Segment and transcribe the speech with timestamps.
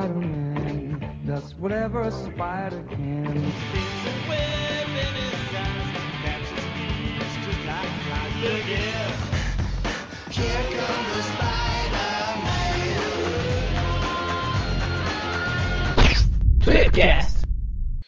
[0.00, 3.52] Spider-Man does whatever a spider can.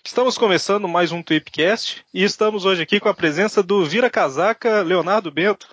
[0.02, 4.80] Estamos começando mais um Tweepcast e estamos hoje aqui com a presença do Vira Casaca
[4.80, 5.68] Leonardo Bento.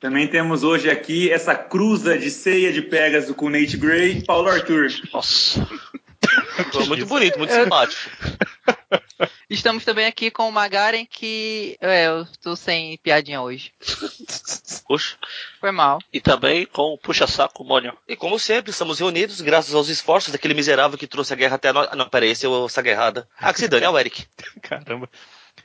[0.00, 4.48] Também temos hoje aqui essa cruza de ceia de Pegasus com Nate Gray e Paulo
[4.48, 4.88] Arthur.
[5.12, 5.66] Nossa.
[6.72, 8.00] Foi muito bonito, muito simpático.
[9.50, 11.76] Estamos também aqui com o Magaren, que.
[11.80, 13.72] É, eu tô sem piadinha hoje.
[14.86, 15.16] Puxa.
[15.60, 15.98] Foi mal.
[16.12, 17.96] E também com o puxa-saco Mônio.
[18.06, 21.72] E como sempre, estamos reunidos graças aos esforços daquele miserável que trouxe a guerra até
[21.72, 21.88] nós.
[21.90, 23.26] Ah, não, peraí, esse é o Saguerrada.
[23.38, 24.26] Ah, que se dane, é o Eric.
[24.62, 25.08] Caramba.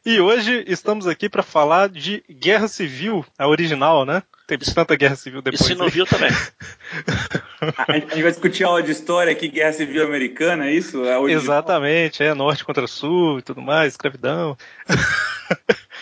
[0.05, 4.23] E hoje estamos aqui para falar de Guerra Civil, a original, né?
[4.45, 5.61] Tem tanta Guerra Civil depois.
[5.61, 6.29] E se não viu também.
[7.87, 10.99] A, gente vai discutir aula de história aqui, Guerra Civil Americana, é isso?
[10.99, 11.29] Original?
[11.29, 14.57] Exatamente, é norte contra sul e tudo mais, escravidão.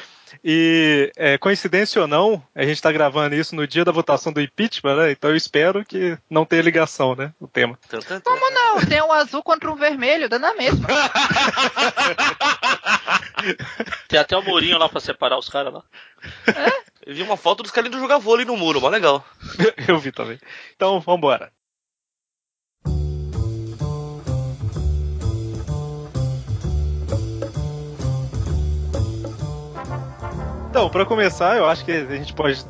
[0.44, 4.42] e é, coincidência ou não, a gente está gravando isso no dia da votação do
[4.42, 5.12] impeachment, né?
[5.12, 7.32] Então eu espero que não tenha ligação, né?
[7.40, 7.78] O tema.
[8.24, 8.80] Como não?
[8.86, 10.88] Tem um azul contra um vermelho, dá na mesma.
[14.08, 15.84] Tem até o murinho lá pra separar os caras lá.
[17.06, 19.26] Eu vi uma foto dos caras indo jogar vôlei no muro, mó legal.
[19.88, 20.40] eu vi também.
[20.76, 21.52] Então vambora.
[30.72, 32.66] Então, para começar, eu acho que a gente pode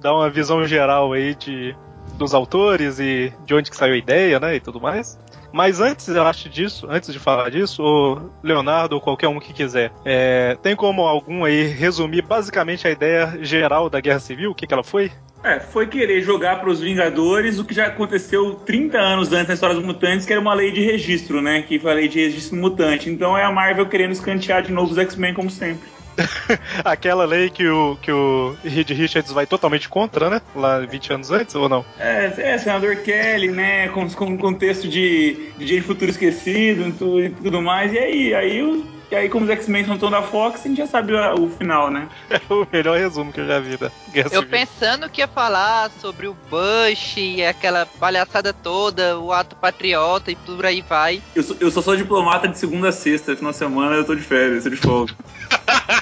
[0.00, 1.74] dar uma visão geral aí de
[2.16, 5.18] dos autores e de onde que saiu a ideia, né, e tudo mais.
[5.52, 9.52] Mas antes, eu acho disso, antes de falar disso, o Leonardo ou qualquer um que
[9.52, 14.54] quiser, é, tem como algum aí resumir basicamente a ideia geral da Guerra Civil, o
[14.54, 15.10] que, que ela foi?
[15.42, 19.54] É, foi querer jogar para os Vingadores o que já aconteceu 30 anos antes na
[19.54, 21.62] história dos mutantes, que era uma lei de registro, né?
[21.62, 23.10] Que foi a lei de registro mutante.
[23.10, 25.88] Então é a Marvel querendo escantear de novo os X-Men, como sempre.
[26.84, 30.40] Aquela lei que o, que o Reed Richards vai totalmente contra, né?
[30.54, 31.84] Lá 20 anos antes, ou não?
[31.98, 33.88] É, é senador Kelly, né?
[33.88, 37.92] Com, com contexto de, de Dia de Futuro Esquecido e tudo, tudo mais.
[37.92, 40.78] E aí, aí, o- e aí como os X-Men não estão da Fox, a gente
[40.78, 42.08] já sabe o, final, né?
[42.30, 45.90] É o melhor resumo que eu já vi da Guerra Eu pensando que ia falar
[46.00, 51.22] sobre o Bush e aquela palhaçada toda, o ato patriota e por aí vai.
[51.34, 54.14] Eu, sou- eu só sou diplomata de segunda a sexta, final de semana eu tô
[54.14, 55.12] de férias, tô de folga.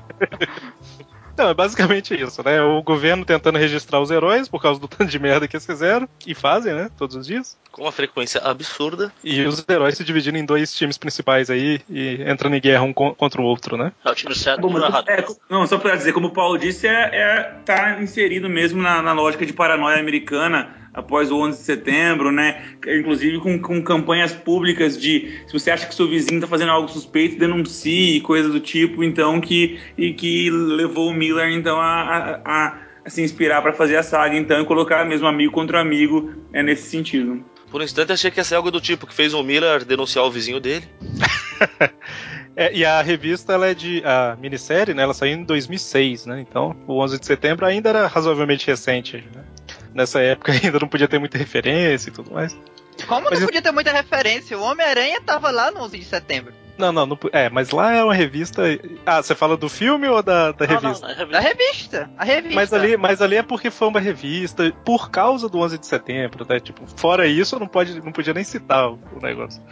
[1.36, 2.62] Não, é basicamente isso, né?
[2.62, 6.08] O governo tentando registrar os heróis por causa do tanto de merda que eles fizeram,
[6.26, 6.90] e fazem, né?
[6.96, 7.58] Todos os dias.
[7.70, 9.12] Com uma frequência absurda.
[9.22, 12.92] E os heróis se dividindo em dois times principais aí e entrando em guerra um
[12.92, 13.92] co- contra o outro, né?
[14.02, 15.08] É o time certo Bom, mas, errado.
[15.10, 19.02] é, não, só pra dizer, como o Paulo disse, é, é- tá inserido mesmo na,
[19.02, 22.62] na lógica de paranoia americana após o 11 de setembro, né?
[22.86, 26.88] Inclusive com, com campanhas públicas de se você acha que seu vizinho tá fazendo algo
[26.88, 32.40] suspeito, denuncie, coisa do tipo, então que e que levou o Miller então a, a-
[32.44, 36.32] a- a se inspirar para fazer a saga então e colocar mesmo amigo contra amigo
[36.52, 37.44] é nesse sentido.
[37.70, 40.24] Por um instante achei que ia ser algo do tipo que fez o Miller denunciar
[40.24, 40.84] o vizinho dele.
[42.58, 44.02] É, e a revista, ela é de.
[44.02, 45.02] A minissérie, né?
[45.02, 46.40] Ela saiu em 2006, né?
[46.40, 49.44] Então, o 11 de setembro ainda era razoavelmente recente, né?
[49.96, 52.56] Nessa época ainda não podia ter muita referência e tudo mais.
[53.08, 54.58] Como Mas não eu- podia ter muita referência?
[54.58, 56.52] O Homem-Aranha tava lá no 11 de setembro.
[56.78, 58.62] Não, não, não é, mas lá é uma revista.
[59.06, 61.06] Ah, você fala do filme ou da, da Não, revista?
[61.06, 61.40] não, é Da revista.
[61.40, 62.10] revista.
[62.18, 62.54] A revista.
[62.54, 66.46] Mas ali, mas ali é porque foi uma revista por causa do 11 de setembro,
[66.46, 66.60] né?
[66.60, 69.62] Tipo, fora isso, não pode, não podia nem citar o, o negócio.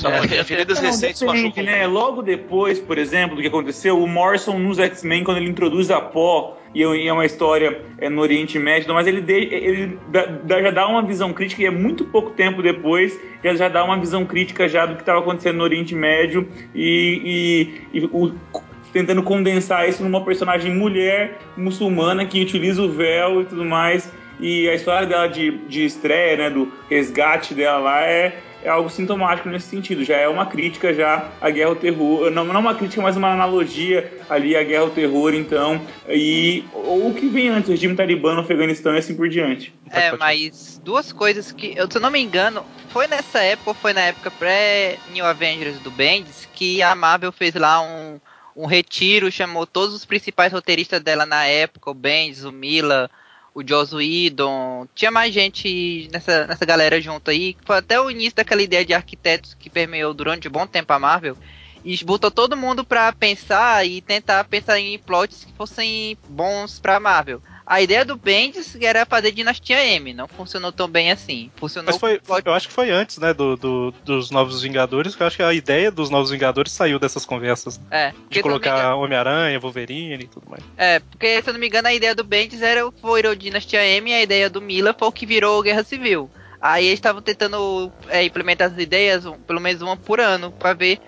[0.00, 0.18] Só É.
[0.18, 1.62] porque feridas Não, recentes machucam.
[1.64, 1.86] né?
[1.86, 6.00] Logo depois, por exemplo, do que aconteceu, o Morrison nos X-Men, quando ele introduz a
[6.00, 10.62] Pó, e é é uma história é, no Oriente Médio, mas ele, de- ele dá-
[10.62, 13.98] já dá uma visão crítica, e é muito pouco tempo depois, já, já dá uma
[13.98, 18.32] visão crítica já do que estava acontecendo no Oriente Médio, e, e- e o-
[18.92, 24.10] tentando condensar isso numa personagem mulher muçulmana que utiliza o véu e tudo mais.
[24.40, 28.90] E a história dela de, de estreia, né, do resgate dela lá é, é algo
[28.90, 30.04] sintomático nesse sentido.
[30.04, 33.32] Já é uma crítica já à guerra ao terror, não, não uma crítica, mas uma
[33.32, 37.96] analogia ali à guerra ao terror, então, e ou o que vem antes, o regime
[37.96, 39.74] talibã no Afeganistão e assim por diante.
[39.90, 43.74] É, mas duas coisas que, eu, se eu não me engano, foi nessa época, ou
[43.74, 48.20] foi na época pré-New Avengers do Bendis, que a Marvel fez lá um,
[48.56, 53.10] um retiro, chamou todos os principais roteiristas dela na época, o Bendis, o Mila,
[53.60, 58.36] o Joss Whedon, tinha mais gente nessa, nessa galera junto aí, foi até o início
[58.36, 61.36] daquela ideia de arquitetos que permeou durante um bom tempo a Marvel,
[61.84, 67.00] e botou todo mundo pra pensar e tentar pensar em plots que fossem bons pra
[67.00, 67.42] Marvel.
[67.70, 71.52] A ideia do Bendis era fazer Dinastia M, não funcionou tão bem assim.
[71.56, 75.22] Funcionou Mas foi, eu acho que foi antes, né, do, do- dos Novos Vingadores, que
[75.22, 77.80] eu acho que a ideia dos Novos Vingadores saiu dessas conversas.
[77.88, 80.64] É, De colocar Homem-Aranha, Wolverine e tudo mais.
[80.76, 83.86] é, porque se eu não me engano a ideia do Bendis era foi o Dinastia
[83.86, 86.28] M e a ideia do Miller foi o que virou Guerra Civil.
[86.60, 90.72] Aí eles estavam tentando é, implementar as ideias, um- pelo menos uma por ano, pra
[90.74, 90.98] ver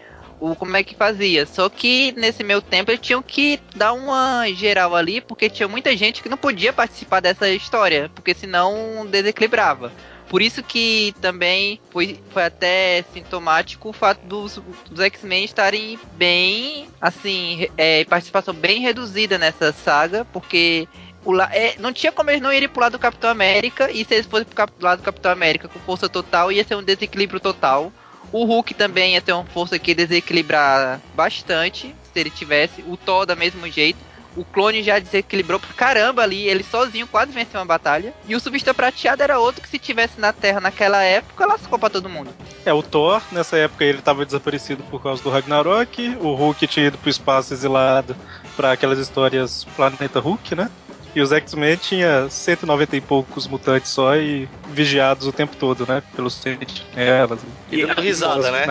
[0.43, 1.47] o, como é que fazia.
[1.47, 5.97] Só que nesse meio tempo eles tinham que dar uma geral ali, porque tinha muita
[5.97, 9.93] gente que não podia participar dessa história, porque senão desequilibrava.
[10.29, 14.61] Por isso que também foi, foi até sintomático o fato dos,
[14.91, 20.89] dos X-Men estarem bem, assim, é, participação bem reduzida nessa saga, porque
[21.25, 24.15] o é, não tinha como eles não irem pro lado do Capitão América, e se
[24.15, 27.39] eles fossem pro cap- lado do Capitão América com força total, ia ser um desequilíbrio
[27.39, 27.93] total.
[28.33, 32.83] O Hulk também ia ter uma força que desequilibrar bastante, se ele tivesse.
[32.87, 33.99] O Thor da mesmo jeito.
[34.35, 38.15] O clone já desequilibrou pra caramba ali, ele sozinho quase venceu uma batalha.
[38.27, 41.91] E o Surfista Prateado era outro que se tivesse na Terra naquela época, lascou pra
[41.91, 42.31] todo mundo.
[42.65, 46.17] É, o Thor, nessa época, ele tava desaparecido por causa do Ragnarok.
[46.21, 48.17] O Hulk tinha ido pro espaço exilado
[48.57, 50.71] pra aquelas histórias Planeta Hulk, né?
[51.15, 56.03] E os X-Men tinha 190 e poucos mutantes só e vigiados o tempo todo, né?
[56.17, 57.41] Pelos sentinelas.
[57.71, 58.65] E dando risada, né?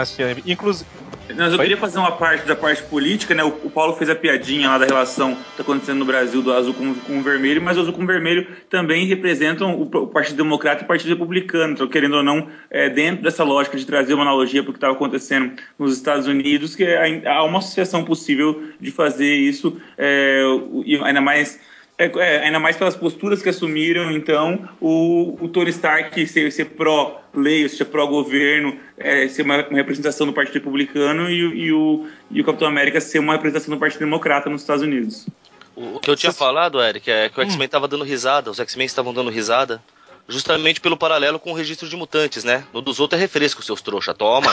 [0.46, 0.90] Inclusive,
[1.30, 1.66] Mas eu Foi?
[1.66, 3.44] queria fazer uma parte da parte política, né?
[3.44, 6.52] O, o Paulo fez a piadinha lá da relação que tá acontecendo no Brasil do
[6.52, 10.08] azul com, com o vermelho, mas o azul com o vermelho também representam o, o
[10.08, 11.74] Partido Democrata e o Partido Republicano.
[11.74, 14.78] Então, querendo ou não, é, dentro dessa lógica de trazer uma analogia para o que
[14.78, 20.42] estava acontecendo nos Estados Unidos, que ai- há uma associação possível de fazer isso, é,
[20.86, 21.60] e ainda mais
[22.06, 26.66] é, é, ainda mais pelas posturas que assumiram, então, o, o Tony Stark ser, ser
[26.66, 32.08] pró-lei, seja, pró-governo, é, ser uma, uma representação do Partido Republicano e, o- e o,
[32.32, 35.28] e o Capitão América ser uma representação do Partido Democrata nos Estados Unidos.
[35.76, 37.46] O, o que eu tinha Vocês- falado, Eric, é que o Hum.
[37.48, 39.82] X-Men tava dando risada, os X-Men estavam dando risada,
[40.28, 42.64] justamente pelo paralelo com o registro de mutantes, né?
[42.74, 44.52] No dos outros é refresco, seus trouxa, toma.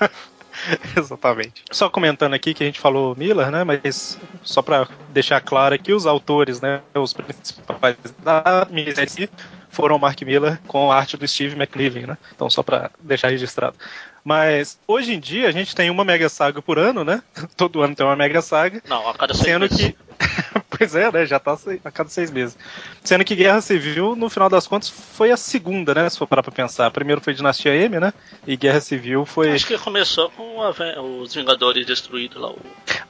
[0.96, 1.64] Exatamente.
[1.70, 3.64] Só comentando aqui que a gente falou Miller, né?
[3.64, 6.80] Mas só pra deixar claro aqui, os autores, né?
[6.94, 9.30] Os principais da minissérie
[9.70, 12.18] foram o Mark Miller com a arte do Steve McNiven, né?
[12.34, 13.76] Então só pra deixar registrado.
[14.24, 17.22] Mas hoje em dia a gente tem uma mega saga por ano, né?
[17.56, 18.82] Todo ano tem uma mega saga.
[18.86, 19.76] Não, a cada seis Sendo meses.
[19.78, 19.96] que.
[20.70, 21.26] pois é, né?
[21.26, 22.56] Já tá a cada seis meses.
[23.02, 26.08] Sendo que Guerra Civil, no final das contas, foi a segunda, né?
[26.08, 26.90] Se for parar pra pensar.
[26.90, 28.12] Primeiro foi Dinastia M, né?
[28.46, 29.52] E Guerra Civil foi.
[29.52, 30.70] Acho que começou com a
[31.00, 32.50] os Vingadores destruídos lá.
[32.50, 32.60] O...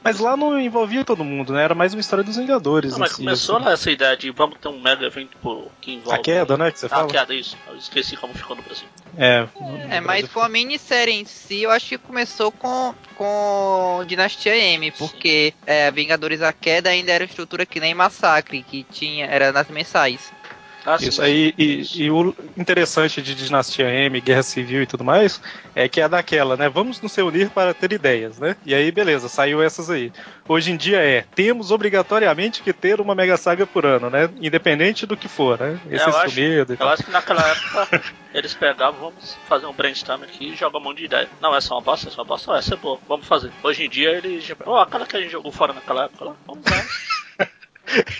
[0.03, 1.63] Mas lá não envolvia todo mundo, né?
[1.63, 2.93] Era mais uma história dos Vingadores.
[2.93, 3.65] Não, mas si, começou assim.
[3.65, 6.19] lá essa ideia de vamos ter um mega evento por- que envolve.
[6.19, 6.71] A queda, né?
[6.71, 7.03] Que você Ah, fala?
[7.05, 7.55] a queda, isso.
[7.67, 8.87] Eu esqueci como ficou no Brasil.
[9.17, 9.47] É,
[9.89, 14.89] É, mas com a minissérie em si, eu acho que começou com, com Dinastia M,
[14.91, 19.67] porque é, Vingadores a Queda ainda era estrutura que nem Massacre, que tinha, era nas
[19.67, 20.31] mensais.
[20.83, 25.39] Ah, Isso aí, e, e o interessante de Dinastia M, Guerra Civil e tudo mais,
[25.75, 26.67] é que é daquela, né?
[26.69, 28.55] Vamos nos reunir para ter ideias, né?
[28.65, 30.11] E aí, beleza, saiu essas aí.
[30.47, 34.27] Hoje em dia é, temos obrigatoriamente que ter uma mega saga por ano, né?
[34.41, 35.79] Independente do que for, né?
[35.89, 38.01] Esse É, eu acho- medo Eu acho que naquela época
[38.33, 41.29] eles pegavam, vamos fazer um brainstorm aqui e jogar um monte de ideia.
[41.39, 43.51] Não, essa é uma bosta, essa é uma bosta, essa é boa, vamos fazer.
[43.63, 44.55] Hoje em dia eles já.
[44.65, 47.47] Ó, aquela que a gente jogou fora naquela época lá, vamos lá.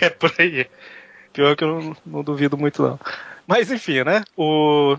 [0.01, 0.67] É por aí.
[1.33, 2.99] Pior que eu não, não duvido muito, não.
[3.47, 4.23] Mas enfim, né?
[4.35, 4.97] O.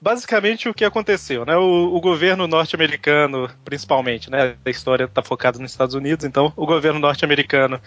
[0.00, 1.56] Basicamente o que aconteceu, né?
[1.56, 4.54] O, o governo norte-americano, principalmente, né?
[4.64, 7.80] A história está focada nos Estados Unidos, então o governo norte-americano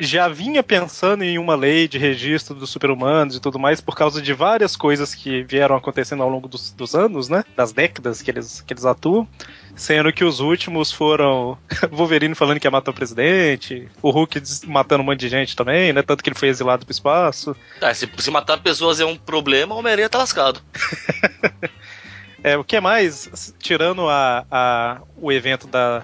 [0.00, 4.20] já vinha pensando em uma lei de registro dos super-humanos e tudo mais por causa
[4.20, 7.44] de várias coisas que vieram acontecendo ao longo dos, dos anos, né?
[7.56, 9.28] Das décadas que eles, que eles atuam.
[9.74, 11.56] Sendo que os últimos foram
[11.90, 15.92] Wolverine falando que ia matar o presidente, o Hulk matando um monte de gente também,
[15.92, 16.02] né?
[16.02, 17.56] Tanto que ele foi exilado pro espaço.
[17.80, 20.60] Ah, se, se matar pessoas é um problema, o Homem-Aranha tá lascado.
[22.44, 26.02] É, o que mais, tirando a, a- o evento da.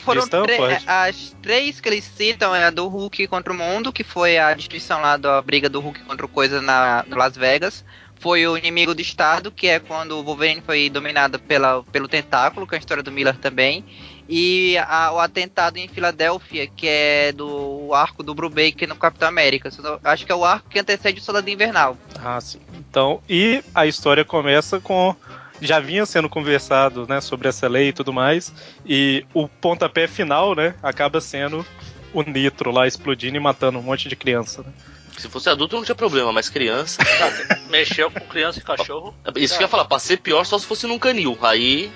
[0.00, 0.82] Foram tre- pode?
[0.86, 4.54] as três que eles citam é a do Hulk contra o mundo, que foi a
[4.54, 7.84] destruição lá da briga do Hulk contra o Coisa na no Las Vegas.
[8.24, 12.66] Foi o inimigo do Estado, que é quando o Wolverine foi dominado pela, pelo tentáculo,
[12.66, 13.84] que é a história do Miller também.
[14.26, 19.68] E a- o atentado em Filadélfia, que é do arco do Brubaker no Capitão América.
[20.02, 21.98] Acho que é o arco que antecede o Soldado Invernal.
[22.18, 22.60] Ah, sim.
[22.78, 25.14] Então, e a história começa com.
[25.60, 28.50] Já vinha sendo conversado né, sobre essa lei e tudo mais.
[28.86, 30.74] E o pontapé final, né?
[30.82, 31.64] Acaba sendo
[32.14, 34.62] o Nitro lá explodindo e matando um monte de criança.
[34.62, 34.72] Né?
[35.16, 37.02] Se fosse adulto não tinha problema, mas criança.
[37.70, 39.14] Mexeu com criança e cachorro.
[39.36, 41.38] Isso que eu ia falar, pra ser pior só se fosse num canil.
[41.42, 41.90] Aí.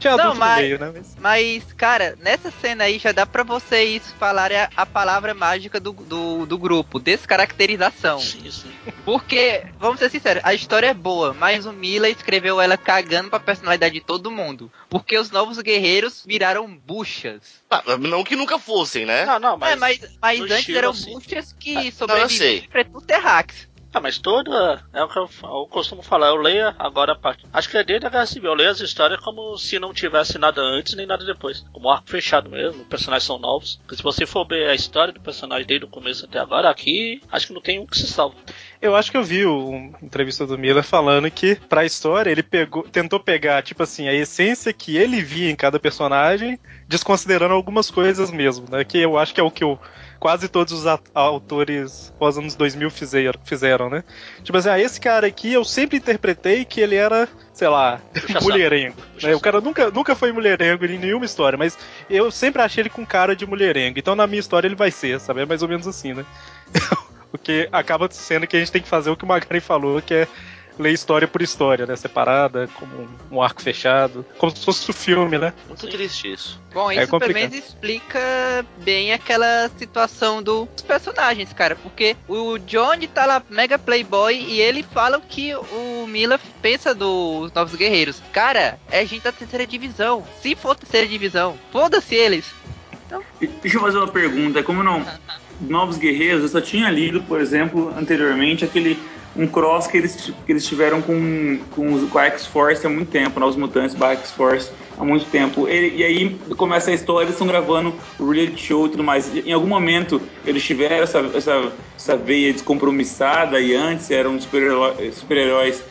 [0.00, 0.92] Tinha Não, mas- no meio, né?
[0.94, 1.16] Mas...
[1.20, 5.92] Mas, cara, nessa cena aí já dá pra vocês falarem a, a palavra mágica do,
[5.92, 8.18] do, do grupo, descaracterização.
[8.18, 8.72] Sim, sim.
[9.04, 13.38] Porque, vamos ser sinceros, a história é boa, mas o Miller escreveu ela cagando pra
[13.38, 14.72] personalidade de todo mundo.
[14.88, 17.60] Porque os novos guerreiros viraram buchas.
[17.70, 19.24] Ah, não que nunca fossem, né?
[19.26, 19.72] Não, não, mas.
[19.72, 21.12] é, mas, mas antes eram assim.
[21.12, 21.74] buchas Ah, que
[22.06, 22.62] não, eu sei.
[22.62, 23.68] sobreviviam Terrax.
[23.92, 24.82] Ah, mas toda.
[24.92, 26.28] É o que eu, eu costumo falar.
[26.28, 27.44] Eu leio agora a parte.
[27.52, 28.50] Acho que é desde a Guerra Civil.
[28.50, 31.64] Eu leio as histórias como se não tivesse nada antes nem nada depois.
[31.72, 32.82] Como arco fechado mesmo.
[32.82, 33.76] Os personagens são novos.
[33.82, 37.20] Porque se você for ver a história do personagem desde o começo até agora, aqui
[37.32, 38.36] acho que não tem um que se salva.
[38.80, 42.82] Eu acho que eu vi uma entrevista do Miller falando que, pra história, ele pegou,
[42.84, 48.30] tentou pegar, tipo assim, a essência que ele via em cada personagem, desconsiderando algumas coisas
[48.30, 48.82] mesmo, né?
[48.82, 49.78] Que eu acho que é o que o,
[50.20, 50.84] quase todos os
[51.14, 54.04] autores pós anos 2000 fizeram, fizeram, né?
[54.44, 58.40] Tipo assim, ah, esse cara aqui eu sempre interpretei que ele era, sei lá, Puxa
[58.40, 58.96] mulherengo.
[59.14, 59.34] Puxa Né?
[59.34, 61.76] O cara nunca, nunca foi mulherengo em nenhuma história, mas
[62.08, 63.98] eu sempre achei ele com cara de mulherengo.
[63.98, 65.40] Então na minha história ele vai ser, sabe?
[65.40, 66.24] É mais ou menos assim, né?
[67.32, 70.02] O que acaba sendo que a gente tem que fazer o que o Magari falou,
[70.02, 70.28] que é
[70.80, 71.94] ler história por história, né?
[71.96, 72.92] Separada, como
[73.30, 74.24] um, um arco fechado.
[74.38, 75.52] Como se fosse o filme, né?
[75.68, 76.60] Muito triste isso.
[76.72, 77.50] Bom, É isso pelo complicado.
[77.50, 81.76] menos explica bem aquela situação dos personagens, cara.
[81.76, 86.94] Porque o Johnny tá lá mega playboy e ele fala o que o Miller pensa
[86.94, 88.22] dos Novos Guerreiros.
[88.32, 90.24] Cara, é gente da terceira divisão.
[90.40, 92.46] Se for terceira divisão, foda-se eles.
[93.60, 95.04] Deixa eu fazer uma pergunta, como não?
[95.60, 98.98] Novos Guerreiros, eu só tinha lido, por exemplo, anteriormente, aquele
[99.36, 103.10] um cross que eles, que eles tiveram com, com, os- com a X-Force há muito
[103.10, 105.68] tempo, Novos Mutantes barra X-Force há muito tempo.
[105.68, 109.32] Ele- e aí começa a história, eles estão gravando o reality show e tudo mais.
[109.34, 114.94] E em algum momento eles tiveram essa, essa, essa veia descompromissada e antes eram super-heró-
[115.12, 115.82] super-heróis.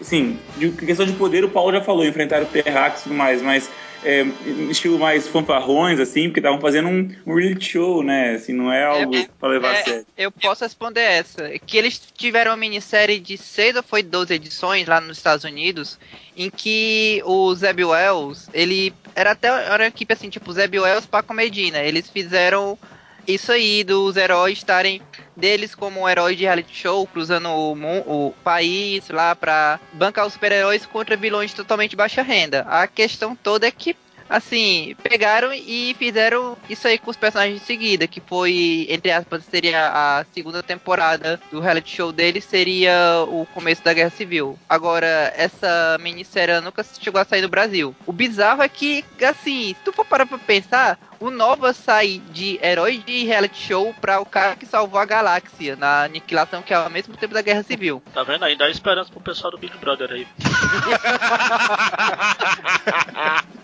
[0.00, 3.40] Sim, de questão de poder, o Paulo já falou, enfrentar o Terrax e tudo mais,
[3.40, 3.70] mas
[4.06, 4.24] é,
[4.70, 8.36] estilo mais fanfarrões, assim, porque estavam fazendo um, um reality show, né?
[8.36, 10.06] Assim, não é algo É, pra levar é, a sério.
[10.16, 11.58] Eu posso responder essa.
[11.58, 15.98] Que eles tiveram uma minissérie de 6 ou foi 12 edições lá nos Estados Unidos,
[16.36, 21.08] em que o Zeb Wells, ele era até era uma equipe assim, tipo Zeb Wells,
[21.08, 21.78] Paco Medina.
[21.78, 22.78] Eles fizeram
[23.26, 25.02] isso aí dos heróis estarem
[25.36, 30.86] deles como heróis de reality show, cruzando o, o país lá pra bancar os super-heróis
[30.86, 32.62] contra vilões totalmente baixa renda.
[32.68, 33.96] A questão toda é que
[34.28, 39.44] assim, pegaram e fizeram isso aí com os personagens de seguida, que foi, entre aspas,
[39.44, 44.58] seria a segunda temporada do reality show dele, seria o começo da Guerra Civil.
[44.68, 47.94] Agora, essa minissérie nunca chegou a sair do Brasil.
[48.06, 52.58] O bizarro é que, assim, se tu for parar pra pensar, o Nova sai de
[52.62, 56.76] herói de reality show pra o cara que salvou a galáxia na aniquilação, que é
[56.76, 58.02] ao mesmo tempo da Guerra Civil.
[58.12, 58.44] Tá vendo?
[58.44, 60.26] Ainda há esperança pro pessoal do Big Brother aí.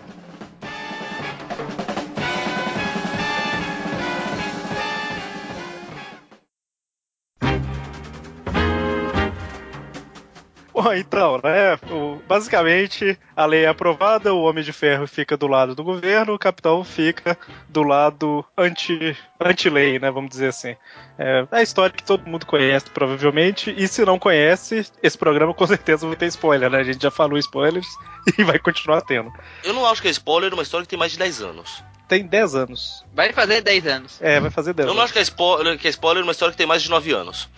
[10.83, 11.75] Bom, então, né?
[11.89, 16.33] o- basicamente, a lei é aprovada, o Homem de Ferro fica do lado do governo,
[16.33, 17.37] o Capitão fica
[17.69, 20.11] do lado anti- anti-lei, né?
[20.11, 20.75] Vamos dizer assim.
[21.17, 25.65] É a história que todo mundo conhece, provavelmente, e se não conhece, esse programa com
[25.67, 26.79] certeza vai ter spoiler, né?
[26.79, 27.87] A gente já falou spoilers
[28.37, 29.31] e vai continuar tendo.
[29.63, 31.83] Eu não acho que é spoiler uma história que tem mais de 10 anos.
[32.07, 33.05] Tem 10 anos.
[33.13, 34.21] Vai fazer 10 anos.
[34.21, 34.97] É, vai fazer 10 Eu anos.
[34.97, 37.11] não acho que é spoiler, que é spoiler uma história que tem mais de 9
[37.13, 37.47] anos.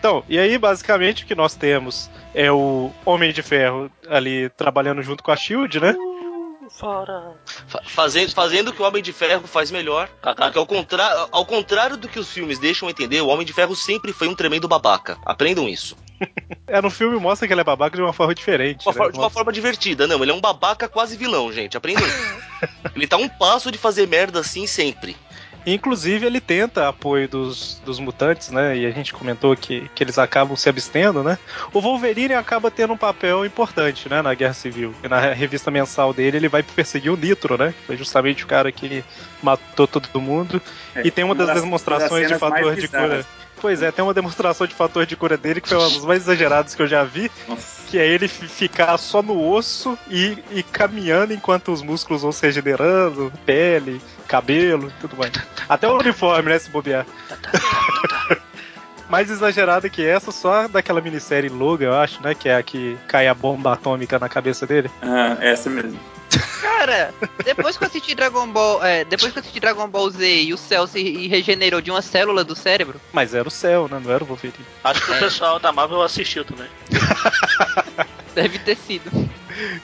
[0.00, 5.02] Então, e aí basicamente o que nós temos é o Homem de Ferro ali trabalhando
[5.02, 5.94] junto com a Shield, né?
[6.70, 7.34] Fora.
[7.66, 10.08] Fa- Fazendo, fazendo o que o Homem de Ferro faz melhor.
[10.22, 13.76] Porque ao, contra- ao contrário do que os filmes deixam entender, o Homem de Ferro
[13.76, 15.18] sempre foi um tremendo babaca.
[15.24, 15.96] Aprendam isso.
[16.66, 18.86] É, no filme mostra que ele é babaca de uma forma diferente.
[18.86, 18.96] Uma né?
[18.98, 20.06] for- de uma Mostra- forma divertida.
[20.06, 21.76] Não, ele é um babaca quase vilão, gente.
[21.76, 22.38] Aprendam isso.
[22.94, 25.16] ele tá um passo de fazer merda assim sempre.
[25.66, 28.76] Inclusive, ele tenta apoio dos, dos mutantes, né?
[28.76, 31.38] E a gente comentou que, que eles acabam se abstendo, né?
[31.72, 34.22] O Wolverine acaba tendo um papel importante, né?
[34.22, 34.94] Na Guerra Civil.
[35.02, 37.74] E na revista mensal dele, ele vai perseguir o Nitro, né?
[37.78, 39.04] Que foi justamente o cara que
[39.42, 40.60] matou todo mundo.
[41.04, 43.26] e tem uma das demonstrações de cenas mais fator de cura.
[43.60, 46.22] Pois é, tem uma demonstração de fator de cura dele que foi uma das mais
[46.22, 47.30] exageradas que eu já vi.
[47.46, 47.80] Nossa.
[47.88, 52.32] Que é ele fi- ficar só no osso e, e caminhando enquanto os músculos vão
[52.32, 55.32] se regenerando, pele, cabelo tudo mais.
[55.68, 57.04] Até o uniforme, né, se bobear.
[59.08, 62.32] Mais exagerada que essa, só daquela minissérie Logan, eu acho, né?
[62.32, 64.88] Que é a que cai a bomba atômica na cabeça dele.
[65.02, 65.98] Ah, essa mesmo.
[66.80, 67.12] Cara,
[67.44, 70.54] depois que eu assisti Dragon Ball, é, depois que eu assisti Dragon Ball Z e
[70.54, 74.00] o céu se regenerou de uma célula do cérebro, Mas era o céu, né?
[74.02, 74.64] Não era o Wolverine.
[74.82, 75.18] Acho que o É.
[75.18, 76.66] pessoal da Marvel assistiu também.
[78.34, 79.10] deve ter sido.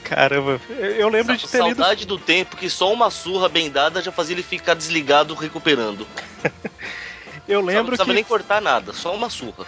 [0.05, 1.77] Caramba, eu lembro de ter lido.
[1.77, 6.07] Saudade do tempo que só uma surra bem dada já fazia ele ficar desligado recuperando.
[7.47, 8.15] Eu Só não lembro precisava que.
[8.15, 9.67] nem cortar nada, só uma surra.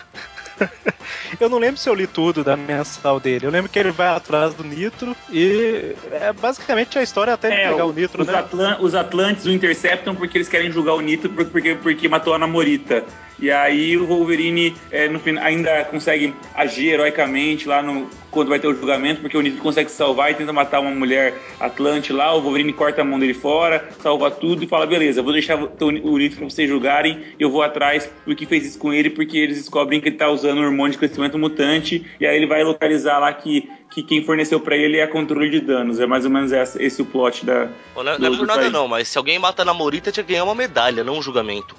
[1.40, 3.46] Eu não lembro se eu li tudo da mensal dele.
[3.46, 7.54] Eu lembro que ele vai atrás do Nitro e é basicamente a história até de
[7.56, 8.34] É, pegar o- o Nitro, os, né?
[8.38, 12.34] Atlan- os Atlantes o interceptam porque eles querem julgar o Nitro por- porque, porque matou
[12.34, 13.04] a Namorita.
[13.40, 18.58] E aí o Wolverine é, no final, ainda consegue agir heroicamente lá no, quando vai
[18.58, 22.12] ter o julgamento, porque o Nitro consegue se salvar e tenta matar uma mulher Atlante
[22.12, 22.34] lá.
[22.34, 25.68] O Wolverine corta a mão dele fora, salva tudo e fala: beleza, vou deixar o
[25.80, 27.22] o Nitro pra vocês julgarem.
[27.38, 30.28] Eu vou atrás do que fez isso com ele, porque eles descobrem que ele tá
[30.28, 32.04] usando hormônio de crescimento mutante.
[32.20, 33.68] E aí ele vai localizar lá que,
[34.02, 35.98] que quem forneceu pra ele é controle de danos.
[36.00, 37.68] É mais ou menos esse, esse o plot da.
[37.96, 38.72] Não, não é do- por do nada país.
[38.72, 41.74] não, mas se alguém mata a namorita, tinha que ganhar uma medalha, não um julgamento.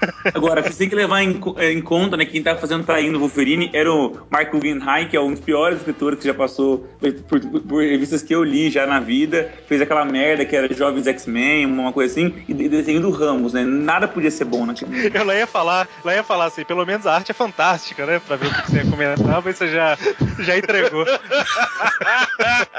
[0.32, 3.16] Agora, você tem que levar em, co- em conta, né, que quem tava fazendo traindo
[3.16, 6.86] o Wolverine era o Mark Guggenheim, que é um dos piores escritores que já passou
[7.00, 9.52] por, por- por revistas que eu li já na vida.
[9.66, 13.52] Fez aquela merda que era Jovens X-Men, uma coisa assim, e de- desenho do Ramos,
[13.52, 13.64] né?
[13.64, 14.88] Nada podia ser bom naquele.
[15.18, 18.20] Eu lá ia falar, lá ia falar assim, pelo menos a arte é fantástica, né?
[18.24, 19.98] Pra ver o que que você ia comentar, mas você já,
[20.38, 21.04] já entregou.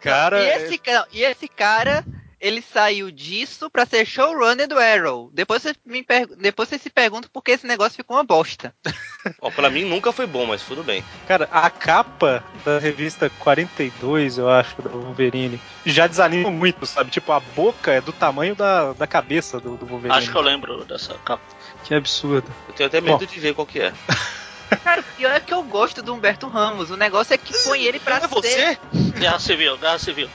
[0.00, 2.04] Cara, E esse, ca- e esse cara,
[2.38, 5.30] ele saiu disso pra ser showrunner do Arrow.
[5.32, 8.74] Depois você, me per- Depois você se pergunta por que esse negócio ficou uma bosta.
[9.40, 11.02] Ó, pra mim nunca foi bom, mas tudo bem.
[11.26, 17.10] cara, a capa da revista 42, eu acho, do Wolverine, já desanima muito, sabe?
[17.10, 20.18] Tipo, a boca é do tamanho da, da cabeça do, do Wolverine.
[20.18, 21.42] Acho que eu lembro dessa capa.
[21.84, 22.52] Que absurdo.
[22.68, 23.24] Eu tenho até medo Bom.
[23.24, 23.90] de ver qual que é.
[24.82, 26.90] Cara, o pior é que eu gosto do Humberto Ramos.
[26.90, 28.28] O negócio é que põe ele pra é ser.
[28.28, 28.78] você?
[29.18, 30.28] Guerra Civil, Guerra Civil.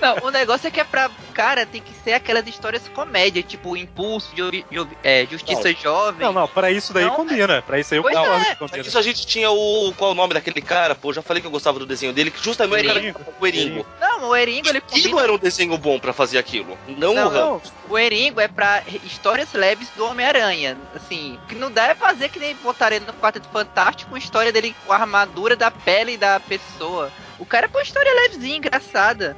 [0.00, 1.10] Não, o negócio é que é pra.
[1.32, 6.26] Cara, tem que ser aquelas histórias comédia, tipo Impulso, jo- jo- é, Justiça Jovem.
[6.26, 7.60] Não, não, pra isso daí Não, combina.
[7.62, 8.82] Pra isso aí eu Pois concordo é, que combina.
[8.86, 9.92] Isso a gente tinha o.
[9.96, 10.94] Qual é o nome daquele cara?
[10.94, 13.18] Pô, já falei que eu gostava do desenho dele, que justamente O o, Eringo.
[13.18, 13.86] cara, o Eringo.
[14.00, 15.22] Não, o Eringo ele Aquilo combina.
[15.22, 16.76] era um desenho bom pra fazer aquilo.
[16.88, 17.60] Não, Não, o Ram.
[17.88, 20.76] O Eringo é pra histórias leves do Homem-Aranha.
[20.94, 24.16] Assim, o que não dá é fazer que nem botaram ele no Quarteto Fantástico, com
[24.16, 27.10] a história dele com a armadura da pele da pessoa.
[27.38, 29.36] O cara é pra uma história levezinha, engraçada.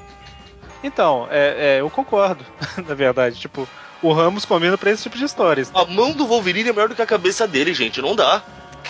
[0.82, 2.44] Então, é, é, eu concordo,
[2.86, 3.36] na verdade.
[3.38, 3.68] Tipo,
[4.00, 5.70] o Ramos combina pra esse tipo de histórias.
[5.74, 8.00] A mão do Wolverine é maior do que a cabeça dele, gente.
[8.00, 8.42] Não dá.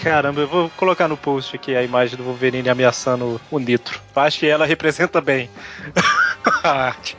[0.02, 4.00] Caramba, eu vou colocar no post aqui a imagem do Wolverine ameaçando o Nitro.
[4.14, 5.50] Acho que ela representa bem
[6.62, 7.16] a arte.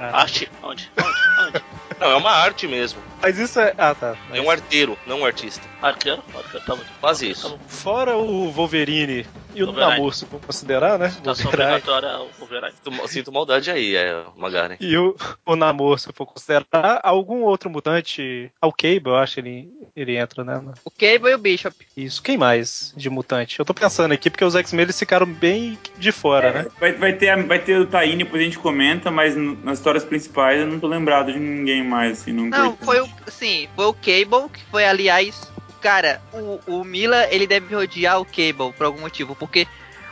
[0.00, 0.48] Arte?
[0.62, 0.90] Onde?
[0.96, 1.18] Onde?
[1.48, 1.64] Onde?
[2.00, 3.00] Não, é uma arte mesmo.
[3.20, 3.74] Mas isso é.
[3.76, 4.16] Ah, tá.
[4.32, 5.66] É um arteiro, não um artista.
[5.82, 6.22] Arqueiro?
[6.34, 6.82] Arqueiro, tá bom.
[7.00, 7.58] Quase isso.
[7.66, 9.90] Fora o Wolverine e o Wolverine.
[9.92, 11.08] Namor, se for considerar, né?
[11.24, 11.48] Wolverine.
[11.48, 12.72] obrigatória ao Wolverine.
[12.84, 14.76] Sinto- Sinto maldade aí, é, Magaren.
[14.80, 18.50] E o, o Namor, se for considerar, algum outro mutante.
[18.60, 20.60] Ao Cable, eu acho que ele, ele entra, né?
[20.84, 21.74] O Cable e o Bishop.
[21.96, 22.22] Isso.
[22.22, 23.58] Quem mais de mutante?
[23.58, 26.66] Eu tô pensando aqui porque os X-Men eles ficaram bem de fora, né?
[26.78, 30.04] Vai, vai, ter, a- vai ter o Taine, depois a gente comenta, mas nas histórias
[30.04, 33.08] principais eu não tô lembrado de ninguém mais, assim, não Não, foi o.
[33.28, 35.50] Sim, foi o Cable, que foi, aliás.
[35.80, 39.66] Cara, o, o Mila, ele deve odiar o Cable por algum motivo, porque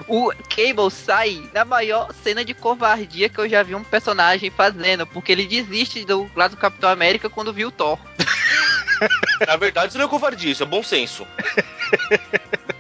[0.07, 5.07] o Cable sai na maior cena de covardia que eu já vi um personagem fazendo,
[5.07, 7.99] porque ele desiste do lado do Capitão América quando viu o Thor.
[9.47, 11.27] Na verdade, isso não é covardia, isso é bom senso.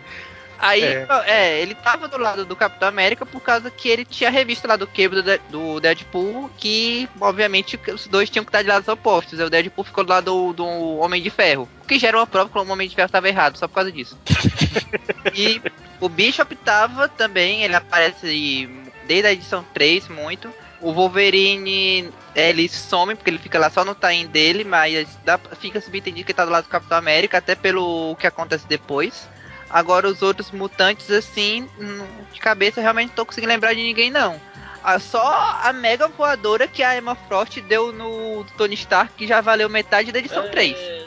[0.59, 1.07] Aí, É.
[1.27, 1.61] é.
[1.61, 4.77] ele tava do lado do Capitão América por causa que ele tinha a revista lá
[4.77, 8.88] do Cable do, De- do Deadpool, que, obviamente, os dois tinham que estar de lados
[8.88, 9.38] opostos.
[9.38, 10.66] O Deadpool ficou do lado do, do
[10.99, 11.69] Homem de Ferro.
[11.83, 13.92] O que gera uma prova que o Homem de Ferro estava errado, só por causa
[13.92, 14.19] disso.
[15.35, 15.61] e
[16.01, 18.69] o Bishop tava também, ele aparece
[19.07, 20.53] desde a edição 3 muito.
[20.81, 25.38] O Wolverine, é, ele some, porque ele fica lá só no time dele, mas dá,
[25.59, 29.27] fica subentendido que ele tá do lado do Capitão América, até pelo que acontece depois.
[29.68, 33.83] Agora os outros mutantes, assim, hum, de cabeça, eu realmente não tô conseguindo lembrar de
[33.83, 34.40] ninguém, não.
[34.83, 39.40] Ah, só a mega voadora que a Emma Frost deu no Tony Stark, que já
[39.40, 40.76] valeu metade da edição 3.
[40.79, 41.07] É,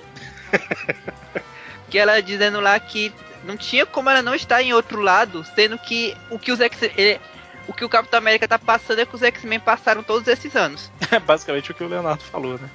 [1.90, 3.12] Que ela dizendo lá que
[3.46, 6.84] não tinha como ela não estar em outro lado, sendo que o que os X
[6.98, 7.20] ele-
[7.68, 10.92] o que o Capitão América tá passando é que os X-Men passaram todos esses anos.
[11.12, 12.70] É basicamente o que o Leonardo falou, né?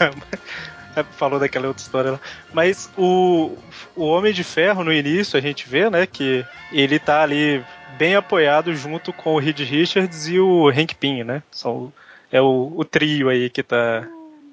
[0.96, 2.20] É, falou daquela outra história lá.
[2.52, 3.56] Mas o,
[3.96, 7.64] o Homem de Ferro, no início, a gente vê, né, que ele tá ali
[7.98, 11.42] bem apoiado junto com o Reed Richards e o Hank Pym, né?
[11.50, 11.92] São,
[12.30, 14.06] é o, o trio aí que tá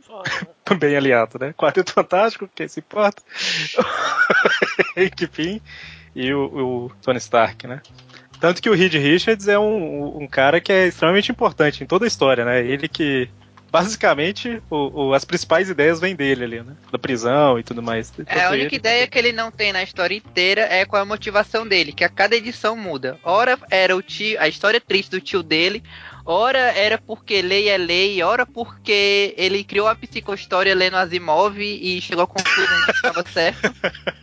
[0.79, 1.53] bem aliado, né?
[1.53, 3.21] Quarteto Fantástico, quem se importa?
[4.97, 5.61] Hank Pym
[6.15, 7.81] e o, o Tony Stark, né?
[8.39, 12.05] Tanto que o Reed Richards é um, um cara que é extremamente importante em toda
[12.05, 12.65] a história, né?
[12.65, 13.29] Ele que
[13.71, 16.73] basicamente o, o- as principais ideias vêm dele ali, né?
[16.91, 18.11] Da prisão e tudo mais.
[18.27, 21.03] É, a única ele- ideia que ele não tem na história inteira é qual é
[21.03, 23.17] a motivação dele, que a cada edição muda.
[23.23, 25.81] Ora era o tio, a história triste do tio dele,
[26.25, 32.01] ora era porque lei é lei, ora porque ele criou a psicohistória lendo Asimov e
[32.01, 33.71] chegou à conclusão que estava certo.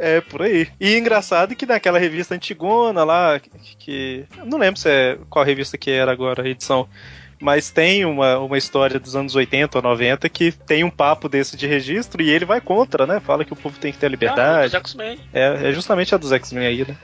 [0.00, 0.68] É, por aí.
[0.80, 5.76] E engraçado que naquela revista antigona lá, que, que- não lembro se é qual revista
[5.76, 6.88] que era agora a edição,
[7.40, 11.56] mas tem uma, uma história dos anos 80 ou 90 que tem um papo desse
[11.56, 13.20] de registro e ele vai contra, né?
[13.20, 14.64] Fala que o povo tem que ter Ah, liberdade.
[14.64, 15.18] dos X-Men.
[15.32, 16.96] É, é justamente a dos X-Men aí, né?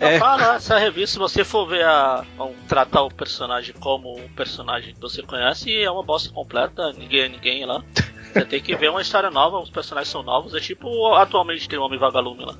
[0.00, 0.18] Eu É.
[0.18, 2.24] falo, essa revista, se você for ver a.
[2.66, 7.28] tratar o personagem como um personagem que você conhece, é uma bosta completa, ninguém é
[7.28, 7.82] ninguém lá.
[8.32, 11.78] Você tem que ver uma história nova, os personagens são novos, é tipo atualmente tem
[11.78, 12.56] o Homem Vagalume lá.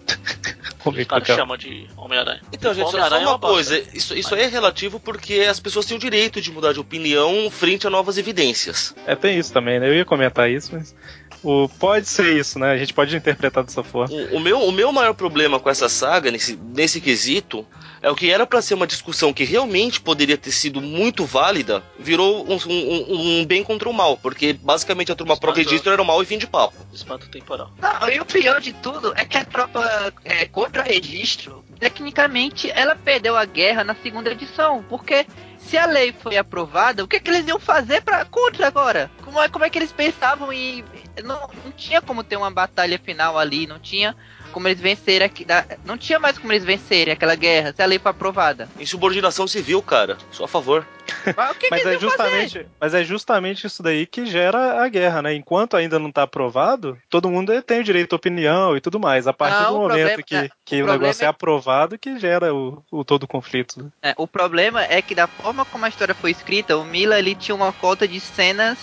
[0.91, 1.39] Os que caras fica?
[1.39, 2.41] chamam de Homem-Aranha.
[2.53, 3.47] Então, gente, só, só é uma bosta.
[3.55, 6.81] coisa, isso, isso aí é relativo porque as pessoas têm o direito de mudar de
[6.81, 8.95] opinião frente a novas evidências.
[9.07, 9.89] É, tem isso também, né?
[9.89, 10.95] Eu ia comentar isso, mas.
[11.43, 12.73] O, pode ser isso, né?
[12.73, 14.15] A gente pode interpretar dessa forma.
[14.15, 17.67] O, o meu, o meu maior problema com essa saga, nesse, nesse quesito,
[18.05, 21.83] é o que era pra ser uma discussão que realmente poderia ter sido muito válida,
[21.99, 26.05] virou um, um- um bem contra o mal, porque basicamente a turma pró-registro era o
[26.05, 26.75] mal e fim de papo.
[26.93, 27.71] Espanto temporal.
[27.81, 32.95] Não, e o pior de tudo é que a tropa é, contra registro, tecnicamente, ela
[32.95, 35.27] perdeu a guerra na segunda edição, porque
[35.59, 39.11] se a lei foi aprovada, o que, que eles iam fazer para contra agora?
[39.25, 40.85] Como é, como é que eles pensavam e
[41.25, 44.15] não, não tinha como ter uma batalha final ali, não tinha
[44.55, 47.87] como eles vencerem aqui, da- não tinha mais como eles vencerem aquela guerra se a
[47.87, 48.69] lei foi aprovada.
[48.79, 50.17] Insubordinação civil, cara.
[50.31, 50.87] Sou a favor.
[51.37, 52.01] Mas o que, Mas que é iam fazer?
[52.01, 55.35] justamente, mas é justamente isso daí que gera a guerra, né?
[55.35, 59.27] Enquanto ainda não tá aprovado, todo mundo tem o direito à opinião e tudo mais.
[59.27, 61.27] A partir Não, do momento problema- que, é, que o o, negócio é...
[61.27, 63.83] é- aprovado que gera o, o todo o conflito.
[63.83, 63.91] né?
[64.03, 67.35] É, o problema é que da forma como a história foi escrita, o Mila ele
[67.35, 68.79] tinha uma cota de cenas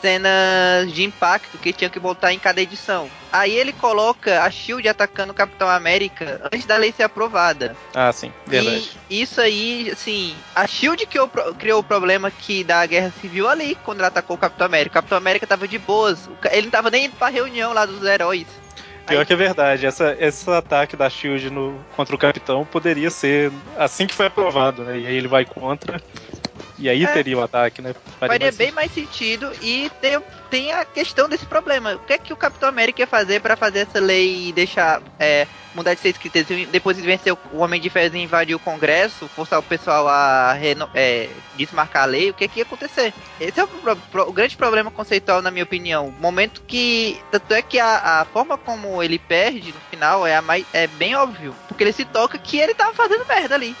[0.00, 3.10] cenas de impacto que tinha que botar em cada edição.
[3.32, 7.76] Aí ele coloca a Shield atacando o Capitão América antes da lei ser aprovada.
[7.94, 8.90] Ah, sim, verdade.
[9.08, 13.48] E isso aí, assim, a Shield criou, pro- criou o problema que da Guerra Civil
[13.48, 14.90] ali, quando ela atacou o Capitão América.
[14.90, 18.02] O Capitão América tava de boas, ele não tava nem indo pra reunião lá dos
[18.04, 18.46] heróis.
[19.06, 23.50] Pior que é verdade, essa, esse ataque da Shield no, contra o Capitão poderia ser
[23.76, 24.98] assim que foi aprovado, né?
[25.00, 26.00] E aí ele vai contra.
[26.80, 27.06] E aí É.
[27.08, 27.92] teria o ataque, né?
[28.18, 30.18] Faria Faria mais bem mais sentido e tem,
[30.50, 31.94] tem a questão desse problema.
[31.94, 35.02] O que é que o Capitão América ia fazer pra fazer essa lei e deixar
[35.18, 36.42] é, mudar de ser escrita?
[36.72, 40.54] Depois de vencer o Homem de Ferro e invadir o Congresso, forçar o pessoal a
[40.54, 43.12] reno- é, desmarcar a lei, o que é que ia acontecer?
[43.38, 46.06] Esse é o, pro- o grande problema conceitual, na minha opinião.
[46.08, 47.20] O momento que.
[47.30, 50.86] Tanto é que a, a forma como ele perde no final é, a mais, é
[50.86, 51.54] bem óbvio.
[51.68, 53.76] Porque ele se toca que ele tava fazendo merda ali.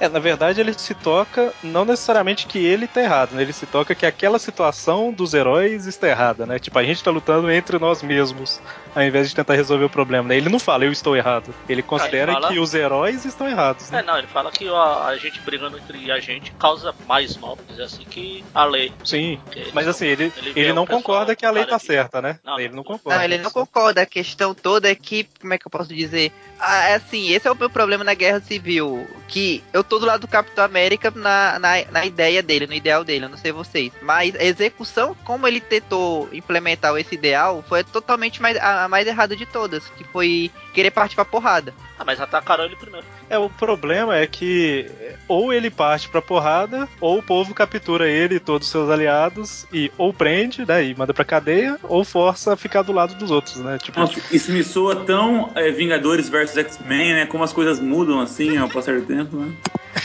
[0.00, 3.42] É, na verdade ele se toca, não necessariamente que ele tá errado, né?
[3.42, 6.58] Ele se toca que aquela situação dos heróis está errada, né?
[6.58, 8.60] Tipo, a gente tá lutando entre nós mesmos,
[8.94, 10.36] ao invés de tentar resolver o problema, né?
[10.36, 11.54] Ele não fala, eu estou errado.
[11.68, 14.02] Ele considera fala- que os heróis estão errados, É, né?
[14.02, 17.70] não, ele fala que a, a gente brigando entre a gente causa mais mal, vamos
[17.70, 18.90] dizer assim, que a lei.
[19.04, 19.38] Sim.
[19.74, 22.38] Mas assim, ele, ele ele, não concorda que a lei tá que- certa, né?
[22.42, 22.84] Não, ele não não.
[22.84, 23.18] concorda.
[23.18, 24.00] Não, ele não concorda.
[24.02, 26.32] A questão toda é que, como é que eu posso dizer?
[26.58, 29.06] Ah, é assim, esse é o meu problema na Guerra Civil.
[29.28, 33.02] Que eu tô do lado do Capitão América na, na, na ideia dele, no ideal
[33.02, 33.92] dele, eu não sei vocês.
[34.00, 39.08] Mas a execução, como ele tentou implementar esse ideal, foi totalmente mais, a, a mais
[39.08, 39.88] errada de todas.
[39.98, 41.74] Que foi querer partir pra porrada.
[41.98, 43.04] Ah, mas atacaram ele primeiro.
[43.28, 44.90] É, o problema é que
[45.28, 49.66] ou ele parte pra porrada, ou o povo captura ele e todos os seus aliados
[49.72, 53.30] e ou prende, né, e manda pra cadeia, ou força a ficar do lado dos
[53.30, 53.76] outros, né?
[53.78, 57.26] Tipo, Nossa, isso me soa tão é, Vingadores versus X-Men, né?
[57.26, 59.52] Como as coisas mudam assim ao passar do tempo, né?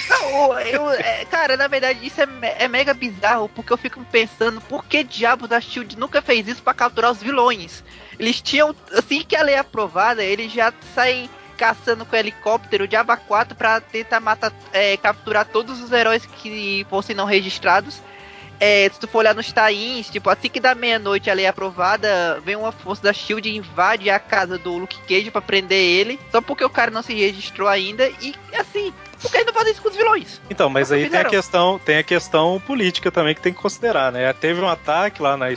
[0.09, 2.27] Não, eu, é, cara, na verdade isso é,
[2.59, 6.63] é mega bizarro, porque eu fico pensando por que diabos a Shield nunca fez isso
[6.63, 7.83] pra capturar os vilões.
[8.17, 12.95] Eles tinham, assim que a lei é aprovada, eles já saem caçando com helicóptero de
[12.95, 18.01] Aba 4 pra tentar matar, é, capturar todos os heróis que fossem não registrados.
[18.59, 21.49] É, se tu for olhar nos tains, tipo, assim que dá meia-noite a lei é
[21.49, 25.77] aprovada, vem uma força da Shield e invade a casa do Luke Cage pra prender
[25.77, 29.53] ele, só porque o cara não se registrou ainda, e assim, por que eles não
[29.53, 30.41] fazem isso com os vilões?
[30.49, 34.11] Então, mas aí tem a questão, tem a questão política também que tem que considerar,
[34.11, 34.31] né?
[34.33, 35.47] Teve um ataque lá na,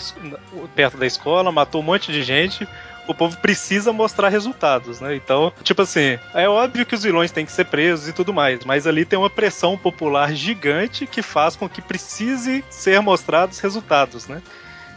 [0.74, 2.66] perto da escola, matou um monte de gente.
[3.06, 5.16] O povo precisa mostrar resultados, né?
[5.16, 8.64] Então, tipo assim, é óbvio que os vilões têm que ser presos e tudo mais,
[8.66, 14.28] mas ali tem uma pressão popular gigante que faz com que precise ser mostrados resultados,
[14.28, 14.42] né?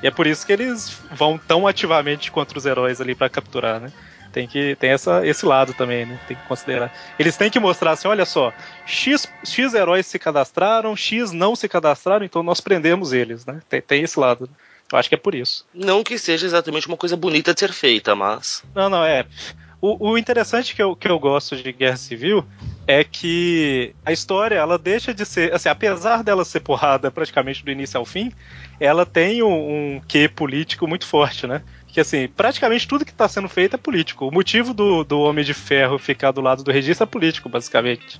[0.04, 3.80] E é por isso que eles vão tão ativamente contra os heróis ali pra capturar,
[3.80, 3.94] né?
[4.32, 6.20] Tem que tem essa, esse lado também, né?
[6.28, 6.92] Tem que considerar.
[7.20, 8.54] Eles têm que mostrar assim, olha só,
[8.86, 13.60] X, X heróis se cadastraram, X não se cadastraram, então nós prendemos eles, né?
[13.70, 14.50] Tem, tem esse lado.
[14.92, 15.66] Eu acho que é por isso.
[15.74, 18.64] Não que seja exatamente uma coisa bonita de ser feita, mas.
[18.76, 19.26] Não, não, é.
[19.82, 22.46] O, o interessante que eu, que eu gosto de Guerra Civil
[22.86, 25.52] é que a história, ela deixa de ser.
[25.54, 28.32] Assim, apesar dela ser porrada praticamente do início ao fim,
[28.80, 31.64] ela tem um, um quê político muito forte, né?
[31.92, 34.28] Que assim, praticamente tudo que está sendo feito é político.
[34.28, 38.20] O motivo do, do Homem de Ferro ficar do lado do registro é político, basicamente.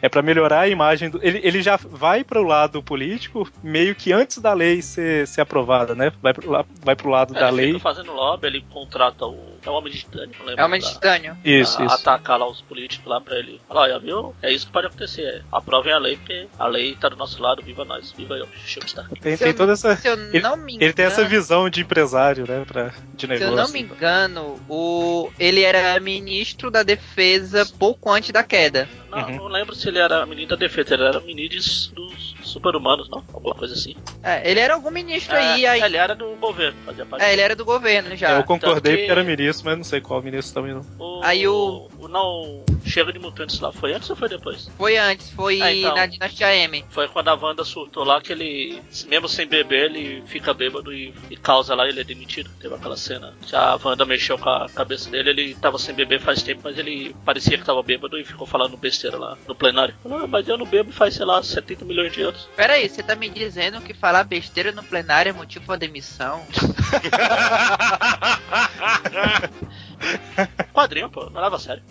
[0.00, 1.20] É para melhorar a imagem do.
[1.22, 5.40] Ele, ele já vai para o lado político meio que antes da lei ser, ser
[5.40, 6.12] aprovada, né?
[6.20, 7.78] Vai pro, vai pro lado É, da ele lei.
[7.78, 9.52] fazendo lobby, ele contrata o.
[9.64, 10.60] É o Homem de Titânio, não lembro.
[10.60, 11.36] É homem de titânio.
[11.44, 11.94] Isso, a- isso.
[11.94, 13.60] atacar lá os políticos lá pra ele.
[13.68, 14.34] Falar, olha, viu?
[14.42, 15.22] É isso que pode acontecer.
[15.22, 18.48] É, aprovem a lei, porque a lei tá do nosso lado, viva nós, viva eu,
[18.66, 19.08] Chipstar.
[19.20, 19.94] Tem, Se tem eu- toda essa.
[19.96, 20.82] Se eu Ele- não me engano.
[20.84, 22.64] Ele tem essa visão de empresário, né?
[22.66, 23.52] Pra, de Se negócio.
[23.52, 25.30] eu não me engano, o...
[25.38, 28.88] ele era ministro da defesa pouco antes da queda.
[29.12, 29.36] Não, Uhum.
[29.36, 31.92] não lembro se ele era menino da defesa, ele era menino dos
[32.42, 33.22] super-humanos, não?
[33.32, 33.94] Alguma coisa assim.
[34.22, 35.82] É, ele era algum ministro É, aí, aí.
[35.82, 37.24] Ele era do governo, fazia parte.
[37.24, 38.32] É, ele era do governo já.
[38.32, 40.86] Eu concordei Tanto que- porque era ministro, mas não sei qual ministro também não.
[40.98, 44.68] O, Aí o- o não chega de mutantes lá foi antes ou foi depois?
[44.76, 45.94] Foi antes, foi Ah, então.
[45.94, 46.84] na Dinastia M.
[46.90, 51.14] Foi quando a Wanda surtou lá que ele, mesmo sem beber, ele fica bêbado e,
[51.30, 52.50] e causa lá, ele é demitido.
[52.60, 56.20] Teve aquela cena que a Wanda mexeu com a cabeça dele, ele tava sem beber
[56.20, 59.94] faz tempo, mas ele parecia que tava bêbado e ficou falando besteira lá no plenário.
[60.02, 62.31] Falou, "Ah, mas eu não bebo faz, sei lá, 70 milhões de anos.
[62.56, 66.44] Pera aí, você tá me dizendo que falar besteira no plenário é motivo pra demissão?
[70.72, 71.82] Quadrinho, pô, não leva a sério.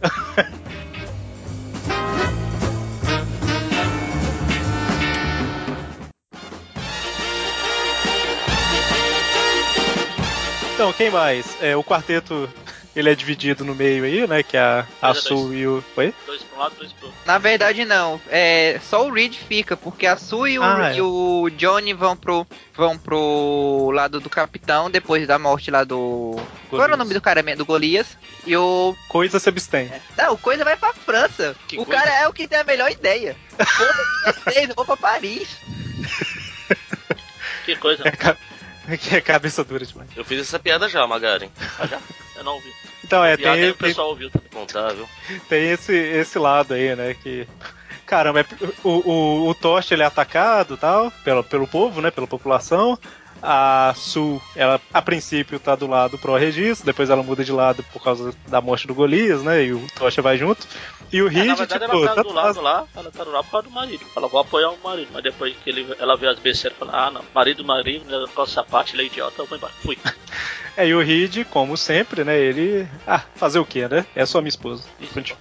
[10.74, 11.62] Então, quem mais?
[11.62, 12.50] É, o quarteto,
[12.96, 14.44] ele é dividido no meio aí, né?
[14.44, 15.84] Que é a, Sul e o.
[15.96, 16.14] Oi?
[16.26, 17.22] Dois pra um lado, dois pro outro.
[17.26, 18.20] Na verdade, não.
[18.30, 20.98] É, só o Reed fica, porque a Sue e o, Ah, é.
[20.98, 26.36] e o Johnny vão pro, vão pro lado do capitão depois da morte lá do.
[26.70, 27.60] Qual era o nome do cara mesmo?
[27.60, 28.18] Do Golias.
[28.46, 28.96] E o.
[29.08, 29.92] Coisa se abstém.
[30.18, 31.56] Não, o Coisa vai pra França.
[31.68, 32.02] Que o coisa?
[32.02, 33.36] cara é o que tem a melhor ideia.
[34.46, 35.48] Vocês, eu vou pra Paris.
[37.66, 38.38] Que coisa, É, ca-
[39.00, 40.10] que é cabeça dura demais.
[40.16, 41.50] Eu fiz essa piada já, Magaren.
[41.80, 42.00] ah, já?
[42.42, 42.74] Eu não ouvi.
[43.04, 44.50] Então, é, Piada aí tem, o tem, pessoal ouviu também.
[44.52, 45.08] Contável.
[45.48, 47.14] tem esse, esse lado aí, né?
[47.14, 47.48] Que.
[48.06, 48.46] Caramba, é-
[48.84, 52.10] o, o, o Tosh ele é atacado tal, pelo, pelo povo, né?
[52.10, 52.98] Pela população.
[53.44, 57.84] A Sul, ela a princípio tá do lado pro registro, depois ela muda de lado
[57.92, 59.64] por causa da morte do Golias, né?
[59.64, 60.68] E o Tocha vai junto.
[61.12, 63.12] E o É, Reed, na verdade, tipo, ela tá tanto do lado faz- lá, ela
[63.12, 64.06] tá do lado por causa do marido.
[64.16, 67.12] Ela vai apoiar o marido, mas depois que ele, ela vê as besteiras, fala, ah
[67.12, 69.74] não, marido, marido, negócio essa parte, ele é idiota, eu vou embora.
[69.82, 69.98] Fui.
[70.78, 72.40] É, e o Reed, como sempre, né?
[72.40, 72.88] Ele.
[73.06, 74.06] Ah, fazer o quê, né?
[74.16, 74.86] É só minha esposa.
[75.14, 75.38] Continua.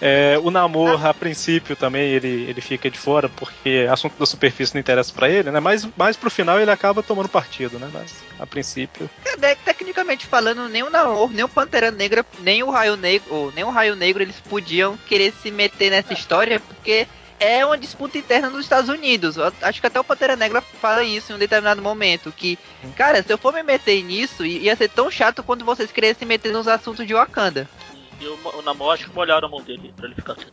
[0.00, 4.74] É, o namoro, a princípio, também ele, ele fica de fora, porque assunto da superfície
[4.74, 5.60] não interessa pra ele, né?
[5.60, 7.90] Mas mais pro final ele acaba tomando partido, né?
[7.92, 9.10] Mas a princípio.
[9.24, 13.52] É, né, Tecnicamente falando, nem o Namor, nem o Pantera Negra, nem o Raio Negro,
[13.54, 17.06] nem o Raio Negro, eles podiam querer se meter nessa história, porque
[17.40, 19.36] é uma disputa interna nos Estados Unidos.
[19.36, 22.58] Eu Acho que até o Pantera Negra fala isso em um determinado momento, que,
[22.96, 26.24] cara, se eu for me meter nisso, ia ser tão chato quanto vocês quererem se
[26.24, 27.68] meter nos assuntos de Wakanda.
[28.20, 30.36] E o, o namoro, acho que molharam a mão dele pra ele ficar.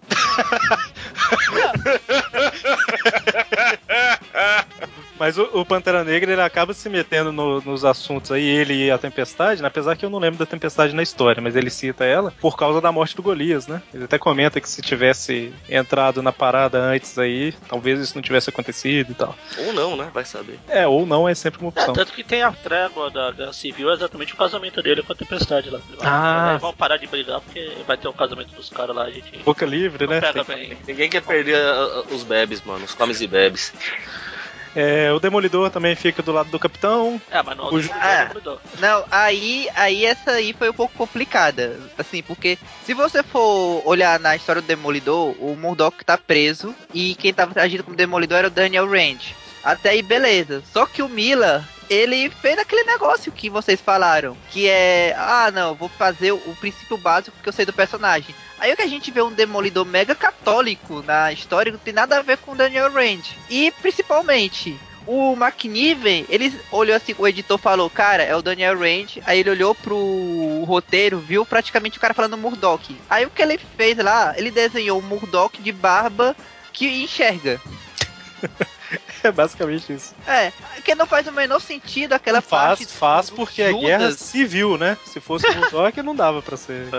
[5.26, 8.92] Mas o, o Pantera Negra ele acaba se metendo no- nos assuntos aí, ele e
[8.92, 9.68] a Tempestade, né?
[9.68, 12.80] apesar que eu não lembro da Tempestade na história, mas ele cita ela por causa
[12.80, 13.82] da morte do Golias, né?
[13.92, 18.52] Ele até comenta que se tivesse entrado na parada antes aí, talvez isso não tivesse
[18.52, 19.36] acontecido e tal.
[19.66, 20.12] Ou não, né?
[20.14, 20.60] Vai saber.
[20.68, 21.94] É, ou não é sempre uma É, opção.
[21.96, 25.16] tanto que tem a trégua da Guerra Civil, é exatamente o casamento dele com a
[25.16, 25.80] Tempestade lá.
[26.02, 26.52] Ah.
[26.52, 29.40] Aí vão parar de brigar, porque vai ter o casamento dos caras lá, a gente...
[29.40, 30.22] Boca livre, Não né?
[30.22, 30.78] pega Tem- bem.
[30.88, 32.86] Ninguém quer perder ah, ah, os bebes, mano.
[32.86, 33.74] Os comes e bebes.
[34.76, 37.20] É, o Demolidor também fica do lado do Capitão.
[37.32, 38.24] É, mas não O o Ju- Ah.
[38.26, 38.60] Demolidor.
[38.80, 41.80] Não, aí, aí essa aí foi um pouco complicada.
[41.98, 47.16] Assim, porque se você for olhar na história do Demolidor, o Murdock tá preso e
[47.16, 49.20] quem tava agindo como Demolidor era o Daniel Rand.
[49.66, 50.62] Até aí, beleza.
[50.72, 55.74] Só que o Miller, ele fez aquele negócio que vocês falaram, que é, ah, não,
[55.74, 58.36] vou fazer o, princípio básico porque eu sei do personagem.
[58.60, 62.20] Aí o que a gente vê um Demolidor mega católico na história não tem nada
[62.20, 63.24] a ver com Daniel Rand.
[63.50, 69.20] E principalmente, o McNiven, ele olhou assim, o editor falou, cara, é o Daniel Rand.
[69.26, 72.96] Aí ele olhou pro roteiro, viu praticamente o cara falando Murdock.
[73.10, 76.36] Aí o que ele fez lá, ele desenhou um Murdock de barba
[76.72, 77.60] que enxerga.
[79.24, 80.14] É basicamente isso.
[80.28, 80.52] É,
[80.84, 82.86] que não faz o menor sentido aquela faz, parte.
[82.86, 83.86] faz do porque é Judas.
[83.86, 84.98] guerra civil, né?
[85.04, 86.90] Se fosse Murdoch, não dava pra ser.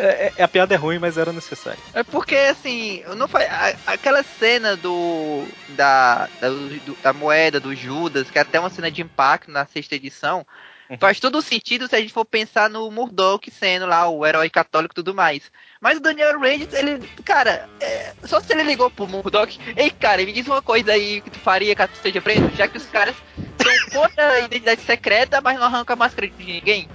[0.00, 1.82] É, é- a piada é ruim, mas era necessário.
[1.92, 7.74] É porque, assim, não faz, a- aquela cena do da, da, do- da moeda do
[7.74, 10.46] Judas, que é até uma cena de impacto na sexta edição,
[10.92, 10.98] Uhum.
[10.98, 14.92] faz todo sentido se a gente for pensar no Murdoch sendo lá o herói católico
[14.92, 15.50] e tudo mais.
[15.80, 20.24] Mas o Daniel Radcliffe, ele, cara, é, só se ele ligou pro Murdoch, ei, cara,
[20.24, 22.86] me diz uma coisa aí que tu faria caso tu esteja preso, já que os
[22.86, 23.16] caras
[23.62, 26.88] são contra a identidade secreta, mas não arrancam a máscara de ninguém.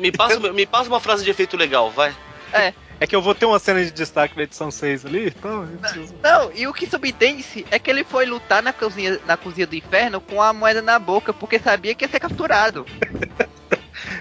[0.00, 2.14] Me passa, me passa uma frase de efeito legal, vai.
[2.52, 2.72] É
[3.04, 6.14] que eu vou ter uma cena de destaque na edição 6 ali, então eu preciso.
[6.22, 9.74] Não, e o que subentende-se é que ele foi lutar na cozinha, na cozinha do
[9.74, 12.86] inferno com a moeda na boca, porque sabia que ia ser capturado.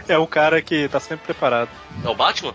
[0.07, 1.69] É o cara que tá sempre preparado.
[2.03, 2.53] É o Batman?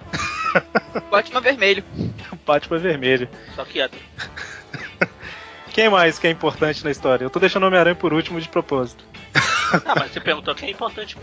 [1.11, 1.85] Batman vermelho.
[2.33, 3.29] O Batman é vermelho.
[3.55, 3.91] Só que é.
[5.73, 7.25] Quem mais que é importante na história?
[7.25, 9.05] Eu tô deixando o Homem-Aranha por último de propósito.
[9.85, 11.17] Ah, mas você perguntou quem é importante.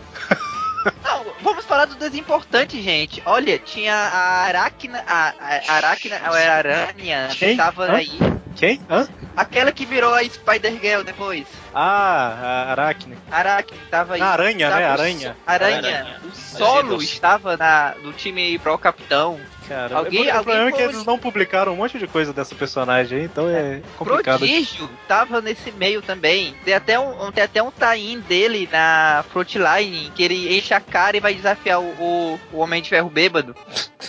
[1.02, 3.22] Não, vamos falar do desimportante, gente.
[3.26, 5.34] Olha, tinha a Aracna, a,
[5.68, 7.50] a Aracna, a aranha, Quem?
[7.50, 7.96] que tava Hã?
[7.96, 8.18] aí.
[8.56, 8.80] Quem?
[8.90, 9.08] Hã?
[9.36, 11.46] Aquela que virou a Spider-Girl depois.
[11.72, 13.16] Ah, a Aracne.
[13.30, 14.20] Aracne tava aí.
[14.20, 14.86] A aranha, Tava né?
[14.86, 15.36] Aranha.
[15.46, 15.78] Aranha.
[15.78, 16.20] Aranha.
[16.24, 19.38] O Solo estava na, no time pro capitão.
[19.68, 23.22] Cara, Alguém- o problema é que eles não publicaram um monte de coisa dessa personagem
[23.24, 24.38] então é complicado.
[24.38, 26.54] Prodígio tava nesse meio também.
[26.64, 31.16] Tem até um, tem até um tie dele na Frontline, que ele enche a cara
[31.16, 33.54] e vai desafiar o, o, o Homem de Ferro bêbado.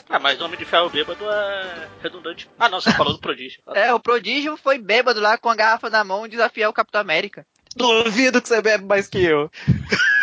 [0.10, 2.50] Ah, mas Homem de Ferro Bêbado é redundante.
[2.58, 3.62] Ah, não, você falou do Prodígio.
[3.76, 7.46] É, o Prodígio foi bêbado lá com a garrafa na mão desafiar o Capitão América.
[7.76, 9.52] Duvido que você bebe mais que eu.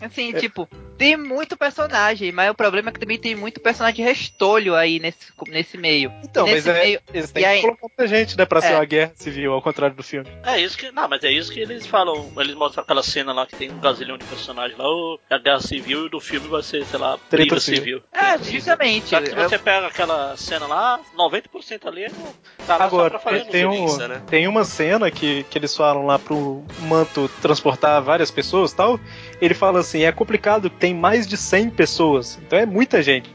[0.00, 4.74] Assim, tipo, tem muito personagem, mas o problema é que também tem muito personagem restolho
[4.74, 6.12] aí nesse, nesse meio.
[6.22, 8.44] Então, E mas nesse é, meio- eles têm e que aí- colocar muita gente, né,
[8.44, 8.74] pra ser É.
[8.76, 10.28] uma guerra civil, ao contrário do filme.
[10.44, 10.92] É isso que.
[10.92, 12.30] Não, mas é isso que eles falam.
[12.36, 15.60] Eles mostram aquela cena lá que tem um gazilhão de personagens lá, o- a guerra
[15.60, 17.80] civil e do filme vai ser, sei lá, briga civil.
[17.80, 18.02] civil.
[18.12, 19.08] É, justamente.
[19.08, 22.10] Só que se você pega aquela cena lá, 90% ali é
[22.66, 24.22] tá Agora, só pra fazer tem, no um, né?
[24.28, 26.62] tem uma cena que, que eles falam lá pro
[27.14, 28.98] manto transportar várias pessoas tal.
[29.40, 33.34] Ele fala assim: é complicado, tem mais de 100 pessoas, então é muita gente.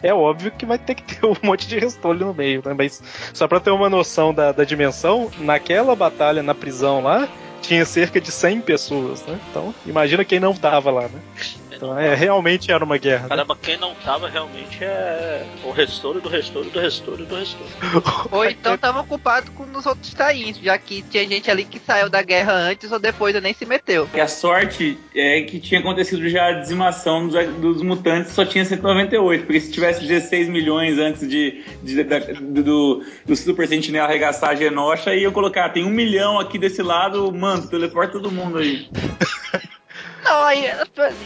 [0.00, 2.74] É óbvio que vai ter que ter um monte de restolho no meio, né?
[2.76, 7.28] Mas só pra ter uma noção da, da dimensão, naquela batalha na prisão lá,
[7.60, 9.38] tinha cerca de 100 pessoas, né?
[9.50, 11.20] Então, imagina quem não tava lá, né?
[11.78, 13.22] Então, é, realmente era uma guerra.
[13.22, 13.28] né?
[13.28, 17.70] Caramba, quem não tava realmente é o restolho do restolho do restolho do restolho.
[18.32, 22.10] Ou então tava ocupado com os outros tains, já que tinha gente ali que saiu
[22.10, 24.08] da guerra antes ou depois e nem se meteu.
[24.08, 28.64] Que a sorte é que tinha acontecido já a dizimação dos, dos mutantes, só tinha
[28.64, 29.44] 198.
[29.46, 34.54] Porque se tivesse 16 milhões antes de, de- da- do, do Super Sentinel arregaçar a
[34.56, 38.88] Genosha, iam colocar, tem um milhão aqui desse lado, mano, teleporta todo mundo aí.
[40.28, 40.64] Não, aí,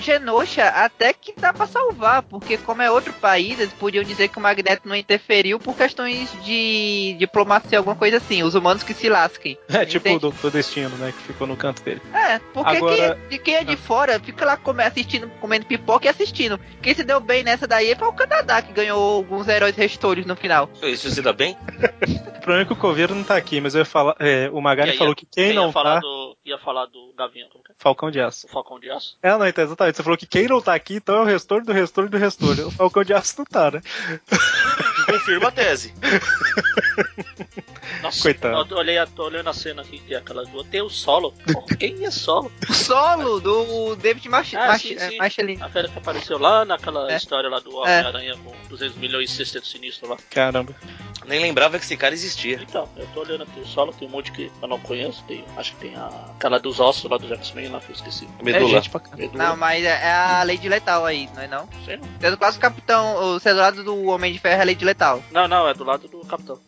[0.01, 4.39] Genosha até que dá pra salvar, porque como é outro país, eles podiam dizer que
[4.39, 9.09] o Magneto não interferiu por questões de diplomacia, alguma coisa assim, os humanos que se
[9.09, 9.59] lasquem.
[9.69, 10.21] É tipo Entende?
[10.21, 11.13] do, do destino, né?
[11.13, 12.01] Que ficou no canto dele.
[12.15, 15.67] É, porque Agora- quem, é, de quem é de fora fica lá come- assistindo, comendo
[15.67, 16.59] pipoca e assistindo.
[16.81, 20.37] Quem se deu bem nessa daí foi o Canadá, que ganhou alguns heróis restolhos no
[20.37, 20.69] final.
[20.83, 21.57] Isso se dá bem?
[22.43, 24.17] O problema é que o Coveiro não tá aqui, mas eu ia falar.
[24.19, 26.01] é, o Magari E aí, falou que quem ia não falar tá.
[26.01, 27.75] do Ia falar do Gavião, como que é?
[27.79, 28.49] Falcão de Aço.
[28.49, 28.92] O Falcão de Aço.
[29.23, 29.97] É, não, então, exatamente.
[29.97, 32.69] Você falou que quem não tá aqui, então é o restolho do restolho do restolho.
[32.69, 33.83] O Falcão de Aço não tá, né?
[35.23, 35.95] Confirma a tese.
[38.03, 38.57] Nossa, Coitado.
[38.59, 40.67] eu tô- olhei, tô olhando a cena aqui, que é aquelas duas.
[40.67, 41.33] Tem o solo.
[41.53, 42.51] Porra, quem é solo?
[42.69, 45.19] O solo do David Mach Ah, Mach sim, é, sim.
[45.19, 45.59] Machelin.
[45.63, 47.17] A fera que apareceu lá naquela É.
[47.17, 50.17] história lá do Homem-Aranha com 200 milhões e sexteto sinistro lá.
[50.31, 50.75] Caramba.
[51.27, 52.59] Nem lembrava que esse cara existia.
[52.61, 55.23] Então, eu tô olhando aqui o solo, tem um monte que eu não conheço.
[55.29, 58.29] Tem, acho que tem a, aquela dos ossos lá do X-Men lá, que eu esqueci.
[58.41, 58.69] É Medula.
[58.69, 59.23] gente pra caramba.
[59.23, 59.45] Medula.
[59.45, 61.69] Não, mas é é a Lady Letal aí, não é não?
[61.85, 62.09] Sei não.
[62.21, 65.12] Sendo quase o capitão, o lado do Homem de Ferro é a Lady Letal.
[65.31, 66.59] Não, não, é do lado do Capitão.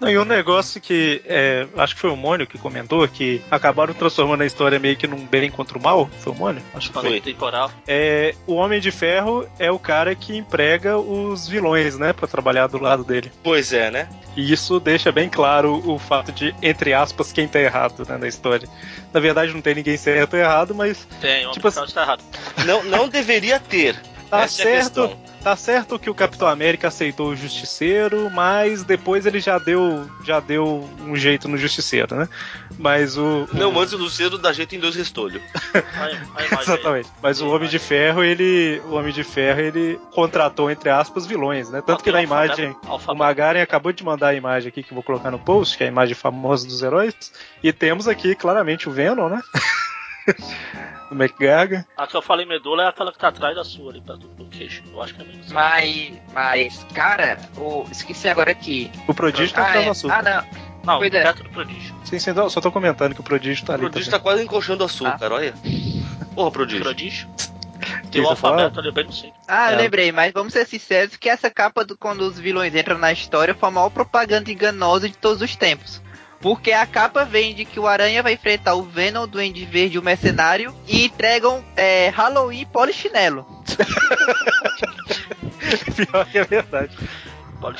[0.00, 3.92] Não, e um negócio que é, acho que foi o Mônio que comentou que acabaram
[3.92, 6.08] transformando a história meio que num bem contra o mal.
[6.20, 6.62] Foi o Mônio?
[6.74, 7.20] Acho que Falou foi.
[7.20, 7.70] temporal.
[7.86, 12.66] É, o Homem de Ferro é o cara que emprega os vilões, né, Pra trabalhar
[12.66, 13.30] do lado dele.
[13.42, 14.08] Pois é, né?
[14.34, 18.26] E isso deixa bem claro o fato de, entre aspas, quem tá errado né, na
[18.26, 18.66] história.
[19.12, 22.24] Na verdade, não tem ninguém certo ou errado, mas Tem, o Tipo tipo tá errado.
[22.64, 24.00] Não, não deveria ter.
[24.30, 25.08] tá Essa é certo.
[25.08, 25.29] questão.
[25.42, 30.38] Tá certo que o Capitão América aceitou o Justiceiro, mas depois ele já deu, já
[30.40, 32.28] deu um jeito no Justiceiro, né?
[32.78, 33.48] Mas o.
[33.52, 35.42] o- Não, antes do cedo dá jeito em dois restolhos.
[35.74, 36.48] Aí.
[36.60, 37.08] Exatamente.
[37.22, 38.80] Mas o Homem de Ferro, ele.
[38.86, 41.82] O Homem de Ferro, ele contratou, entre aspas, vilões, né?
[41.84, 42.74] Tanto que na imagem.
[43.08, 45.84] O Magaren acabou de mandar a imagem aqui que eu vou colocar no post, que
[45.84, 47.14] é a imagem famosa dos heróis.
[47.62, 49.40] E temos aqui claramente o Venom, né?
[51.10, 51.84] o McGargan.
[51.96, 54.44] A que eu falei medula é aquela que tá atrás da sua ali, perto do
[54.46, 54.82] queixo.
[54.92, 55.50] Eu acho que é menos.
[55.52, 58.90] Mas, mas, cara, o, esqueci agora aqui.
[59.08, 59.84] O Prodígio tá ah, atrás é.
[59.86, 60.18] do açúcar.
[60.18, 60.70] ah, não.
[60.82, 61.22] Não, Pois é.
[61.22, 61.94] perto do prodígio.
[62.04, 63.82] Sim, sim, não, só tô comentando que o Prodígio tá O ali.
[63.82, 65.52] prodígio tá tá quase encoxando açúcar, olha.
[66.34, 66.82] Porra, prodígio.
[66.82, 67.28] Prodígio.
[68.10, 69.36] Tem o você alfabeto ali bem no centro.
[69.46, 69.82] Ah, eu É.
[69.82, 73.54] lembrei, mas vamos ser sinceros que essa capa do quando os vilões entram na história
[73.54, 76.00] foi a maior propaganda enganosa de todos os tempos.
[76.40, 79.98] Porque a capa vende que o Aranha vai enfrentar o Venom, o Duende Verde e
[79.98, 83.46] o Mercenário e entregam é, Halloween polichinelo.
[85.94, 86.96] Pior que é verdade.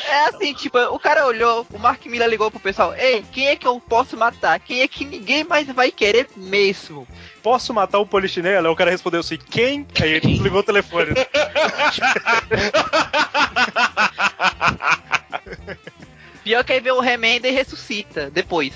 [0.07, 3.57] É assim, tipo, o cara olhou, o Mark Miller ligou pro pessoal, ei, quem é
[3.57, 4.61] que eu posso matar?
[4.61, 7.09] Quem é que ninguém mais vai querer mesmo?
[7.43, 8.67] Posso matar o Polichinelo?
[8.67, 9.87] Aí o cara respondeu assim, quem?
[9.99, 11.15] Aí ele desligou o telefone.
[16.45, 18.73] Pior que aí vê o Remenda e ressuscita depois.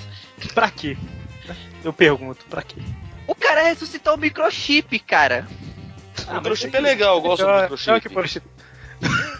[0.53, 0.97] pra quê?
[1.83, 2.81] Eu pergunto, pra quê?
[3.27, 5.47] O cara ressuscitou o microchip, cara.
[6.27, 8.01] o microchip é legal, eu gosto do microchip.
[8.01, 8.55] que Polichinelo.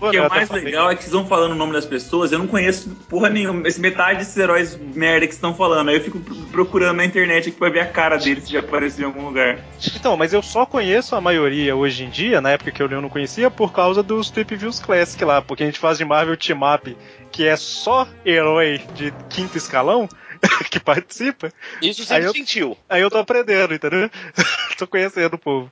[0.00, 2.38] O que é mais legal é que vocês vão falando o nome das pessoas, eu
[2.38, 5.88] não conheço porra nenhuma, esse metade desses heróis merda que estão falando.
[5.88, 6.18] Aí eu fico
[6.50, 9.58] procurando na internet aqui pra ver a cara deles se já apareceu em algum lugar.
[9.94, 13.08] Então, mas eu só conheço a maioria hoje em dia, na época que eu não
[13.08, 16.60] conhecia, por causa dos Trip Views Classic lá, porque a gente faz de Marvel Team
[16.62, 16.96] Up,
[17.38, 20.08] que é só herói de quinto escalão
[20.72, 22.76] que participa, Isso Aí sempre eu- sentiu.
[22.88, 24.10] aí eu tô aprendendo, entendeu?
[24.76, 25.70] tô conhecendo o povo.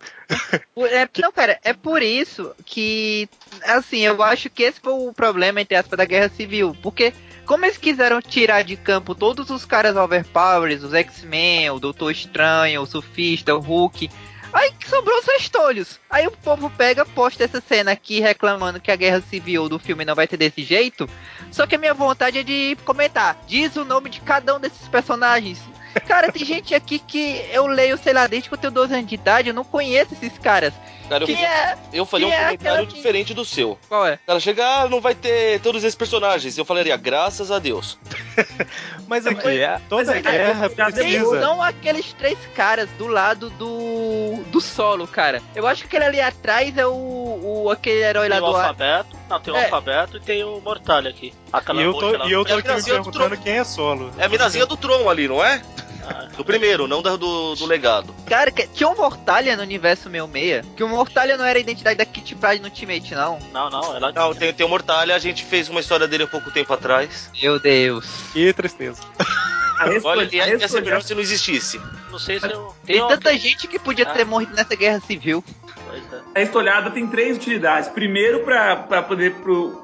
[0.92, 3.28] É, não, cara, é por isso que,
[3.64, 6.76] assim, eu acho que esse foi o problema, entre aspas, da Guerra Civil.
[6.80, 7.12] Porque,
[7.44, 12.80] como eles quiseram tirar de campo todos os caras overpowers, os X-Men, o Doutor Estranho,
[12.80, 14.08] o Surfista, o Hulk,
[14.56, 16.00] aí que sobrou os restolhos.
[16.08, 20.04] Aí o povo pega, posta essa cena aqui reclamando que a Guerra Civil do filme
[20.04, 21.08] não vai ter desse jeito.
[21.50, 23.38] Só que a minha vontade é de comentar.
[23.46, 25.60] Diz o nome de cada um desses personagens.
[26.06, 29.06] Cara, tem gente aqui que eu leio, sei lá, desde que eu tenho 12 anos
[29.06, 30.74] de idade, eu não conheço esses caras.
[31.08, 31.76] Cara, eu, Quem é?
[31.92, 33.78] eu falei um quem é comentário aquela que- diferente do seu.
[33.88, 34.14] Qual é?
[34.14, 36.58] O cara chega, ah, não vai ter todos esses personagens.
[36.58, 37.98] Eu falaria, graças a Deus.
[39.06, 41.40] Mas aqui, é, toda mas é que- guerra Tem, precisa.
[41.40, 45.40] são aqueles três caras do lado do do solo, cara.
[45.54, 48.56] Eu acho que aquele ali atrás é o, o aquele herói lá Tem o do
[48.56, 48.62] ar.
[48.68, 49.16] alfabeto.
[49.30, 49.64] Não, tem o É.
[49.64, 51.32] alfabeto e tem o Mortalha aqui.
[51.52, 52.26] Aquela E eu tô, lá.
[52.26, 54.10] e eu tô É aqui me perguntando quem é solo.
[54.18, 55.62] É a minazinha do Tron ali, não é?
[56.08, 58.14] Ah, Do primeiro, não da- do, do legado.
[58.26, 61.96] Cara, que- tinha um Mortalha no universo 66, que o Mortalha não era a identidade
[61.98, 63.38] da Kit Pride no Ultimate, não.
[63.52, 66.26] Não, não, ela Não, tem, tem o Mortalha, a gente fez uma história dele há
[66.28, 67.30] pouco tempo atrás.
[67.42, 68.06] Meu Deus.
[68.32, 69.02] Que tristeza.
[69.78, 71.78] A Olha, ia ser melhor se não existisse.
[72.10, 72.74] não sei se eu.
[72.86, 74.12] Tem tanta gente que podia Ah.
[74.14, 75.44] ter morrido nessa guerra civil.
[75.88, 76.20] Pois é.
[76.34, 77.88] A estolhada tem três utilidades.
[77.90, 79.82] Primeiro, pra, pra poder pro,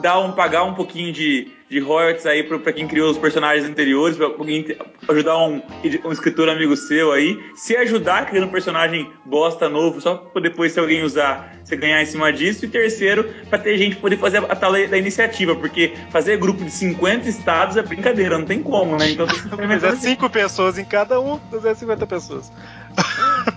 [0.00, 3.68] dar um, pagar um pouquinho de, de royalties aí pro, pra quem criou os personagens
[3.68, 4.76] anteriores, pra alguém te-
[5.08, 5.62] ajudar um,
[6.04, 7.38] um escritor amigo seu aí.
[7.54, 12.00] Se ajudar criando um personagem bosta novo, só pra depois, se alguém usar, você ganhar
[12.02, 12.64] em cima disso.
[12.64, 16.70] E terceiro, pra ter gente poder fazer a, tal da iniciativa, porque fazer grupo de
[16.70, 19.10] 50 estados é brincadeira, não tem como, né?
[19.10, 19.26] Então
[19.68, 22.52] Mas é pessoas em cada um, 250 pessoas.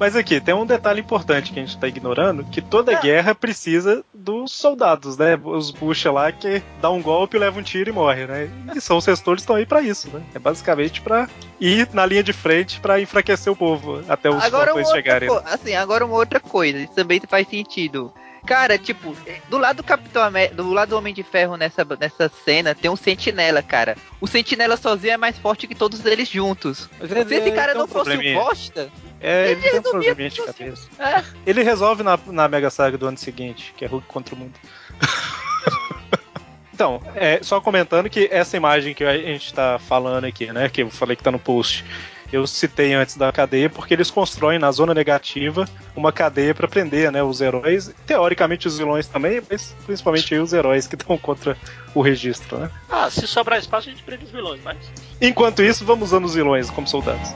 [0.00, 4.02] Mas aqui, tem um detalhe importante que a gente tá ignorando, que toda guerra precisa
[4.14, 5.38] dos soldados, né?
[5.44, 8.48] Os bucha lá que dá um golpe, leva um tiro e morre, né?
[8.74, 10.22] E são os restores estão aí pra isso, né?
[10.34, 11.28] É basicamente pra
[11.60, 15.28] ir na linha de frente pra enfraquecer o povo até os Agora uma chegarem.
[15.28, 18.10] co- assim, agora uma outra coisa, isso também faz sentido.
[18.46, 19.14] Cara, tipo,
[19.50, 22.90] do lado do Capitão América, do lado do Homem de Ferro nessa, nessa cena, tem
[22.90, 23.98] um sentinela, cara.
[24.18, 26.88] O sentinela sozinho é mais forte que todos eles juntos.
[27.28, 28.90] Se esse cara tem não um fosse o bosta,
[29.20, 30.88] É, ele ele tem um probleminha de cabeça.
[30.98, 34.38] é, Ele resolve na, na Mega Saga do ano seguinte, que é Hulk contra o
[34.38, 34.54] mundo.
[36.72, 40.68] então, é, só comentando que essa imagem que a gente tá falando aqui, né?
[40.68, 41.84] Que eu falei que tá no post.
[42.32, 47.10] Eu citei antes da cadeia porque eles constroem na zona negativa uma cadeia para prender
[47.10, 51.56] né, os heróis, teoricamente os vilões também, mas principalmente aí os heróis que estão contra
[51.92, 52.56] o registro.
[52.56, 52.70] Né?
[52.88, 54.78] Ah, se sobrar espaço, a gente prende os vilões, mas.
[55.20, 57.34] Enquanto isso, vamos usando os vilões como soldados.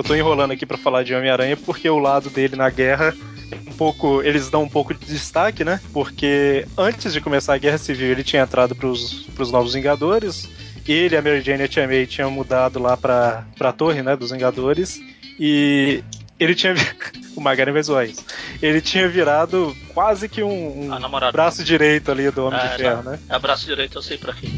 [0.00, 3.14] Eu tô enrolando aqui pra falar de Homem-Aranha porque o lado dele na guerra
[3.50, 5.80] é um pouco, eles dão um pouco de destaque, né?
[5.92, 10.48] Porque antes de começar a Guerra Civil, ele tinha entrado pros, pros Novos Vingadores
[10.92, 14.16] ele, a Mary Jane e a Tia May tinham mudado lá pra, pra torre, né,
[14.16, 15.00] dos Vingadores,
[15.38, 16.02] e
[16.38, 16.74] ele tinha.
[17.36, 18.24] o Magaren vai zoar isso.
[18.60, 23.02] Ele tinha virado quase que um, um braço direito ali do Homem É, de Ferro,
[23.02, 23.12] não.
[23.12, 23.18] né?
[23.28, 24.48] É braço direito, eu sei pra quê.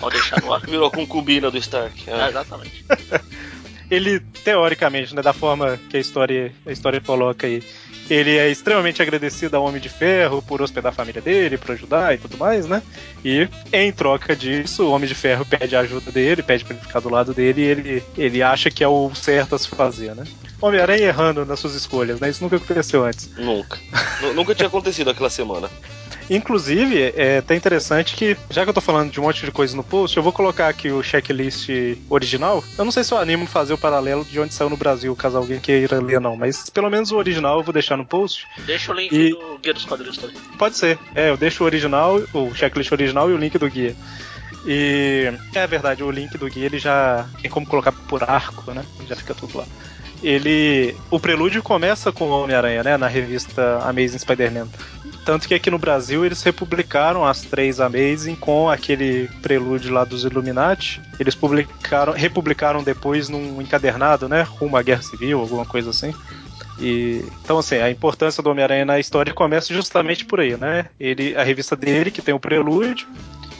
[0.00, 0.60] Pode deixar no ar.
[0.66, 2.08] Virou a concubina do Stark.
[2.08, 2.28] É, É.
[2.28, 2.84] exatamente.
[3.90, 7.62] ele teoricamente, né, da forma que a história, a história coloca aí,
[8.10, 12.14] ele é extremamente agradecido ao Homem de Ferro por hospedar a família dele, por ajudar
[12.14, 12.82] e tudo mais, né?
[13.24, 16.82] E em troca disso, o Homem de Ferro pede a ajuda dele, pede pra ele
[16.84, 20.14] ficar do lado dele e ele, ele acha que é o certo a se fazer,
[20.14, 20.24] né?
[20.60, 22.30] Homem-Aranha errando nas suas escolhas, né?
[22.30, 23.30] Isso nunca aconteceu antes.
[23.36, 23.78] Nunca.
[24.22, 25.68] Nu- Nunca tinha acontecido aquela semana.
[26.30, 29.76] Inclusive, é até interessante que, já que eu tô falando de um monte de coisa
[29.76, 31.68] no post, eu vou colocar aqui o checklist
[32.10, 32.62] original.
[32.76, 35.38] Eu não sei se eu animo fazer o paralelo de onde saiu no Brasil, caso
[35.38, 36.36] alguém queira ler, não.
[36.36, 38.46] Mas pelo menos o original eu vou deixar no post.
[38.66, 40.36] Deixa o link E- do Guia dos Quadrinhos também.
[40.58, 40.98] Pode ser.
[41.14, 43.96] É, eu deixo o original, o checklist original e o link do guia.
[44.66, 48.84] E é verdade, o link do guia ele já tem como colocar por arco, né?
[49.06, 49.64] Já fica tudo lá.
[50.22, 50.96] Ele.
[51.10, 52.96] O prelúdio começa com o Homem-Aranha, né?
[52.96, 54.68] Na revista Amazing Spider-Man.
[55.24, 60.24] Tanto que aqui no Brasil eles republicaram as três Amazing com aquele prelúdio lá dos
[60.24, 61.02] Illuminati.
[61.20, 64.42] Eles publicaram, republicaram depois num encadernado, né?
[64.42, 66.14] Rumo à Guerra Civil, alguma coisa assim.
[66.80, 70.86] E, então, assim, a importância do Homem-Aranha na história começa justamente por aí, né?
[70.98, 73.06] Ele, a revista dele, que tem o prelúdio,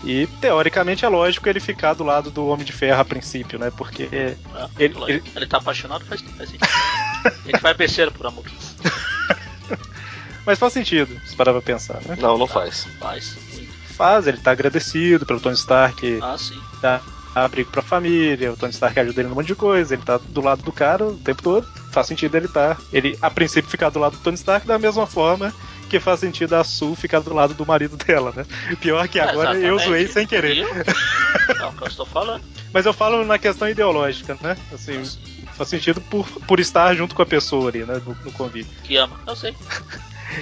[0.04, 3.70] e teoricamente é lógico ele ficar do lado do Homem de Ferro a princípio, né?
[3.76, 4.34] Porque É,
[4.78, 6.68] Ele- ele, ele- ele tá apaixonado, faz, faz sentido.
[7.46, 8.44] ele vai besteira por amor.
[10.46, 12.16] Mas faz sentido, se parar pra pensar, né?
[12.18, 12.86] Não, não faz.
[12.98, 13.36] Faz.
[13.96, 16.58] Faz, ele tá agradecido pelo Tony Stark Ah, sim.
[16.80, 17.02] dar
[17.34, 20.40] abrigo pra família, o Tony Stark ajuda ele num monte de coisa, ele tá do
[20.40, 21.66] lado do cara o tempo todo.
[21.92, 22.76] Faz sentido ele tá.
[22.92, 25.52] Ele, a princípio, ficar do lado do Tony Stark da mesma forma
[25.88, 28.44] que faz sentido a Sue ficar do lado do marido dela, né?
[28.80, 29.84] Pior que agora eu Exatamente.
[29.84, 30.58] zoei sem querer.
[31.48, 32.44] É o que eu estou falando.
[32.72, 34.56] Mas eu falo na questão ideológica, né?
[34.72, 35.02] Assim,
[35.54, 38.00] faz sentido por, por estar junto com a pessoa ali, né?
[38.04, 38.70] No, no convívio.
[38.84, 39.18] Que ama.
[39.26, 39.54] Eu sei.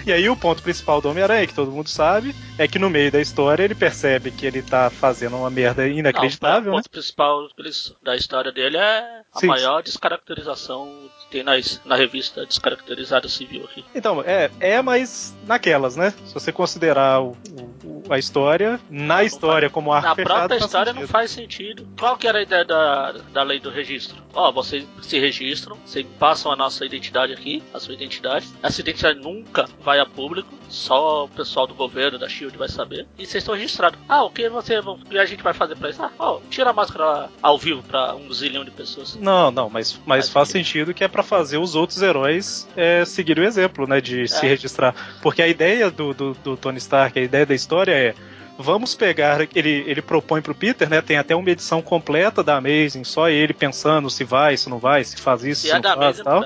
[0.06, 3.10] E aí o ponto principal do Homem-Aranha, que todo mundo sabe, é que no meio
[3.10, 6.78] da história ele percebe que ele tá fazendo uma merda inacreditável, Não, o né?
[6.82, 9.46] ponto principal deles- da história dele é a Sim.
[9.46, 10.88] maior descaracterização
[11.20, 13.84] que tem nas, na revista Descaracterizada Civil aqui.
[13.94, 16.12] Então, é, é, mas naquelas, né?
[16.26, 17.36] Se você considerar o-
[17.84, 21.30] o- a história, na não história como arco Na fechado, própria faz história não faz
[21.30, 21.86] sentido.
[21.98, 24.16] Qual que era a ideia da, da lei do registro?
[24.34, 28.46] Ó, vocês se registram, vocês passam a nossa identidade aqui, a sua identidade.
[28.62, 33.06] Essa identidade nunca vai a público, só o pessoal do governo, da SHIELD vai saber.
[33.16, 33.98] E vocês estão registrados.
[34.08, 36.02] Ah, o que você o que a gente vai fazer pra isso?
[36.02, 39.14] Ah, ó, tira a máscara ao vivo pra um zilhão de pessoas.
[39.16, 43.44] Não, não, mas, mas Faz sentido que é pra fazer os outros heróis é, seguirem
[43.44, 44.00] o exemplo, né?
[44.00, 44.48] De se É.
[44.48, 44.94] registrar.
[45.22, 48.14] Porque a ideia do, do, do Tony Stark, a ideia da história é.
[48.58, 49.38] Vamos pegar.
[49.54, 51.02] Ele, ele propõe pro Peter, né?
[51.02, 55.04] Tem até uma edição completa da Amazing, só ele pensando se vai, se não vai,
[55.04, 56.44] se faz isso, Se se, é não da faz não tal.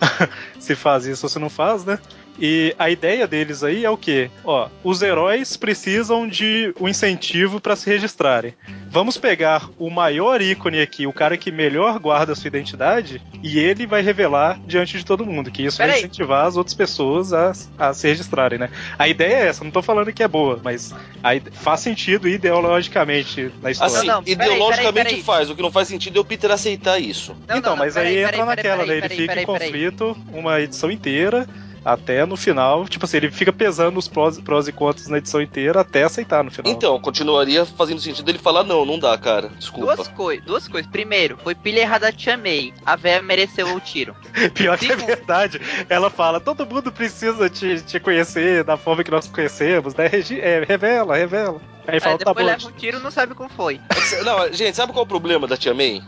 [0.58, 1.98] se faz isso ou se não faz, né?
[2.38, 4.30] E a ideia deles aí é o quê?
[4.44, 8.54] Ó, os heróis precisam de um incentivo para se registrarem.
[8.90, 13.58] Vamos pegar o maior ícone aqui, o cara que melhor guarda a sua identidade, e
[13.58, 16.00] ele vai revelar diante de todo mundo, que isso vai Peraí.
[16.00, 18.70] incentivar as outras pessoas a, a se registrarem, né?
[18.98, 23.50] A ideia é essa, não tô falando que é boa, mas a faz sentido ideologicamente
[23.62, 23.96] na história.
[23.96, 25.22] Assim, Não, não, peraí, ideologicamente peraí, peraí.
[25.22, 25.50] faz.
[25.50, 27.34] O que não faz sentido é o Peter aceitar isso.
[27.48, 28.94] Não, então, não, não, mas peraí, aí peraí, entra peraí, naquela, peraí, né?
[28.94, 29.60] Ele peraí, fica em peraí, peraí.
[29.68, 31.46] conflito uma edição inteira,
[31.84, 35.42] até no final, tipo assim, ele fica pesando os prós, prós e contras na edição
[35.42, 36.72] inteira até aceitar no final.
[36.72, 39.48] Então, continuaria fazendo sentido ele falar: não, não dá, cara.
[39.58, 39.96] Desculpa.
[39.96, 40.90] Duas, coi duas coisas.
[40.90, 42.72] Primeiro, foi pilha errada da Tia May.
[42.84, 44.14] A véia mereceu o tiro.
[44.54, 45.06] Pior que é Segundo.
[45.06, 45.60] verdade.
[45.88, 50.06] Ela fala, todo mundo precisa te, te conhecer da forma que nós conhecemos, né?
[50.06, 51.60] Regi é, revela, revela.
[51.86, 52.52] Aí Aí fala, tá depois bom.
[52.52, 53.80] leva um tiro não sabe como foi.
[54.24, 56.02] Não, gente, sabe qual é o problema da Tia May?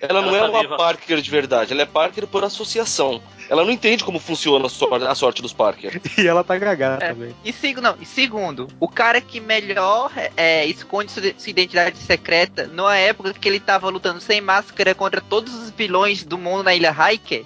[0.00, 0.76] Ela não Ela é tá uma viva.
[0.76, 3.22] Parker de verdade, ela é Parker por associação.
[3.48, 6.00] Ela não entende como funciona a sor- a sorte dos Parker.
[6.18, 7.08] E ela tá gagada É.
[7.08, 7.34] também.
[7.44, 12.66] E, seg não, e segundo, o cara que melhor é, esconde sua, sua identidade secreta
[12.66, 16.74] na época que ele tava lutando sem máscara contra todos os vilões do mundo na
[16.74, 17.44] Ilha Hiker.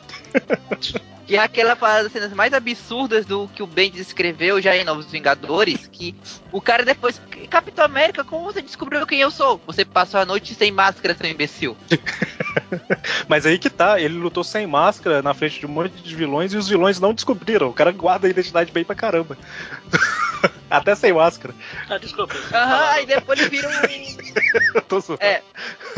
[1.26, 5.10] Que é aquela das cenas mais absurdas do que o Bendis escreveu já em Novos
[5.10, 6.14] Vingadores, que
[6.50, 7.20] o cara depois,
[7.50, 9.60] Capitão América, como você descobriu quem eu sou?
[9.66, 11.76] Você passou a noite sem máscara, seu imbecil.
[13.28, 16.54] Mas aí que tá, ele lutou sem máscara na frente de um monte de vilões
[16.54, 17.68] e os vilões não descobriram.
[17.68, 19.36] O cara guarda a identidade bem pra caramba.
[20.70, 21.54] Até sem máscara.
[21.88, 22.34] Ah, desculpa.
[22.52, 23.72] Aham, aí depois ele vira um.
[24.74, 25.22] Eu tô zoando.
[25.22, 25.42] É.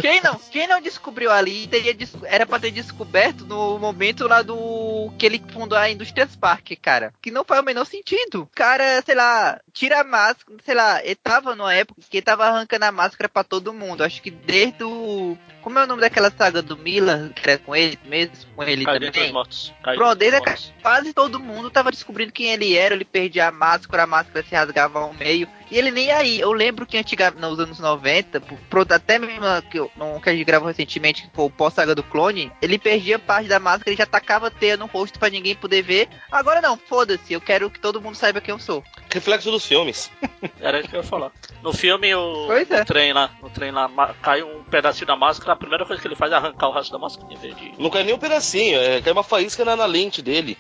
[0.01, 4.43] Quem não, quem não descobriu ali teria des- era pra ter descoberto no momento lá
[4.43, 7.13] do que ele fundou a Indústrias Park, cara.
[7.21, 8.43] Que não faz o menor sentido.
[8.43, 12.23] O cara, sei lá, tira a máscara, sei lá, ele tava numa época que ele
[12.25, 14.03] tava arrancando a máscara pra todo mundo.
[14.05, 15.37] Acho que desde o.
[15.63, 18.35] Como é o nome daquela saga do Mila, que era com ele mesmo?
[18.57, 19.33] Com ele os também.
[19.33, 19.75] mortos.
[19.83, 20.73] Caiu Pronto, desde mortos.
[20.83, 24.55] quase todo mundo tava descobrindo quem ele era, ele perdia a máscara, a máscara se
[24.55, 26.41] rasgava ao meio, e ele nem aí.
[26.41, 30.29] Eu lembro que antigamente, nos anos 90, por- pronto, até mesmo que, eu- no que
[30.29, 33.93] a gente gravou recentemente, que foi o pós-saga do clone, ele perdia parte da máscara
[33.93, 36.09] e já tacava teia no rosto pra ninguém poder ver.
[36.31, 38.83] Agora não, foda-se, eu quero que todo mundo saiba quem eu sou.
[39.13, 40.11] Reflexo dos filmes.
[40.61, 41.31] Era isso que eu ia falar.
[41.63, 42.81] No filme, o, é.
[42.83, 43.89] o trem lá, no trem lá,
[44.23, 46.93] cai um pedacinho da máscara, a primeira coisa que ele faz é arrancar o resto
[46.93, 47.73] da máscara em vez de.
[47.79, 50.57] Não cai nem um pedacinho, é, cai uma faísca na, na lente dele.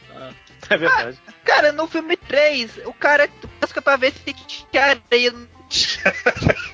[0.68, 1.18] É verdade.
[1.44, 3.28] Cara, no filme 3, o cara
[3.60, 5.32] busca pra ver se tinha areia.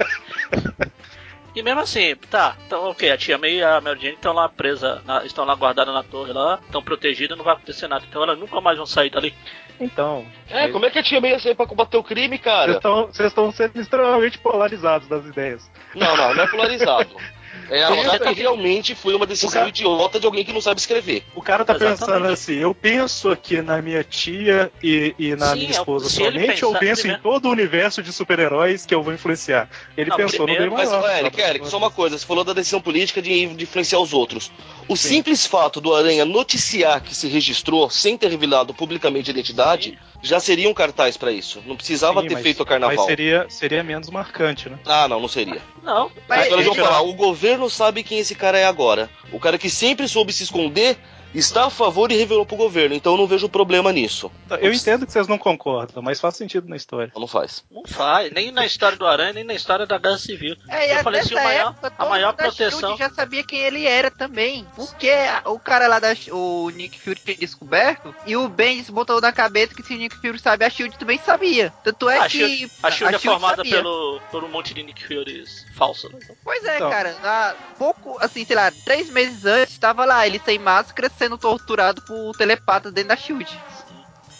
[1.54, 4.46] E mesmo assim, tá, então ok, a tia May e a Mary Jane estão lá
[4.46, 8.04] presa, na- estão lá guardadas na torre lá, estão protegidas, não vai acontecer nada.
[8.06, 9.32] Então elas nunca mais vão sair dali.
[9.80, 10.26] Então.
[10.50, 12.74] É, como é que a tia meia sair pra combater o crime, cara?
[13.06, 15.70] Vocês estão sendo extremamente polarizados das ideias.
[15.94, 17.08] Não, não, não é polarizado.
[17.70, 21.24] É tá- realmente foi uma decisão cara- idiota de alguém que não sabe escrever.
[21.34, 21.98] O cara tá Exatamente.
[22.00, 26.08] pensando assim, eu penso aqui na minha tia e, e na Sim, minha é, esposa
[26.08, 29.68] somente, ou pensar penso em primeiro- todo o universo de super-heróis que eu vou influenciar.
[29.96, 31.18] Ele Não, pensou primeiro- no bem Mas, maior.
[31.18, 34.50] Eric, Eric, só uma coisa, você falou da decisão política de, de influenciar os outros.
[34.88, 39.98] O simples fato do Aranha noticiar que se registrou sem ter revelado publicamente a identidade
[40.26, 41.62] já seria um cartaz pra isso.
[41.66, 42.96] Não precisava Sim, ter mas- feito o carnaval.
[42.96, 44.78] Mas seria, seria menos marcante, né?
[44.84, 45.60] Ah, não, não seria.
[45.82, 49.08] Não, Mas- Agora eles vão falar, o governo sabe quem esse cara é agora.
[49.32, 50.96] O cara que sempre soube se esconder
[51.38, 54.30] está a favor e revelou pro governo, então eu não vejo problema nisso.
[54.60, 57.12] Eu entendo que vocês não concordam, mas faz sentido na história.
[57.16, 57.64] Não faz.
[57.70, 60.56] não faz, nem na história do Aranha, nem na história da Guerra Civil.
[60.68, 63.60] É, e Eu falei assim, o maior- época, a maior proteção- Shield já sabia quem
[63.60, 64.66] ele era também.
[64.74, 65.10] Porque
[65.44, 69.74] o cara lá da o Nick Fury tinha descoberto e o Bendis botou na cabeça
[69.74, 71.72] que se o Nick Fury sabe, a Shield também sabia.
[71.84, 73.76] Tanto é a que Shield, a Shield é formada sabia.
[73.76, 76.10] pelo, por um monte de Nick Furies falsos.
[76.12, 76.18] Né?
[76.42, 76.90] Pois é, Então.
[76.90, 77.14] cara.
[77.22, 82.00] Na, pouco, assim, sei lá, três meses antes, tava lá, ele sem máscara, sendo torturado
[82.02, 83.50] por telepatas dentro da Shield.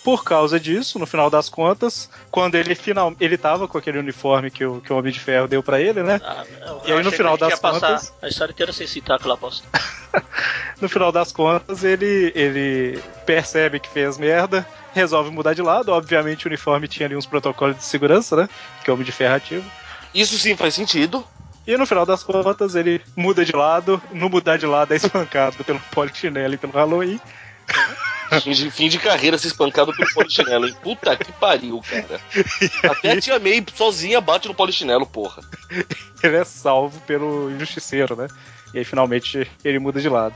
[0.05, 4.53] Por causa disso, no final das contas, quando ele final, ele tava com aquele uniforme
[4.53, 6.21] que o, que o Homem de Ferro deu pra ele, né?
[6.25, 9.37] Ah, eu E aí, no final das passar contas- a história inteira sem citar aquela
[9.37, 9.67] bosta.
[10.81, 15.91] No final das contas, ele, ele percebe que fez merda, resolve mudar de lado.
[15.91, 18.49] Obviamente, o uniforme tinha ali uns protocolos de segurança, né?
[18.85, 19.65] Que o Homem de Ferro ativa.
[20.15, 21.27] Isso sim faz sentido.
[21.67, 24.01] E no final das contas, ele muda de lado.
[24.13, 27.21] No mudar de lado, é espancado pelo Polichinelo e pelo Halloween.
[28.43, 30.75] Fim de, fim de carreira se espancado pelo polichinelo, hein?
[30.83, 32.21] Puta que pariu, cara.
[32.91, 35.43] Até a tia May sozinha bate no polichinelo, porra.
[36.23, 38.27] Ele é salvo pelo Injusticeiro, né?
[38.75, 40.35] E aí, finalmente, ele muda de lado.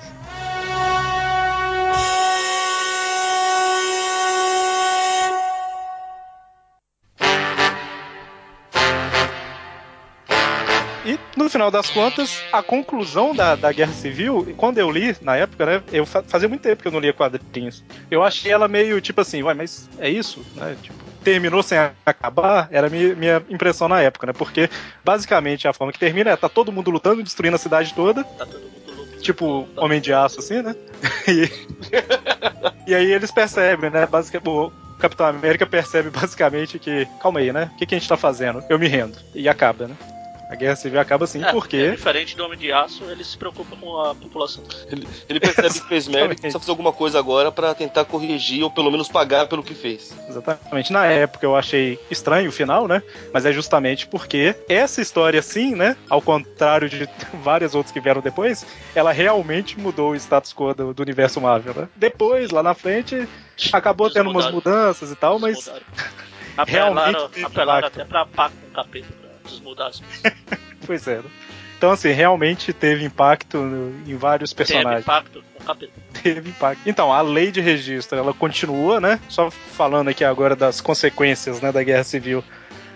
[11.11, 15.37] E no final das contas, a conclusão da, da Guerra Civil, quando eu li na
[15.37, 15.85] época, né?
[15.91, 17.85] Eu fa- fazia muito tempo que eu não lia quadrinhos.
[18.11, 20.77] Eu achei ela meio tipo assim, vai, mas é isso, né?
[20.77, 24.33] Tipo, terminou sem acabar, era a minha, minha impressão na época, né?
[24.33, 24.69] Porque
[25.05, 28.47] basicamente a forma que termina é tá todo mundo lutando, destruindo a cidade toda, Tá
[28.47, 30.75] todo mundo tipo Homem de Aço, assim, né?
[31.27, 31.49] E,
[32.87, 34.07] e aí eles percebem, né?
[34.07, 37.71] Basicamente, o Capitão América percebe basicamente que, calma aí, né?
[37.73, 38.65] O que, que a gente tá fazendo?
[38.69, 39.19] Eu me rendo.
[39.35, 39.99] E acaba, né?
[40.51, 41.77] A Guerra Civil acaba assim, É, porque.
[41.77, 44.65] é diferente do Homem de Aço, ele se preocupa com a população.
[44.91, 48.65] Ele, ele percebe que fez merda e precisa fazer alguma coisa agora pra tentar corrigir
[48.65, 50.13] ou pelo menos pagar pelo que fez.
[50.29, 50.93] Exatamente.
[50.93, 53.01] Na época eu achei estranho o final, né?
[53.33, 55.97] Mas é justamente porque essa história, sim, né?
[56.09, 57.09] Ao contrário de
[57.45, 61.75] várias outras que vieram depois, ela realmente mudou o status quo do, do universo Marvel,
[61.75, 61.89] né?
[61.95, 63.29] Depois, lá na frente,
[63.73, 65.71] acabou tendo umas mudanças e tal, mas.
[66.57, 68.01] Apelaram, realmente apelaram impacto.
[68.01, 69.07] até pra pacto com o capeta,
[69.55, 69.61] as
[70.01, 70.01] coisas.
[70.87, 71.17] pois é.
[71.19, 71.25] né?
[71.79, 75.05] Então, assim, realmente teve impacto no- em vários Teve personagens.
[75.05, 75.93] pacto com o capeta.
[76.23, 76.83] teve impacto.
[76.87, 79.19] Então, a lei de registro, ela continua, né?
[79.31, 82.45] Só falando aqui agora das consequências, né, da Guerra Civil.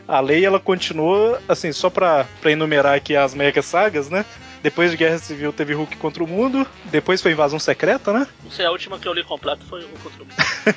[0.06, 4.22] A lei, ela continua, assim, só pra, pra enumerar aqui as mega sagas, né?
[4.62, 8.26] Depois de Guerra Civil teve Hulk contra o Mundo, depois foi Invasão Secreta, né?
[8.42, 10.34] Não sei, a última que eu li completa foi o contra o Mundo.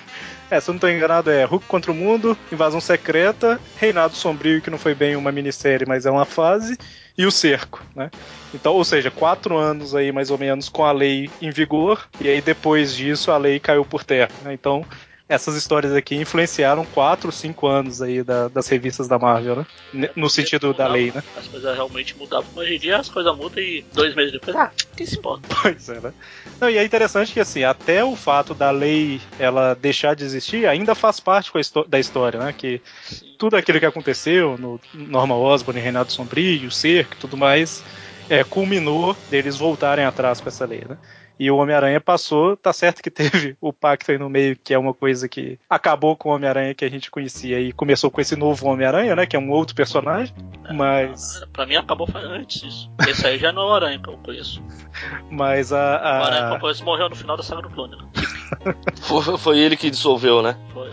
[0.49, 4.61] É, se eu não tô enganado, é Hulk contra o Mundo, Invasão Secreta, Reinado Sombrio,
[4.61, 6.77] que não foi bem uma minissérie, mas é uma fase,
[7.17, 8.09] e o Cerco, né?
[8.53, 12.29] Então, ou seja, quatro anos aí, mais ou menos, com a lei em vigor, e
[12.29, 14.53] aí depois disso a lei caiu por terra, né?
[14.53, 14.85] Então,
[15.29, 19.57] essas histórias aqui influenciaram 4, 5 anos aí da- das revistas da Marvel,
[19.91, 20.09] né?
[20.15, 21.21] No sentido da Mudava, lei, né?
[21.35, 22.49] As coisas realmente mudavam.
[22.55, 25.43] Hoje em dia as coisas mudam e dois meses depois, ah, que se importa?
[25.61, 26.13] Pois é, né?
[26.59, 30.67] Não, e é interessante que, assim, até o fato da lei ela deixar de existir
[30.67, 31.51] ainda faz parte
[31.87, 32.53] da história, né?
[32.53, 33.35] Que Sim.
[33.37, 37.83] tudo aquilo que aconteceu no Norma Osborn, Renato Sombrio, Cerco e tudo mais,
[38.29, 40.97] é, culminou deles voltarem atrás com essa lei, né?
[41.39, 44.77] E o Homem-Aranha passou, tá certo que teve o pacto aí no meio, que é
[44.77, 48.35] uma coisa que acabou com o Homem-Aranha que a gente conhecia e começou com esse
[48.35, 49.25] novo Homem-Aranha, né?
[49.25, 50.33] Que é um outro personagem,
[50.73, 52.91] mas, Pra mim acabou antes isso.
[53.07, 54.61] Esse aí já não é o Aranha que eu conheço.
[55.29, 57.95] mas a, O Aranha a, conheço morreu no final da saga do clone.
[57.95, 58.07] Né?
[59.01, 60.57] Foi, foi ele que dissolveu, né?
[60.73, 60.89] Foi.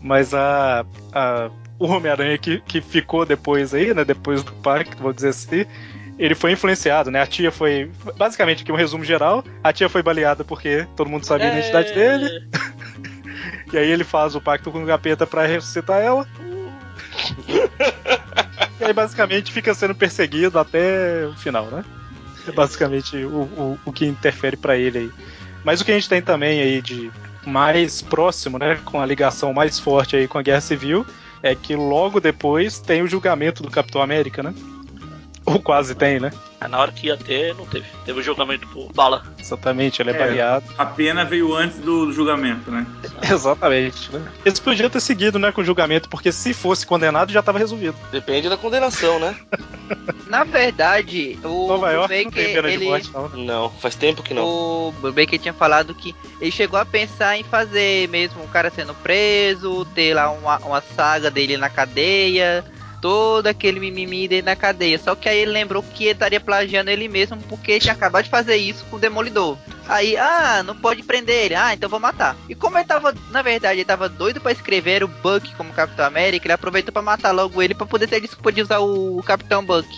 [0.00, 4.04] mas a, a o Homem-Aranha que, que ficou depois aí, né?
[4.04, 5.64] Depois do pacto, vou dizer assim,
[6.18, 7.20] ele foi influenciado, né?
[7.22, 7.90] A tia foi.
[8.16, 11.94] Basicamente, aqui um resumo geral: a tia foi baleada porque todo mundo sabia a identidade
[11.94, 12.48] dele,
[13.72, 16.26] e aí ele faz o pacto com o capeta pra ressuscitar ela.
[18.80, 21.84] e aí, basicamente, fica sendo perseguido até o final, né?
[22.46, 25.10] É basicamente o, o, o que interfere pra ele aí.
[25.64, 27.10] Mas o que a gente tem também aí de
[27.46, 28.78] mais próximo, né?
[28.84, 31.06] Com a ligação mais forte aí com a Guerra Civil,
[31.42, 34.54] é que logo depois tem o julgamento do Capitão América, né?
[35.48, 36.30] Ou quase tem, né?
[36.60, 37.86] Aí na hora que ia ter, não teve.
[38.04, 39.22] Teve o julgamento por bala.
[39.38, 40.18] Exatamente, ele é, É.
[40.18, 40.66] baleado.
[40.76, 42.84] A pena veio antes do julgamento, né?
[43.22, 44.20] Exatamente, né?
[44.44, 47.96] Eles podiam ter seguido, né, com o julgamento, porque se fosse condenado já estava resolvido.
[48.10, 49.36] Depende da condenação, né?
[50.26, 53.28] Na verdade, o Nova York não tem Baker, pena de ele, morte, não.
[53.28, 53.44] né?
[53.44, 54.44] Não, faz tempo que não.
[54.44, 58.92] o Baker tinha falado que ele chegou a pensar em fazer mesmo o cara sendo
[58.94, 62.64] preso, ter lá uma, uma saga dele na cadeia,
[63.00, 64.98] todo aquele mimimi dele na cadeia.
[64.98, 68.24] Só que aí ele lembrou que ele estaria plagiando ele mesmo porque ele tinha acabado
[68.24, 69.56] de fazer isso com o Demolidor.
[69.88, 72.36] Aí, ah, não pode prender ele, ah, então vou matar.
[72.48, 76.04] E como ele tava, na verdade, ele tava doido pra escrever o Buck como Capitão
[76.04, 79.64] América, ele aproveitou pra matar logo ele pra poder ter desculpa de usar o Capitão
[79.64, 79.88] Buck.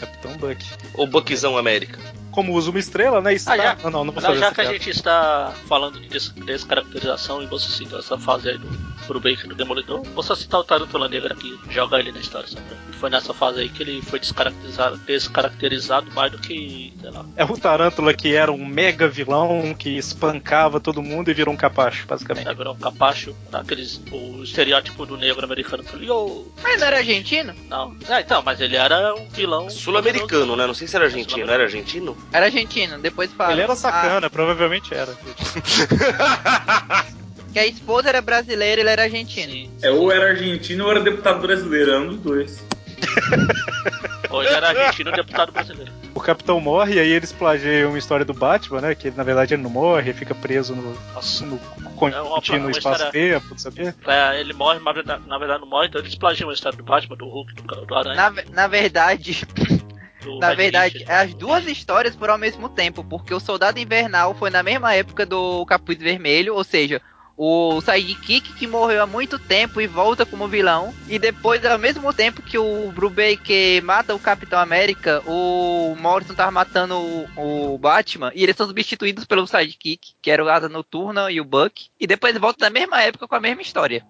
[0.00, 0.66] Capitão Buck.
[0.94, 2.13] O Buckzão América.
[2.34, 3.32] Como usa uma estrela, né?
[3.34, 3.52] Está...
[3.52, 7.42] Ah, já- não, não, não Já, já que a gente está falando de des- descaracterização
[7.42, 8.68] e você citou essa fase aí do
[9.06, 12.48] pro Baker do Demolidor, vou só citar o Tarantula Negra que joga ele na história.
[12.48, 12.64] Sabe?
[12.92, 17.24] Foi nessa fase aí que ele foi descaracterizado, descaracterizado mais do que, sei lá.
[17.36, 21.56] É o Tarântula que era um mega vilão que espancava todo mundo e virou um
[21.56, 22.46] capacho, basicamente.
[22.46, 25.84] Né, virou um capacho, aqueles, o estereótipo do negro americano.
[26.00, 26.46] "Yo".
[26.62, 27.54] Mas não era argentino?
[27.68, 30.66] Não, ah, então, mas ele era um vilão Sul-americano, né?
[30.66, 31.50] Não sei se era argentino.
[31.50, 32.16] Era argentino?
[32.32, 33.52] Era argentino, depois fala.
[33.52, 35.12] Ele era Ah, sacana, provavelmente era.
[37.52, 39.70] que a esposa era brasileira, ele era argentino.
[39.82, 42.64] É, ou era argentino ou era deputado brasileiro, era um dos dois.
[44.30, 45.92] Ou ele era argentino deputado brasileiro.
[46.12, 48.94] O Capitão morre e aí eles plagiam uma história do Batman, né?
[48.94, 51.44] Que na verdade ele não morre, ele fica preso no, Nossa.
[51.44, 51.60] no
[52.10, 53.94] É uma espaço-tempo, não sei o quê.
[54.06, 56.76] É, ele morre, mas na verdade- na verdade não morre, então eles plagiam a história
[56.76, 58.16] do Batman, do Hulk, do, do Aranha.
[58.16, 59.46] Na, na verdade,
[60.24, 61.30] do na verdade, Richard.
[61.30, 65.24] as duas histórias foram ao mesmo tempo, porque o Soldado Invernal foi na mesma época
[65.24, 67.00] do Capuz Vermelho, ou seja,
[67.36, 72.12] o sidekick que morreu há muito tempo e volta como vilão, e depois, ao mesmo
[72.12, 78.30] tempo que o Brubaker mata o Capitão América, o Morrison tava matando o, o Batman,
[78.34, 82.06] e eles são substituídos pelo sidekick, que era o Asa Noturna e o Buck, e
[82.06, 84.04] depois volta na mesma época com a mesma história.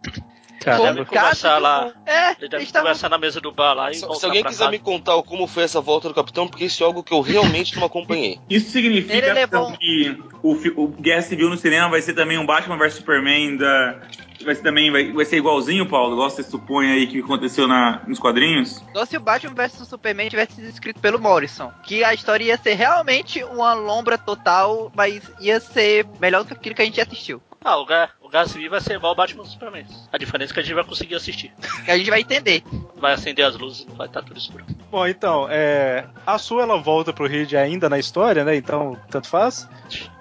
[0.64, 0.92] Caramba.
[0.94, 1.92] Deve conversar lá.
[2.06, 4.64] É, Ele deve conversar na mesa do bar lá e Se, se alguém pra quiser
[4.64, 4.70] casa.
[4.70, 7.76] me contar como foi essa volta do Capitão, porque isso é algo que eu realmente
[7.76, 8.38] não acompanhei.
[8.48, 12.38] Isso significa Ele levou- então, que o, o Guerra Civil no cinema vai ser também
[12.38, 14.00] um Batman vs Superman da.
[14.44, 18.02] Vai ser também, vai, vai ser igualzinho, Paulo, igual você supõe aí que aconteceu na,
[18.06, 18.82] nos quadrinhos?
[18.92, 21.72] Só se o Batman vs Superman tivesse sido escrito pelo Morrison.
[21.84, 26.52] Que a história ia ser realmente uma lombra total, mas ia ser melhor do que
[26.54, 27.40] aquilo que a gente assistiu.
[27.64, 29.86] Ah, o Guerra, o Civil vai ser igual o Batman Superman.
[30.12, 31.50] A diferença é que a gente vai conseguir assistir.
[31.86, 32.62] Que a gente vai entender.
[32.96, 34.66] Vai acender as luzes, não vai estar tudo escuro.
[34.90, 38.54] Bom, então, é, a sua ela volta pro Reed ainda na história, né?
[38.54, 39.66] Então, tanto faz.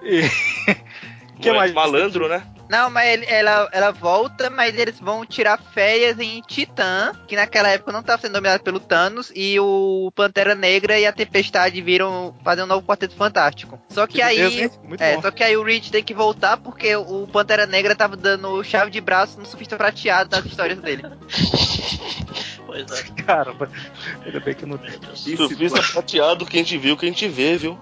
[0.02, 0.22] E...
[1.40, 1.72] que mais?
[1.72, 2.42] Malandro, né?
[2.66, 7.68] Não, mas ele- ela, ela volta, mas eles vão tirar férias em Titã, que naquela
[7.68, 12.34] época não estava sendo dominado pelo Thanos, e o Pantera Negra e a Tempestade viram
[12.42, 13.78] fazer um novo Quarteto Fantástico.
[13.90, 14.38] Só que, Que aí.
[14.38, 15.22] beleza, é, bom.
[15.22, 18.90] só que aí o Reed tem que voltar porque o Pantera Negra tava dando chave
[18.90, 21.02] de braço no surfista prateado nas histórias dele.
[22.66, 23.70] Pois é, Caramba,
[24.24, 24.78] ainda bem que não.
[25.14, 27.78] Surfista prateado, quem te viu, quem te vê, viu?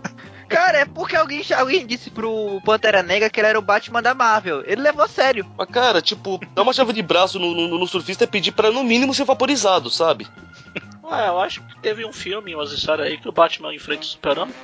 [0.52, 4.14] Cara, é porque alguém, alguém disse pro Pantera Negra que ele era o Batman da
[4.14, 4.62] Marvel.
[4.66, 5.46] Ele levou a sério.
[5.56, 8.70] Mas, cara, tipo, dar uma chave de braço no, no, no surfista é pedir pra,
[8.70, 10.26] no mínimo, ser vaporizado, sabe?
[11.10, 14.06] Ah, eu acho que teve um filme, umas histórias aí que o Batman enfrenta o
[14.06, 14.54] Super-Homem.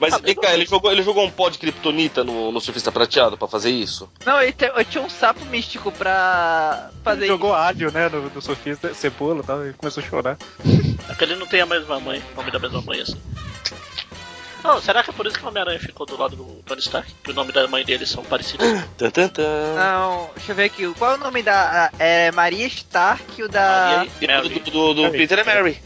[0.00, 3.36] Mas vem cá, ele jogou, ele jogou um pó de kryptonita no, no surfista prateado
[3.38, 4.10] pra fazer isso?
[4.24, 8.28] Não, ele te- eu tinha um sapo místico pra fazer Ele jogou alho, né, no,
[8.28, 10.36] no surfista, cebola e tal, e começou a chorar.
[11.08, 13.16] É que ele não tem a mesma mãe, o nome da mesma mãe assim.
[14.68, 17.12] Oh, será que é por isso que o Homem-Aranha ficou do lado do Tony Stark?
[17.22, 18.66] Que o nome da mãe deles são parecidos?
[19.76, 20.92] Não, deixa eu ver aqui.
[20.94, 21.86] Qual é o nome da.
[21.86, 23.96] a- É Maria Stark e o da.
[23.98, 24.58] Maria E Mary.
[24.60, 25.80] do, do, do Peter é Mary.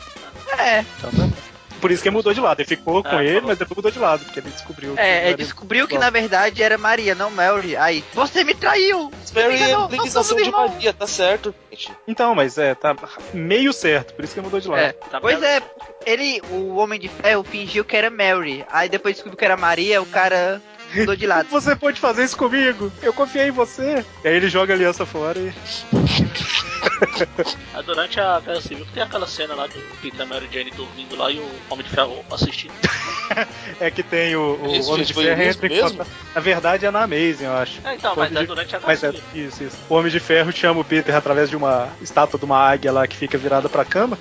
[0.59, 0.85] É,
[1.81, 2.61] Por isso que ele mudou de lado.
[2.61, 3.49] Ele ficou com Ah, ele, falou.
[3.49, 4.95] mas depois mudou de lado, porque ele descobriu.
[4.95, 7.77] que é, ele descobriu que na verdade era Maria, não Mary.
[7.77, 9.11] Aí, você me traiu!
[9.35, 10.71] Mary é a de irmãos.
[10.73, 11.93] magia, tá certo, gente.
[12.07, 12.95] Então, mas é, tá
[13.33, 14.81] meio certo, por isso que ele mudou de lado.
[14.81, 15.63] É, Tá pois é,
[16.07, 18.65] ele, o Homem de Ferro, fingiu que era Mary.
[18.71, 20.61] Aí depois descobriu que era Maria, o cara
[20.95, 21.49] mudou de lado.
[21.51, 22.91] Você pode fazer isso comigo?
[23.03, 24.05] Eu confiei em você.
[24.25, 25.53] E aí ele joga a aliança fora e.
[27.85, 31.39] Durante a Guerra Civil tem aquela cena lá do Peter Mary Jane dormindo lá e
[31.39, 32.73] o Homem de Ferro assistindo.
[33.79, 35.65] É que tem o, o Esse, Homem de Ferro mesmo?
[35.65, 36.11] entra em contato.
[36.35, 37.81] Na verdade é na Amazing, eu acho.
[37.85, 39.47] É, então, mas é de- durante a Guerra Mas é, Civil.
[39.49, 39.77] isso, isso.
[39.89, 43.07] O Homem de Ferro chama o Peter através de uma estátua de uma águia lá
[43.07, 44.19] que fica virada pra cama.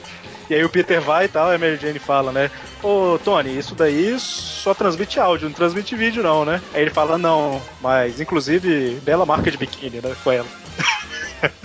[0.50, 2.50] E aí o Peter vai e tal, e a Mary Jane fala, né?
[2.82, 6.62] Ô, Tony, isso daí só transmite áudio, não transmite vídeo não, né?
[6.74, 10.16] Aí ele fala, não, mas inclusive bela marca de biquíni, né?
[10.24, 10.48] Com ela.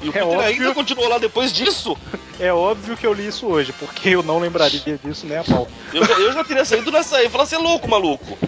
[0.00, 1.96] E o É Peter ainda continuou lá depois disso.
[2.40, 5.66] É óbvio que eu li isso hoje, porque eu não lembraria disso nem a pau.
[5.92, 8.38] Eu, já- eu já teria saído nessa aí e falar, você é louco, maluco.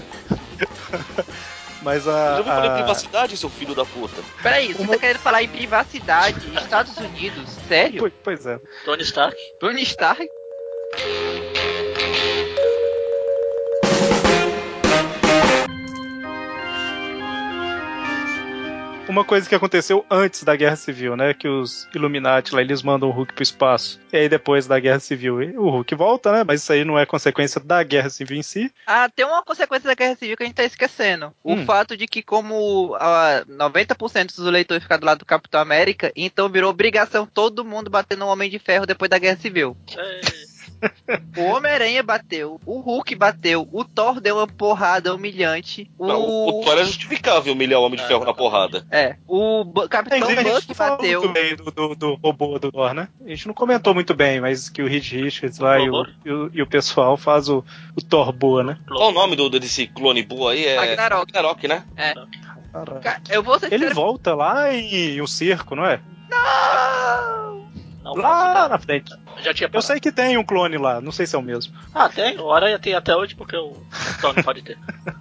[1.83, 2.29] Mas Eu a.
[2.29, 4.23] já vou falar a- privacidade, seu filho da puta.
[4.43, 6.55] Peraí, você Uma- tá querendo falar em privacidade?
[6.57, 7.49] Estados Unidos?
[7.69, 8.01] Sério?
[8.01, 8.61] Pois- Pois é.
[8.85, 9.37] Tony Stark.
[9.59, 10.29] Tony Stark?
[19.11, 21.35] Uma coisa que aconteceu antes da Guerra Civil, né?
[21.35, 24.01] Que os Illuminati lá, eles mandam o Hulk pro espaço.
[24.13, 26.45] E aí depois da Guerra Civil, o Hulk volta, né?
[26.47, 28.73] Mas isso aí não é consequência da Guerra Civil em si.
[28.87, 31.33] Ah, tem uma consequência da Guerra Civil que a gente tá esquecendo.
[31.43, 31.67] O Hum.
[31.67, 36.49] fato de que, como ah, 90% dos eleitores ficaram do lado do Capitão América, então
[36.49, 39.77] virou obrigação todo mundo bater no Homem de Ferro depois da Guerra Civil.
[39.99, 40.21] É,
[41.37, 46.07] O Homem-Aranha bateu, o Hulk bateu, o Thor deu uma porrada humilhante, o.
[46.07, 48.87] Não, o Thor é justificável humilhar o Homem de É, Ferro na porrada.
[48.91, 51.21] É, o Capitão Inclusive, a gente Buck bateu.
[51.21, 53.09] muito bem do, do, do robô do Thor, né?
[53.25, 56.31] A gente não comentou muito bem, mas que o Reed Richards lá e o, e
[56.31, 57.65] o, e o pessoal faz o,
[57.97, 58.79] o Thor boa, né?
[58.89, 60.65] Qual o nome do, desse clone boa aí?
[60.65, 61.33] É Ragnarok.
[61.35, 61.85] Ragnarok, né?
[62.73, 63.01] Caraca.
[63.01, 63.95] Ca- Eu vou ser Ele sincero.
[63.95, 66.01] volta lá em um circo, não é?
[66.31, 67.69] Não!
[68.03, 69.13] não Lá na frente.
[69.43, 69.87] Já tinha Eu parado.
[69.87, 71.75] sei que tem um clone lá, não sei se é o mesmo.
[71.95, 72.39] Ah, tem.
[72.39, 73.77] O Aranha tem até hoje porque o
[74.21, 74.79] Tony pode ter.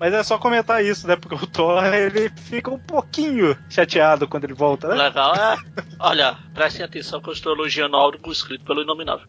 [0.00, 1.14] Mas é só comentar isso, né?
[1.14, 4.96] Porque o Thor, ele fica um pouquinho chateado quando ele volta, né?
[4.96, 5.56] legal é.
[6.00, 9.26] Olha, prestem atenção que eu estou elogiando algo escrito pelo Inominável.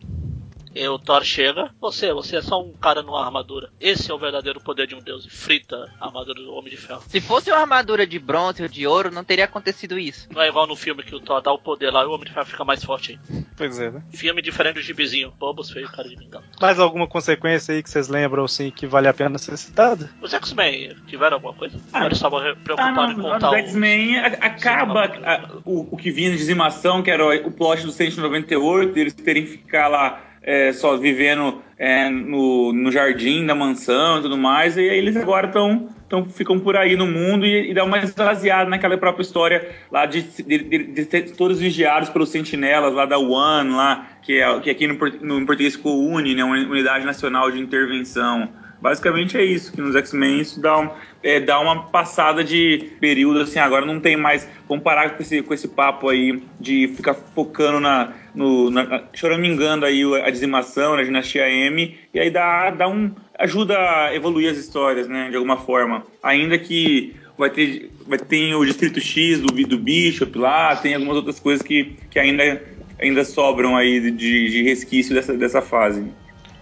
[0.75, 3.69] E o Thor chega, você, você é só um cara numa armadura.
[3.79, 5.25] Esse é o verdadeiro poder de um deus.
[5.25, 7.03] E frita a armadura do Homem de Ferro.
[7.07, 10.27] Se fosse uma armadura de bronze ou de ouro, não teria acontecido isso.
[10.31, 12.25] Não é igual no filme que o Thor dá o poder lá e o Homem
[12.25, 13.43] de Ferro fica mais forte aí.
[13.55, 14.03] Pois é, né?
[14.13, 15.31] Filme diferente do gibizinho.
[15.39, 16.41] Bobos feio, cara de mingau.
[16.59, 20.09] Mais alguma consequência aí que vocês lembram, assim, que vale a pena ser citada?
[20.21, 21.79] Os X-Men tiveram alguma coisa?
[21.93, 23.55] Ah, Ou eles estavam re- Ah, preocupados em não, contar no o...
[23.57, 27.91] X-Men acaba a- o, o que vinha de dizimação, que era o, o plot do
[27.91, 34.19] 198, eles terem que ficar lá é, só vivendo é, no, no jardim da mansão
[34.19, 37.71] e tudo mais, e aí eles agora estão então ficam por aí no mundo e,
[37.71, 42.07] e dá uma esvaziada naquela própria história lá de, de, de, de ser todos vigiados
[42.09, 46.07] pelos sentinelas lá da One, lá, que, é, que aqui no, no, em português ficou
[46.07, 48.47] UNI, né, Unidade Nacional de Intervenção.
[48.79, 50.89] Basicamente é isso, que nos X-Men isso dá, um,
[51.23, 55.53] é, dá uma passada de período, assim, agora não tem mais, vamos com esse, com
[55.53, 61.49] esse papo aí de ficar focando na, no, na, choramingando aí a dizimação, na dinastia
[61.49, 66.03] M, e aí dá, dá um, ajuda a evoluir as histórias, né, de alguma forma.
[66.21, 71.15] Ainda que vai ter, vai ter o Distrito X do, do Bishop lá, tem algumas
[71.15, 72.61] outras coisas que, que ainda,
[72.99, 76.05] ainda sobram aí de, de resquício dessa, dessa fase.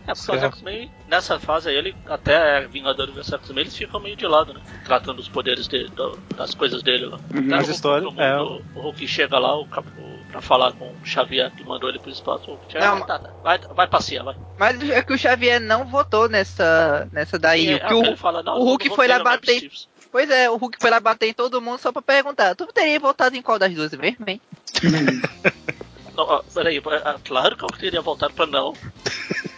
[0.07, 0.55] É, porque Certo.
[0.55, 4.59] X-Men, nessa fase aí, ele, até Vingadores vs X-Men, eles ficam meio de lado, né?
[4.83, 7.17] Tratando os poderes dele, do- das coisas dele lá.
[7.33, 7.45] Uhum.
[7.45, 8.37] Até As o- histórias, é.
[8.37, 11.99] mundo- O Hulk chega lá o, o- pra falar com o Xavier, que mandou ele
[11.99, 12.45] pro espaço.
[12.47, 14.35] O Hulk chega, Não, "Ah, tá, tá, vai, vai passear, vai.
[14.57, 17.69] Mas é que o Xavier não votou nessa, nessa daí.
[17.69, 19.69] E, o que é, o- ele fala, não, o Hulk foi lá bater-.
[20.11, 22.53] Pois é, o Hulk foi lá bater em todo mundo só pra perguntar.
[22.55, 24.41] Tu teria votado em qual das duas mesmo, hein?
[26.27, 28.73] Não, peraí, ah, claro que eu teria voltado pra não.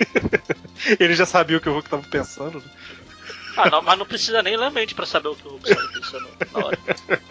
[0.99, 2.59] Ele já sabia o que o Hulk tava pensando.
[2.59, 2.65] né?
[3.57, 5.87] Ah, não, mas não precisa nem ler mente pra saber o que o Hulk estava
[5.89, 6.79] pensando na hora.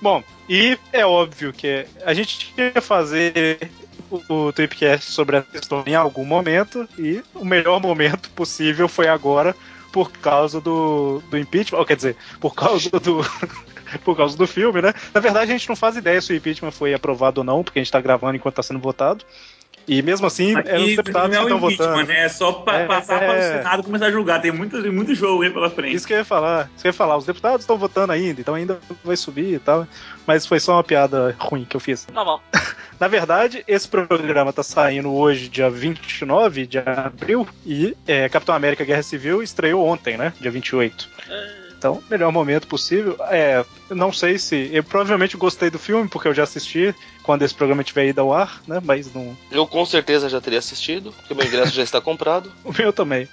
[0.00, 3.70] Bom, e é óbvio que a gente ia fazer
[4.10, 9.06] o, o Tweepcast sobre essa história em algum momento e o melhor momento possível foi
[9.06, 9.54] agora
[9.92, 13.20] por causa do, do impeachment, ou quer dizer, por causa do.
[14.04, 14.92] por causa do filme, né?
[15.12, 17.78] Na verdade, a gente não faz ideia se o impeachment foi aprovado ou não, porque
[17.78, 19.24] a gente tá gravando enquanto tá sendo votado.
[19.88, 22.06] E mesmo assim, é os deputados não que é o estão impeachment, votando.
[22.08, 22.24] né?
[22.24, 23.58] É só pa- É, passar para o é.
[23.58, 24.40] Senado e começar a julgar.
[24.40, 25.96] Tem muito, muito jogo aí pela frente.
[25.96, 26.70] Isso que eu ia falar.
[26.72, 27.16] Isso que eu ia falar.
[27.16, 29.84] Os deputados estão votando ainda, então ainda vai subir e tal.
[30.24, 32.06] Mas foi só uma piada ruim que eu fiz.
[32.14, 32.40] Normal.
[33.00, 38.84] Na verdade, esse programa tá saindo hoje, dia 29 de abril, e é, Capitão América
[38.84, 40.32] Guerra Civil estreou ontem, né?
[40.40, 41.08] Dia 28.
[41.82, 43.16] Então, melhor momento possível.
[43.28, 44.70] É, não sei se.
[44.72, 48.32] Eu provavelmente gostei do filme, porque eu já assisti quando esse programa tiver ido ao
[48.32, 48.80] ar, né?
[48.80, 49.36] Mas não.
[49.50, 52.52] Eu com certeza já teria assistido, porque meu ingresso já está comprado.
[52.62, 53.28] O meu também.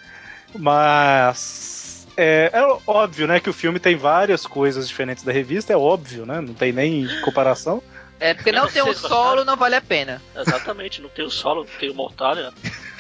[0.58, 2.08] Mas.
[2.18, 6.26] É, é óbvio, né, que o filme tem várias coisas diferentes da revista, é óbvio,
[6.26, 6.42] né?
[6.42, 7.84] Não tem nem comparação.
[8.20, 10.20] É, porque não tem um solo, não vale a pena.
[10.36, 12.52] Exatamente, não tem o solo, não tem o Mortalha.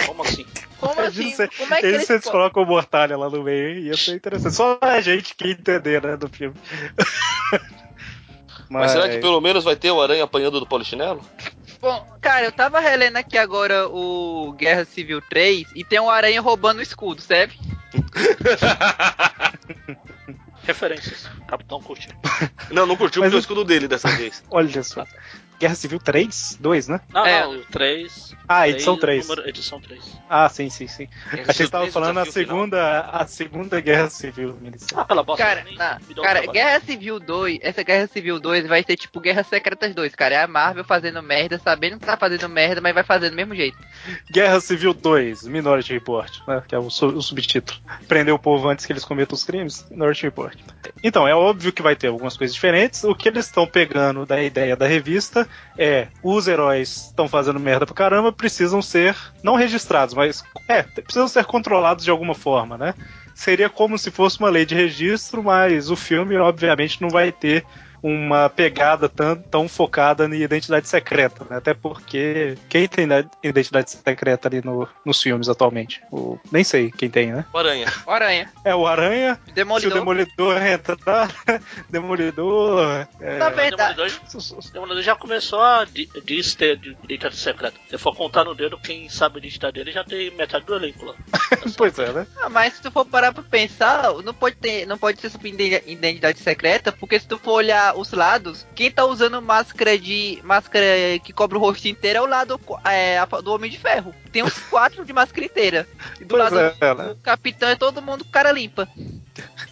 [0.06, 0.45] Como assim?
[0.80, 1.32] Como assim?
[1.36, 2.10] se- Como é que Eles, eles...
[2.10, 4.56] eles colocam o Mortalha lá no meio, ia ser interessante.
[4.56, 6.56] Só a gente que entender, né, do filme.
[8.70, 11.22] Mas será que pelo menos vai ter o aranha apanhando do polichinelo?
[11.82, 16.40] Bom, cara, eu tava relendo aqui agora o Guerra Civil 3 e tem um aranha
[16.40, 17.58] roubando o escudo, sabe?
[20.64, 21.28] Referências.
[21.48, 22.12] Capitão curtiu.
[22.70, 24.44] Não, não curtiu Mas porque é o- escudo dele dessa vez.
[24.52, 25.04] Olha só.
[25.60, 26.57] Guerra Civil 3?
[26.60, 27.01] 2, né?
[27.14, 27.41] Não, É.
[27.41, 28.36] não, o 3.
[28.47, 29.28] Ah, edição 3.
[29.28, 30.20] Número, edição 3.
[30.30, 31.07] Ah, sim, sim, sim.
[31.28, 32.34] Achei que você tava falando a final.
[32.34, 34.57] segunda, a segunda Guerra Civil.
[34.95, 35.43] Ah, pela bosta.
[35.43, 36.51] Cara, nem um cara trabalho.
[36.51, 40.36] Guerra Civil 2, essa Guerra Civil 2 vai ser tipo Guerra Secretas 2, cara.
[40.36, 43.53] É a Marvel fazendo merda, sabendo que tá fazendo merda, mas vai fazer do mesmo
[43.55, 43.78] jeito.
[44.32, 47.80] Guerra Civil 2, Minority Report, né, que é o, su- o subtítulo.
[48.07, 50.57] Prender o povo antes que eles cometam os crimes, Minority Report.
[51.03, 53.03] Então, é óbvio que vai ter algumas coisas diferentes.
[53.03, 57.86] O que eles estão pegando da ideia da revista é os heróis estão fazendo merda
[57.86, 62.93] pra caramba, precisam ser, não registrados, mas é, precisam ser controlados de alguma forma, né?
[63.34, 67.66] Seria como se fosse uma lei de registro, mas o filme, obviamente, não vai ter
[68.02, 71.58] uma pegada tão, tão focada na identidade secreta, né?
[71.58, 76.02] Até porque quem tem da- identidade secreta ali no- nos filmes atualmente?
[76.12, 77.45] O, nem sei quem tem, né?
[77.54, 77.88] O aranha.
[78.06, 79.93] O Aranha, É o Aranha, se o Demolidor.
[79.93, 81.30] Demolidor entrar,
[81.89, 83.08] Demolidor.
[83.20, 87.36] É, Na O verdade, Demolidor, o Demolidor já começou a di- diz ter de- identidade
[87.36, 87.78] secreta.
[87.89, 91.06] Se for contar no dedo, quem sabe a identidade dele já tem metade do elenco
[91.06, 91.16] lá.
[91.78, 92.28] pois é, né?
[92.41, 95.50] Ah, mas se tu for parar pra pensar, não pode ter, não pode ser sobre
[95.50, 100.40] ide- identidade secreta, porque se tu for olhar os lados, quem tá usando máscara de
[100.44, 100.86] máscara
[101.24, 104.14] que cobre o rosto inteiro é o lado é, do Homem de Ferro.
[104.32, 105.88] Tem uns quatro de máscara inteira.
[106.20, 107.10] E do Pois lado é, né?
[107.10, 108.88] do Capitão é todo mundo cara limpa.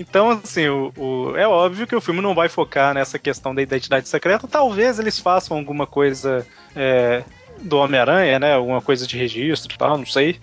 [0.00, 3.60] Então, assim, o, o- é óbvio que o filme não vai focar nessa questão da
[3.60, 4.46] identidade secreta.
[4.46, 6.46] Talvez eles façam alguma coisa
[6.76, 7.24] é,
[7.60, 8.54] do Homem-Aranha, né?
[8.54, 10.38] Alguma coisa de registro e tal, não sei.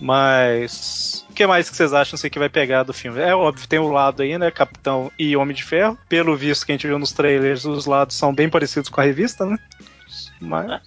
[0.00, 1.24] Mas.
[1.30, 3.20] O que mais que vocês acham assim, que vai pegar do filme?
[3.20, 4.50] É óbvio, tem o lado aí, né?
[4.50, 5.96] Capitão e Homem de Ferro.
[6.08, 9.04] Pelo visto que a gente viu nos trailers, os lados são bem parecidos com a
[9.04, 9.56] revista, né?
[10.40, 10.80] Mas.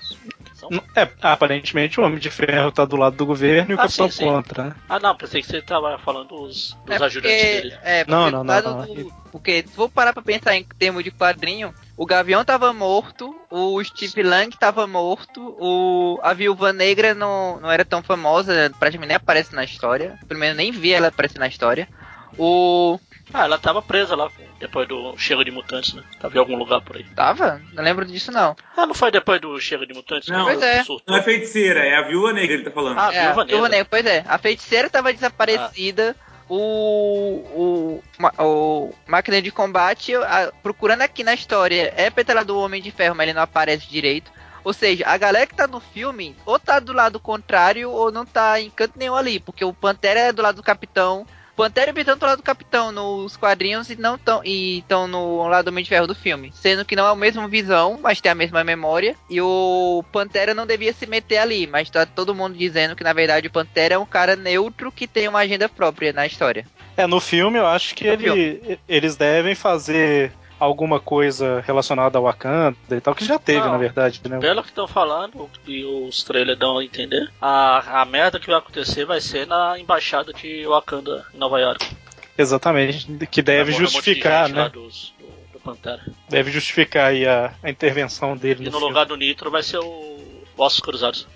[0.55, 3.83] São- É, aparentemente o Homem de Ferro tá do lado do governo e o Ah,
[3.83, 4.25] Capitão sim, sim.
[4.25, 4.75] contra, né?
[4.87, 7.75] Ah, não, pensei que você tava falando dos, dos É ajudantes porque, dele.
[7.83, 8.85] é, porque Não, não, não, não.
[8.93, 13.35] do- porque se for parar pra pensar em termos de quadrinho, o Gavião tava morto,
[13.49, 19.09] o Steve Lang tava morto, o, a Viúva Negra não, não era tão famosa, praticamente
[19.09, 20.17] nem aparece na história.
[20.27, 21.87] Pelo menos nem vi ela aparecer na história.
[22.37, 22.99] O.
[23.33, 24.29] Ah, ela tava presa lá
[24.59, 26.03] depois do Chega de Mutantes, né?
[26.19, 27.03] Tava em algum lugar por aí.
[27.15, 27.61] Tava?
[27.73, 28.55] Não lembro disso não.
[28.75, 30.27] Ah, não foi depois do Chega de Mutantes?
[30.29, 30.83] Não, Pois é.
[30.83, 31.13] surtou?
[31.13, 32.97] Não é feiticeira, é a viúva negra que ele tá falando.
[32.99, 33.69] Ah, É, Viúva a Viúva Negra.
[33.69, 34.23] Negra, pois é.
[34.27, 36.15] A feiticeira tava desaparecida.
[36.53, 38.03] O, o,
[38.43, 43.15] o máquina de combate, a- procurando aqui na história, é petralha do Homem de Ferro,
[43.15, 44.29] mas ele não aparece direito.
[44.61, 48.25] Ou seja, a galera que tá no filme, ou tá do lado contrário, ou não
[48.25, 51.25] tá em canto nenhum ali, porque o Pantera é do lado do Capitão.
[51.61, 55.07] Pantera e Bitão estão do lado do Capitão nos quadrinhos e não tão, e estão
[55.07, 56.51] no lado do Homem de Ferro do filme.
[56.55, 59.15] Sendo que não é o mesmo visão, mas tem a mesma memória.
[59.29, 63.13] E o Pantera não devia se meter ali, mas tá todo mundo dizendo que na
[63.13, 66.65] verdade o Pantera é um cara neutro que tem uma agenda própria na história.
[66.97, 70.31] É, no filme eu acho que ele- eles devem fazer
[70.63, 73.71] alguma coisa relacionada ao Wakanda e tal, que já teve, Não.
[73.71, 74.37] na verdade, né?
[74.39, 78.57] Pelo que estão falando, e os trailers dão a entender, a, a merda que vai
[78.57, 81.85] acontecer vai ser na embaixada de Wakanda, em Nova York.
[82.37, 84.69] Exatamente, que deve morrer um de justificar, né?
[84.69, 86.01] dos- do, do Pantera.
[86.29, 88.87] Deve justificar aí a, a intervenção dele E no, no filme.
[88.87, 90.19] lugar do Nitro vai ser o
[90.57, 91.27] Ossos Cruzados.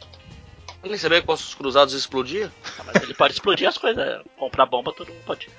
[0.83, 2.51] Nem sabia que Ossos Cruzados explodia.
[2.79, 5.49] Ah, mas ele pode explodir as coisas, é, comprar bomba todo mundo pode.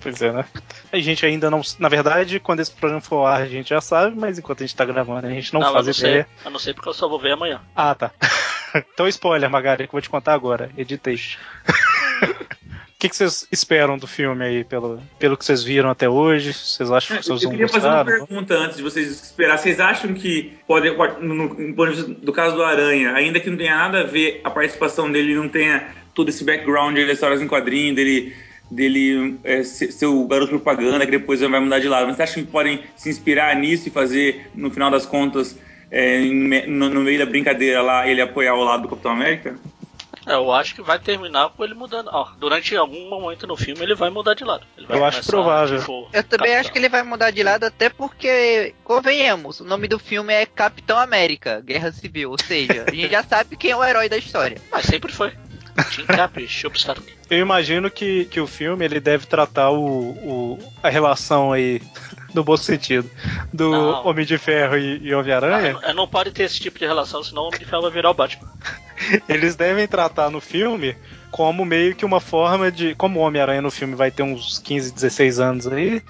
[0.00, 0.44] Pois é, né?
[0.92, 1.60] A gente ainda não.
[1.78, 4.66] Na verdade, quando esse programa for ao ar, a gente já sabe, mas enquanto a
[4.66, 6.22] gente tá gravando, a gente não, eu faz não ideia.
[6.24, 6.46] sei.
[6.46, 7.60] Eu não sei porque eu só vou ver amanhã.
[7.76, 8.10] Ah, tá.
[8.74, 10.70] então, spoiler, Magari, que eu vou te contar agora.
[10.76, 11.18] Editei.
[12.22, 16.52] O que, que vocês esperam do filme aí, pelo, pelo que vocês viram até hoje?
[16.52, 18.18] Vocês acham que Eu vocês vão queria fazer uma gostar?
[18.18, 18.26] não?
[18.26, 19.56] pergunta antes de vocês esperar.
[19.56, 24.00] Vocês acham que, pode, pode- no, no- caso do Aranha, ainda que não tenha nada
[24.00, 28.36] a ver a participação dele, não tenha todo esse background de histórias em quadrinho, dele,
[28.70, 32.30] dele é, ser, ser o garoto propaganda, que depois vai mudar de lado, mas vocês
[32.30, 35.58] acham que podem se inspirar nisso e fazer, no final das contas,
[35.90, 39.56] é, no, no meio da brincadeira lá, ele apoiar o lado do Capitão América?
[40.26, 42.08] É, Eu acho que vai terminar com ele mudando.
[42.12, 44.64] Ó, durante algum momento no filme ele vai mudar de lado.
[44.76, 45.78] Ele vai Eu acho provável.
[45.80, 46.60] tipo, Eu também capitão.
[46.60, 50.44] acho que ele vai mudar de lado, até porque, convenhamos, o nome do filme é
[50.44, 54.18] Capitão América, Guerra Civil, ou seja, a gente já sabe quem é o herói da
[54.18, 54.58] história.
[54.70, 55.32] Mas sempre foi.
[56.76, 57.04] Stark.
[57.30, 61.80] Eu imagino que, que o filme ele deve tratar o, o- a relação aí,
[62.34, 63.08] no bom sentido,
[63.52, 64.06] do Não.
[64.06, 65.78] Homem de Ferro e, e Homem-Aranha.
[65.82, 68.10] Ah, não pode ter esse tipo de relação, senão o Homem de Ferro vai virar
[68.10, 68.48] o Batman.
[69.28, 70.96] Eles devem tratar no filme
[71.30, 72.94] como meio que uma forma de.
[72.96, 76.02] Como o Homem-Aranha no filme vai ter uns 15, 16 anos aí.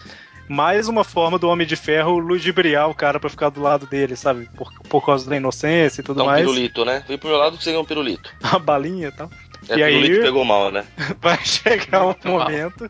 [0.48, 4.16] Mais uma forma do Homem de Ferro ludibriar o cara pra ficar do lado dele,
[4.16, 4.50] sabe?
[4.56, 6.40] Por, por causa da inocência e tudo Dá um mais.
[6.40, 7.04] pirulito, né?
[7.06, 8.28] Vem pro meu lado que você ganha um pirulito.
[8.42, 9.30] A balinha e tal.
[9.68, 10.84] É, E aí- pegou mal, né?
[11.20, 12.38] vai chegar um Muito mal.
[12.40, 12.88] momento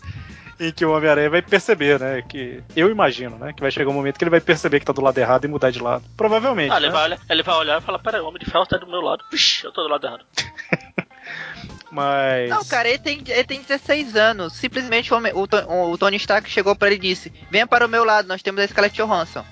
[0.58, 2.22] em que o Homem-Aranha vai perceber, né?
[2.22, 3.52] Que eu imagino, né?
[3.52, 5.48] Que vai chegar um momento que ele vai perceber que tá do lado errado e
[5.48, 6.04] mudar de lado.
[6.16, 6.70] Provavelmente.
[6.72, 6.92] Ah, ele, né?
[6.92, 8.86] vai olhar, ele vai olhar e falar: Pera aí, o Homem de Ferro tá do
[8.86, 9.24] meu lado.
[9.32, 10.24] Vixe, eu tô do lado errado.
[11.90, 12.48] Mas.
[12.50, 14.52] Não, cara, ele tem, ele tem 16 anos.
[14.52, 17.86] Simplesmente o, homem- o, To- o Tony Stark chegou pra ele e disse: Venha para
[17.86, 19.44] o meu lado, nós temos a Scarlett Johansson.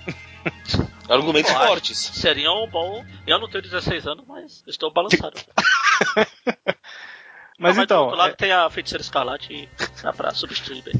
[1.09, 1.67] Argumentos acho.
[1.67, 1.97] fortes.
[1.97, 3.03] Seria um bom.
[3.27, 5.37] Eu não tenho 16 anos, mas estou balançado.
[7.59, 8.01] Mas Não, do então.
[8.03, 9.67] outro lado é- tem a feiticeira escarlate
[10.01, 10.93] dá pra substituir bem.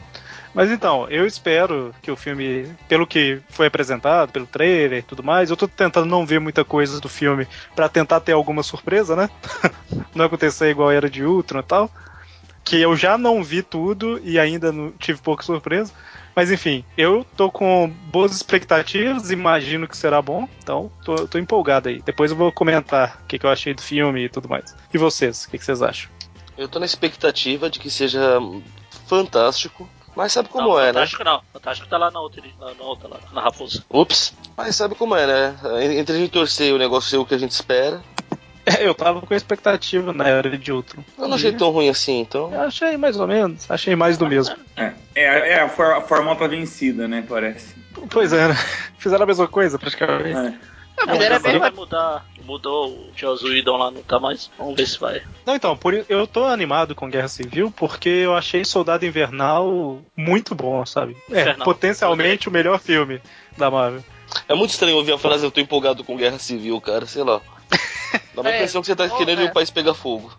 [0.53, 5.23] Mas então, eu espero que o filme, pelo que foi apresentado, pelo trailer e tudo
[5.23, 9.15] mais, eu tô tentando não ver muita coisa do filme pra tentar ter alguma surpresa,
[9.15, 9.29] né?
[10.13, 11.91] não acontecer igual era de Ultron e tal.
[12.65, 15.93] Que eu já não vi tudo e ainda não tive pouca surpresa.
[16.35, 21.89] Mas enfim, eu tô com boas expectativas, imagino que será bom, então tô, tô empolgado
[21.89, 22.01] aí.
[22.01, 24.75] Depois eu vou comentar o que, que eu achei do filme e tudo mais.
[24.93, 26.09] E vocês, o que, que vocês acham?
[26.59, 28.37] Eu tô na expectativa de que seja
[29.07, 29.89] fantástico.
[30.13, 30.93] Mas sabe como não, é, né?
[30.93, 31.41] Fantástico não.
[31.53, 33.81] Fantástico tá lá na outra, na, na outra lá, na Raposa.
[33.89, 34.33] Ups.
[34.57, 35.55] Mas sabe como é, né?
[35.97, 38.01] Entre a gente torcer e o negócio ser o que a gente espera.
[38.81, 41.01] Eu tava com expectativa na era de Ultron.
[41.17, 42.53] Eu não achei tão ruim assim, então.
[42.53, 44.53] Eu achei mais ou menos, achei mais do mesmo.
[44.75, 47.23] É, é, é a, for, a fórmula vencida, né?
[47.27, 47.73] Parece.
[48.09, 48.55] Pois é, né?
[48.99, 50.37] Fizeram a mesma coisa praticamente.
[50.37, 50.78] É.
[50.99, 52.25] Não, Não, mas era mas bem vai mudar.
[52.43, 54.49] Mudou o Joss Whedon lá, não tá mais.
[54.57, 55.21] Vamos ver se vai.
[55.45, 60.55] Não, então, por, eu tô animado com Guerra Civil porque eu achei Soldado Invernal muito
[60.55, 61.15] bom, sabe?
[61.31, 61.65] É, Infernal.
[61.65, 63.21] potencialmente o melhor filme
[63.57, 64.03] da Marvel.
[64.47, 67.39] É muito estranho ouvir a frase eu tô empolgado com guerra civil, cara, sei lá.
[68.35, 69.45] Dá uma É, impressão que você tá bom, querendo é.
[69.45, 70.31] o país pegar fogo.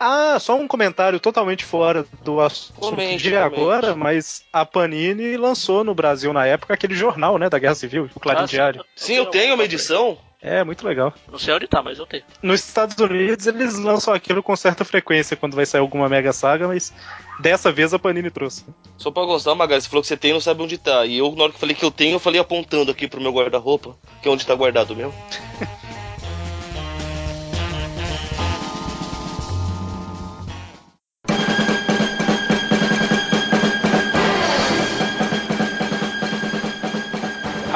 [0.00, 3.54] Ah, só um comentário totalmente fora do assunto Comente, de comente.
[3.54, 8.08] agora, mas a Panini lançou no Brasil na época aquele jornal, né, da Guerra Civil,
[8.14, 8.84] o Clarim Ah, Diário.
[8.94, 10.16] Sim, eu tenho uma edição.
[10.40, 11.12] É, muito legal.
[11.28, 12.22] Não sei onde tá, mas eu tenho.
[12.40, 16.68] Nos Estados Unidos eles lançam aquilo com certa frequência quando vai sair alguma mega saga,
[16.68, 16.92] mas
[17.40, 18.64] dessa vez a Panini trouxe.
[18.96, 21.04] Só pra gostar, Magali, você falou que você tem e não sabe onde tá.
[21.06, 23.20] E eu, na hora que eu falei que eu tenho, eu falei apontando aqui pro
[23.20, 25.12] meu guarda-roupa, que é onde tá guardado mesmo.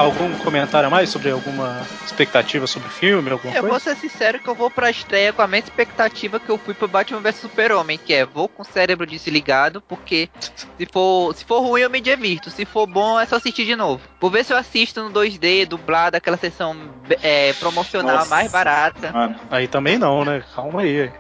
[0.03, 3.69] Algum comentário a mais sobre alguma expectativa sobre o filme, alguma Eu coisa?
[3.69, 6.75] vou ser sincero que eu vou pra estreia com a mesma expectativa que eu fui
[6.75, 10.29] pro Batman vs Super-Homem, que é vou com o cérebro desligado, porque
[10.77, 13.77] se for, se for ruim eu me divirto, se for bom é só assistir de
[13.77, 14.03] novo.
[14.21, 16.77] Vou ver se eu assisto no 2D, dublado, aquela sessão
[17.23, 18.31] é, promocional Nossa.
[18.31, 19.13] mais barata.
[19.13, 19.37] Mano.
[19.51, 20.43] Aí também não, né?
[20.55, 21.11] Calma aí.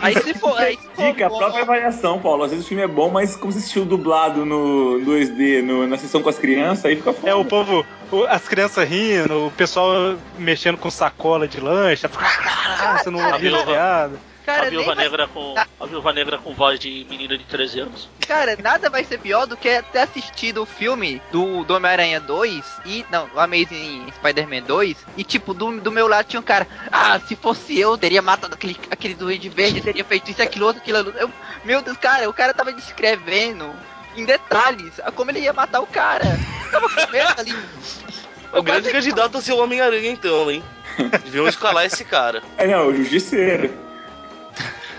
[0.00, 2.44] Aí se for, aí se for Fica a própria avaliação, Paulo.
[2.44, 5.98] Às vezes o filme é bom, mas como você assistiu dublado no 2D, no- na
[5.98, 7.28] sessão com as crianças, aí fica foda.
[7.28, 12.06] É o povo, o- as crianças rindo, o pessoal mexendo com sacola de lanche,
[13.02, 13.18] você não
[13.66, 14.31] piada.
[14.44, 15.54] Cara, a viúva vai- negra com.
[15.80, 18.08] A viúva negra com voz de menina de 13 anos.
[18.26, 22.64] Cara, nada vai ser pior do que ter assistido o filme do, do Homem-Aranha 2
[22.86, 23.04] e.
[23.10, 24.96] Não, o Amazing Spider-Man 2.
[25.16, 26.66] E tipo, do, do meu lado tinha um cara.
[26.90, 30.82] Ah, se fosse eu, teria matado aquele, aquele duende verde, teria feito isso, aquilo, outro,
[30.82, 30.98] aquilo.
[30.98, 31.30] outro." Eu,
[31.64, 33.70] meu Deus, cara, o cara tava descrevendo
[34.16, 36.24] em detalhes a como ele ia matar o cara.
[36.66, 37.54] Eu tava com medo ali.
[38.52, 40.62] O grande candidato a ser o Homem-Aranha, então, hein?
[41.24, 42.42] Deviam escalar esse cara.
[42.58, 43.72] É, não, o Justiceiro.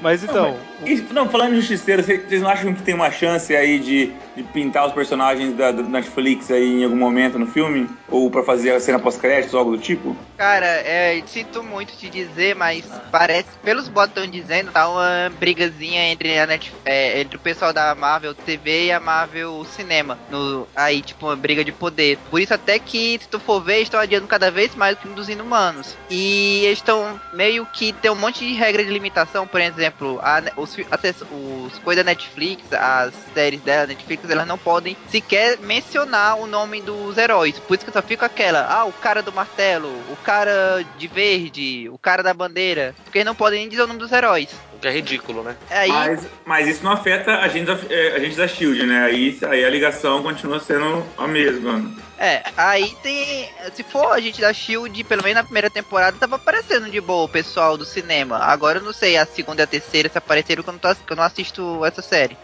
[0.00, 0.56] Mas então.
[0.84, 4.42] E, não, falando em Justiceiro, vocês não acham que tem uma chance aí de, de
[4.42, 7.88] pintar os personagens da, da Netflix aí em algum momento no filme?
[8.08, 10.16] Ou pra fazer a cena pós-créditos ou algo do tipo?
[10.36, 16.38] Cara, é, sinto muito te dizer, mas parece, pelos botões dizendo, tá uma brigazinha entre,
[16.38, 20.18] a Net, é, entre o pessoal da Marvel TV e a Marvel Cinema.
[20.30, 22.18] No, aí, tipo, uma briga de poder.
[22.30, 25.16] Por isso até que, se tu for ver, estão adiando cada vez mais o filme
[25.16, 25.96] dos Inumanos.
[26.10, 29.85] E eles estão meio que tem um monte de regra de limitação, por exemplo,
[30.22, 35.58] a, os, acesso- os coisas da Netflix, as séries dela, Netflix, elas não podem sequer
[35.58, 37.58] mencionar o nome dos heróis.
[37.60, 41.88] Por isso que só fica aquela, ah, o cara do martelo, o cara de verde,
[41.90, 42.94] o cara da bandeira.
[43.04, 44.48] Porque eles não podem nem dizer o nome dos heróis.
[44.76, 45.56] O que é ridículo, né?
[45.70, 49.04] Aí, Mas, mas isso não afeta a gente, da, é, a gente da Shield, né?
[49.04, 51.90] Aí, aí a ligação continua sendo a mesma.
[52.18, 53.48] é, aí tem.
[53.74, 57.24] Se for a gente da Shield, pelo menos na primeira temporada, tava aparecendo de boa
[57.24, 58.38] o pessoal do cinema.
[58.38, 60.94] Agora eu não sei a segunda e a terceira se apareceram que eu não, tô,
[60.94, 62.36] que eu não assisto essa série.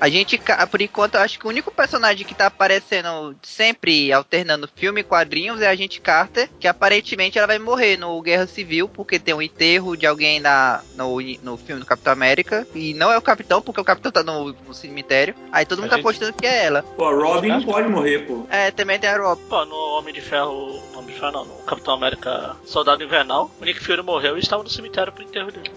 [0.00, 0.40] A gente,
[0.70, 5.04] por enquanto, eu acho que o único personagem que tá aparecendo sempre alternando filme e
[5.04, 9.34] quadrinhos é a gente Carter, que aparentemente ela vai morrer no Guerra Civil, porque tem
[9.34, 12.66] um enterro de alguém na, no, no filme do Capitão América.
[12.74, 15.34] E não é o Capitão, porque o Capitão tá no, no cemitério.
[15.52, 16.82] Aí todo mundo A tá gente- apostando que é ela.
[16.82, 18.46] Pô, a Robin não pode morrer, pô.
[18.50, 19.38] É, também tem a Rob.
[19.48, 20.80] Pô, no Homem de Ferro.
[21.10, 24.68] De Ferro não, no Capitão América Soldado Invernal, o Nick Fury morreu e estava no
[24.70, 25.70] cemitério pro enterro dele.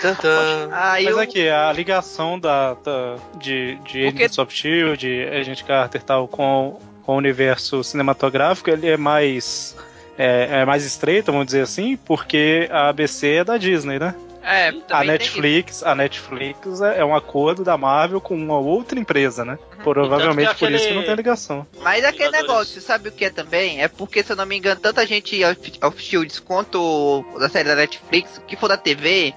[0.00, 0.68] Tantã.
[0.72, 6.00] Aí Mas aqui, a ligação da, da- de, de Porque- Agents of Shield, Agent Carter
[6.00, 9.76] e tal, com, com o universo cinematográfico, ele é mais.
[10.18, 14.14] É, é mais estreita, vamos dizer assim, porque a ABC é da Disney, né?
[14.48, 19.44] É, A Netflix, a Netflix é é um acordo da Marvel com uma outra empresa,
[19.44, 19.58] né?
[19.82, 21.66] Provavelmente Tanto que por isso que aquele- não tem ligação.
[21.80, 22.48] Mas aquele Vingadores.
[22.48, 23.82] negócio, sabe o que é também?
[23.82, 27.74] É porque, se eu não me engano, tanta gente of- Shields quanto da série da
[27.74, 29.34] Netflix, que for da TV,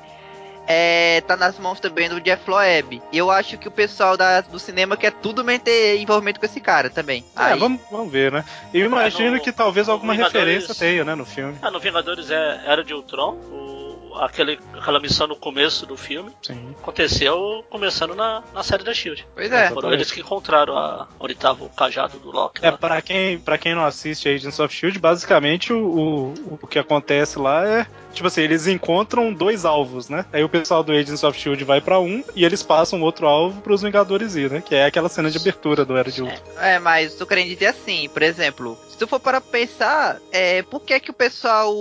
[0.67, 3.01] é, tá nas mãos também do Jeff Loeb.
[3.11, 6.45] E eu acho que o pessoal da- do cinema quer tudo meio ter envolvimento com
[6.45, 7.25] esse cara também.
[7.35, 8.45] É, Aí, vamos, vamos ver, né?
[8.71, 11.57] Eu imagino no- que talvez alguma Vingadores- referência tenha, né, no filme.
[11.63, 13.88] Ah, no Vingadores é Era de Ultron, o,
[14.19, 16.31] aquele, aquela missão no começo do filme.
[16.41, 16.75] Sim.
[16.81, 19.25] Aconteceu começando na, na série da Shield.
[19.33, 19.69] Pois é.
[19.69, 22.65] Foram eles que encontraram a, onde tava o cajado do Loki.
[22.65, 22.77] É, lá.
[22.77, 27.39] pra quem, pra quem não assiste Agents of Shield, basicamente o, o, o que acontece
[27.39, 27.87] lá é.
[28.13, 30.25] Tipo assim, eles encontram dois alvos, né?
[30.33, 33.61] Aí o pessoal do Agents of Shield vai pra um e eles passam outro alvo
[33.61, 34.61] pros Vingadores ir, né?
[34.61, 36.39] Que é aquela cena de abertura do Era de Ultron.
[36.59, 40.81] É, mas tô querendo dizer assim, por exemplo, se tu for para pensar, é, por
[40.81, 41.73] que que o pessoal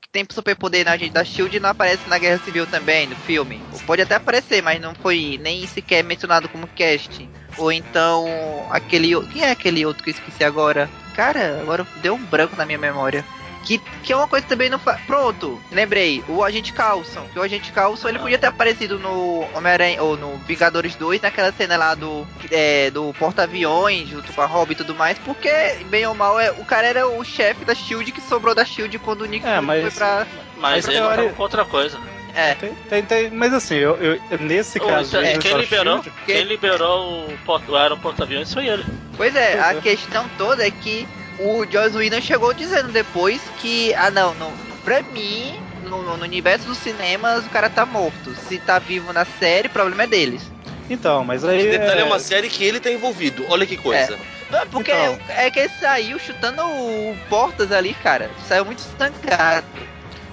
[0.00, 3.60] que tem superpoder na gente da Shield não aparece na Guerra Civil também, no filme?
[3.86, 7.28] Pode até aparecer, mas não foi nem sequer mencionado como casting.
[7.58, 8.26] Ou então,
[8.70, 9.10] aquele.
[9.26, 10.88] Quem é aquele outro que eu esqueci agora?
[11.14, 13.24] Cara, agora deu um branco na minha memória.
[13.64, 15.00] Que, que é uma coisa que também não faz.
[15.02, 16.24] Pronto, lembrei.
[16.28, 17.26] O Agente Carlson.
[17.32, 21.52] Que o Agente Carlson ele podia ter aparecido no Homem-Aranha ou no Vingadores 2, naquela
[21.52, 25.18] cena lá do, é, do porta-aviões, junto com a Robin e tudo mais.
[25.18, 25.50] Porque,
[25.90, 28.98] bem ou mal, é, o cara era o chefe da Shield que sobrou da Shield
[28.98, 30.26] quando o Nick É, mas- foi pra.
[30.56, 31.98] Mas ele teoria- tava com outra coisa.
[32.34, 32.54] É.
[32.54, 35.16] Tem, tem- tem- mas assim, eu, eu- nesse caso.
[35.16, 38.84] é, Agents quem, liberou, Shield, quem liberou o, o aeroporto-aviões foi ele.
[39.16, 39.80] Pois é, Pois a é.
[39.80, 41.08] questão toda é que
[41.40, 44.52] o Joss Whedon chegou dizendo depois que, ah não, não
[44.84, 48.34] pra mim, no, no universo dos cinemas, o cara tá morto.
[48.34, 50.42] Se tá vivo na série, o problema é deles.
[50.88, 51.58] Então, mas aí.
[51.60, 53.44] Esse detalhe é é- uma série que ele tá envolvido.
[53.48, 54.18] Olha que coisa.
[54.50, 55.18] Não, Porque Então.
[55.28, 58.28] é que ele saiu chutando o portas ali, cara.
[58.48, 59.64] Saiu muito estancado.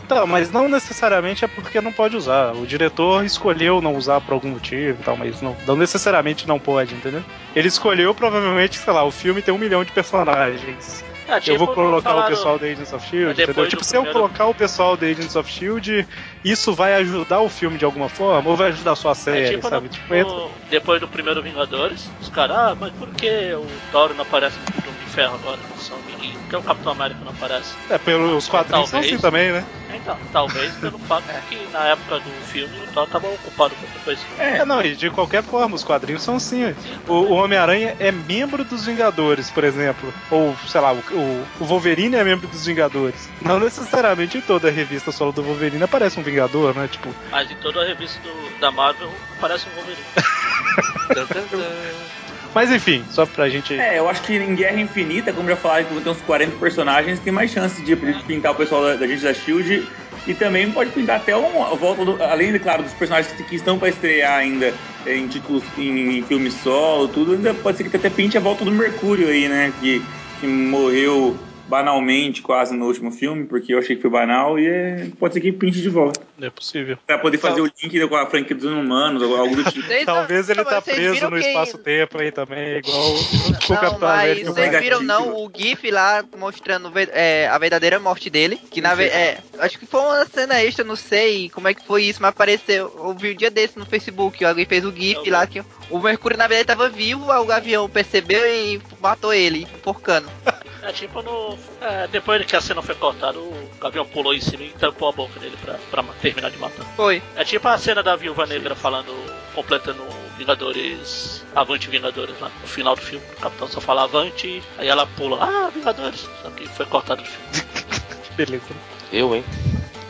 [0.08, 2.54] Então, mas não necessariamente é porque não pode usar.
[2.56, 6.58] O diretor escolheu não usar por algum motivo e tal, mas não, não necessariamente não
[6.58, 7.22] pode, entendeu?
[7.54, 11.04] Ele escolheu, provavelmente, sei lá, o filme tem um milhão de personagens.
[11.28, 13.68] É, eu tipo, vou colocar falaram- o pessoal da Agents of Shield, entendeu?
[13.68, 16.08] Tipo, se eu primeiro- colocar o pessoal da Agents of Shield,
[16.42, 18.50] isso vai ajudar o filme de alguma forma?
[18.50, 19.84] Ou vai ajudar só a É série, tipo, sabe?
[19.84, 20.34] no- Tipo, entra.
[20.70, 24.82] depois do primeiro Vingadores, os caras, ah, mas por que o Thor não aparece no
[24.82, 25.60] filme ferro agora?
[25.78, 26.38] Só um amiguinho.
[26.42, 27.76] Por que o Capitão América não aparece?
[27.90, 29.14] É, pelos quadrinhos são talvez.
[29.16, 29.66] assim também, né?
[29.96, 34.00] Então, talvez pelo fato que na época do filme o Thor tava ocupado com outra
[34.02, 34.22] coisa.
[34.38, 36.76] É, não, e de qualquer forma, os quadrinhos são assim.
[37.08, 40.14] O, o Homem-Aranha é membro dos Vingadores, por exemplo.
[40.30, 43.28] Ou, sei lá, o, o- o Wolverine é membro dos Vingadores.
[43.42, 46.88] Não necessariamente em toda a revista solo do Wolverine aparece um Vingador, né?
[46.88, 50.06] Tipo, Mas em toda a revista do- da Marvel aparece um Wolverine.
[52.54, 53.74] Mas enfim, só pra gente.
[53.74, 57.20] É, eu acho que em Guerra Infinita, como já falaram, que tem uns 40 personagens,
[57.20, 59.88] tem mais chance de, pintar o pessoal da, da gente da Shield.
[60.26, 63.56] E também pode pintar até um, a volta, do, além, claro, dos personagens que, que
[63.56, 64.74] estão pra estrear ainda
[65.06, 68.66] em títulos, em, em filmes solo, tudo, ainda pode ser que até pinte a volta
[68.66, 69.72] do Mercúrio aí, né?
[69.80, 70.02] Que,
[70.42, 71.38] que morreu
[71.68, 75.42] banalmente quase no último filme, porque eu achei que foi banal, e é- pode ser
[75.42, 76.22] que pinte de volta.
[76.42, 76.98] É possível.
[77.06, 79.88] Pra poder fazer o link com a franquia dos humanos, ou algo do tipo.
[80.06, 84.00] Talvez não- ele não, tá preso no que- espaço-tempo aí também, igual o Não, Capitão
[84.00, 84.46] mas América.
[84.52, 84.82] vocês negativo.
[84.84, 88.60] viram não o GIF lá mostrando é, a verdadeira morte dele?
[88.72, 92.04] Que na é, acho que foi uma cena extra, não sei como é que foi
[92.04, 92.94] isso, mas apareceu.
[92.98, 96.00] Eu vi um dia desse no Facebook, alguém fez o GIF Eu lá que o
[96.00, 100.30] Mercúrio na verdade tava vivo, o Gavião percebeu e matou ele, porcando.
[100.88, 101.58] É tipo no.
[101.82, 105.12] é, depois que a cena foi cortada, o Gavião pulou em cima e tampou a
[105.12, 106.86] boca dele pra, pra terminar de matar.
[106.96, 107.22] Foi.
[107.36, 109.14] É tipo a cena da Viúva Negra falando,
[109.54, 110.02] completando
[110.38, 111.44] Vingadores.
[111.54, 113.26] Avante Vingadores lá no final do filme.
[113.38, 116.28] O Capitão só fala Avante, aí ela pula, ah, Vingadores.
[116.42, 117.68] Só que foi cortado do filme.
[118.38, 118.64] Beleza.
[119.12, 119.44] Eu, hein?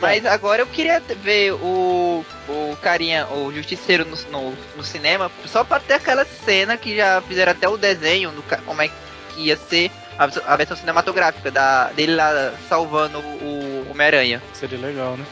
[0.00, 5.64] Mas agora eu queria ver o, o carinha, o justiceiro no, no, no cinema, só
[5.64, 8.88] pra ter aquela cena que já fizeram até o desenho, do, ca- como é
[9.34, 14.42] que ia ser a, vers- a versão cinematográfica da, dele lá salvando o, o Homem-Aranha.
[14.52, 15.24] Seria legal, né?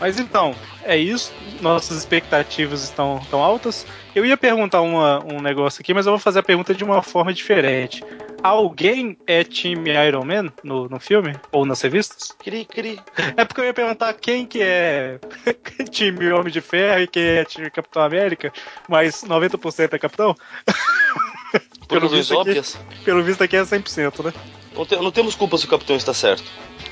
[0.00, 0.54] Mas então,
[0.84, 1.32] é isso.
[1.60, 3.86] Nossas expectativas estão tão altas.
[4.14, 7.02] Eu ia perguntar uma- um negócio aqui, mas eu vou fazer a pergunta de uma
[7.02, 8.04] forma diferente.
[8.42, 11.38] Alguém é time Iron Man no, no filme?
[11.52, 12.36] Ou nas revistas?
[12.42, 13.00] Cri, cri.
[13.36, 15.18] É porque eu ia perguntar quem que é
[15.90, 18.52] time Homem de Ferro e quem é time Capitão América,
[18.88, 20.34] mas 90% é Capitão?
[21.88, 22.78] Pelo visto aqui- óbvias.
[23.04, 24.32] Pelo visto aqui é 100%, né?
[24.74, 26.44] Não, te- não temos culpa se o capitão está certo.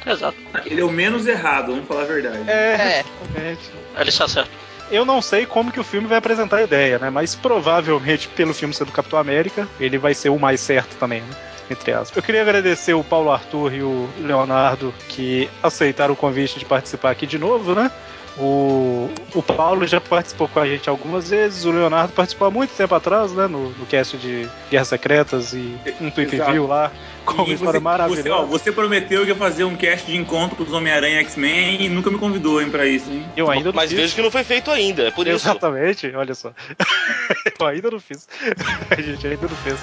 [0.07, 0.37] Exato.
[0.67, 2.51] Ele é o menos errado, vamos falar a verdade.
[2.51, 2.53] É,
[3.01, 3.71] É, realmente.
[3.97, 4.51] Ele está certo.
[4.91, 7.11] Eu não sei como que o filme vai apresentar a ideia, né?
[7.11, 11.21] Mas provavelmente, pelo filme ser do Capitão América, ele vai ser o mais certo também,
[11.21, 11.37] né?
[11.71, 12.17] Entre aspas.
[12.17, 17.11] Eu queria agradecer o Paulo Arthur e o Leonardo que aceitaram o convite de participar
[17.11, 17.91] aqui de novo, né?
[18.37, 22.75] O, o Paulo já participou com a gente algumas vezes, o Leonardo participou há muito
[22.75, 23.47] tempo atrás, né?
[23.47, 26.51] No, no cast de Guerras Secretas e um tweet Exato.
[26.51, 26.91] view lá,
[27.35, 28.23] com uma história você, maravilhosa.
[28.23, 31.25] Você, ó, você prometeu que ia fazer um cast de encontro com os Homem-Aranha e
[31.25, 33.25] X-Men e nunca me convidou hein, pra isso, hein?
[33.37, 33.99] eu ainda não Mas fiz.
[33.99, 35.49] vejo que não foi feito ainda, é por isso.
[35.49, 36.53] Exatamente, olha só.
[37.59, 38.29] eu ainda não fiz.
[38.91, 39.79] A gente ainda não fez.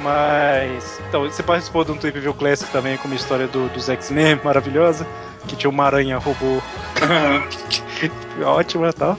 [0.00, 1.00] Mas.
[1.08, 4.40] Então, você participou de um Tweep View Classic também com uma história do, dos X-Men
[4.42, 5.06] maravilhosa.
[5.46, 6.62] Que tinha uma aranha robô
[8.44, 9.18] ótima e tal.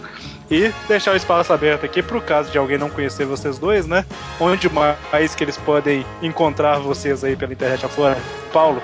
[0.53, 4.05] E deixar o espaço aberto aqui pro caso de alguém não conhecer vocês dois, né?
[4.39, 8.15] Onde mais que eles podem encontrar vocês aí pela internet afora?
[8.51, 8.79] Paulo,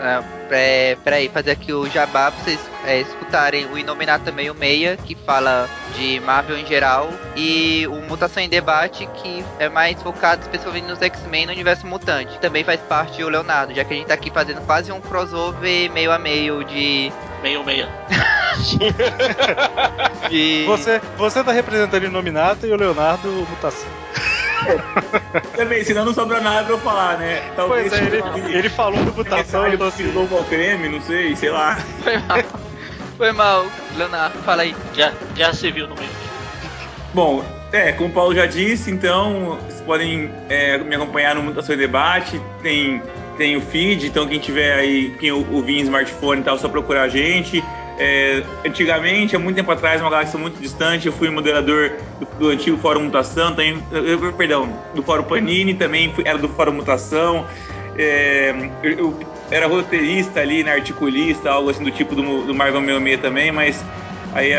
[0.00, 0.20] é,
[0.54, 5.14] é, peraí, fazer aqui o jabá pra vocês é, escutarem o Inominata Meio Meia, que
[5.14, 10.86] fala de Marvel em geral, e o Mutação em Debate, que é mais focado especialmente
[10.86, 12.38] nos X-Men no universo mutante.
[12.40, 15.90] Também faz parte o Leonardo, já que a gente tá aqui fazendo quase um crossover
[15.92, 17.12] meio a meio de.
[17.42, 17.88] Meio meia.
[20.28, 20.64] de...
[20.66, 23.88] você, você tá representando o Nominata e o Leonardo Mutação.
[25.56, 27.42] Também, senão não sobra nada pra eu falar, né?
[27.56, 30.12] Talvez Pois é, ele, ele falou do Mutação e eu tô do assim.
[30.42, 31.76] Ao creme, não sei, sei lá.
[32.02, 32.38] Foi mal.
[33.16, 33.66] Foi mal,
[33.96, 34.74] Leonardo, fala aí.
[34.94, 36.10] Guerra, Guerra Civil no meio.
[37.14, 41.74] Bom, é, como o Paulo já disse, então vocês podem é, me acompanhar no Mutação
[41.74, 43.02] e Debate, tem,
[43.36, 46.68] tem o feed, então quem tiver aí, quem ouvir em smartphone e tal, é só
[46.68, 47.62] procurar a gente.
[47.98, 52.48] É, antigamente, há muito tempo atrás, uma galáxia muito distante, eu fui moderador do, do
[52.48, 57.46] antigo Fórum Mutação, também, eu- perdão, do Fórum Panini, também fui- era do Fórum Mutação.
[57.96, 59.18] É, eu, eu
[59.52, 63.84] era roteirista ali, né, articulista, algo assim do tipo do, do Marvel 66 também, mas
[64.34, 64.52] Aí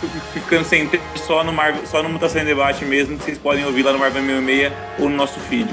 [0.00, 3.38] fui ficando sem tempo só no, Marvel, só no Mutação em Debate mesmo, que vocês
[3.38, 5.66] podem ouvir lá no Marvel 66 ou no nosso feed.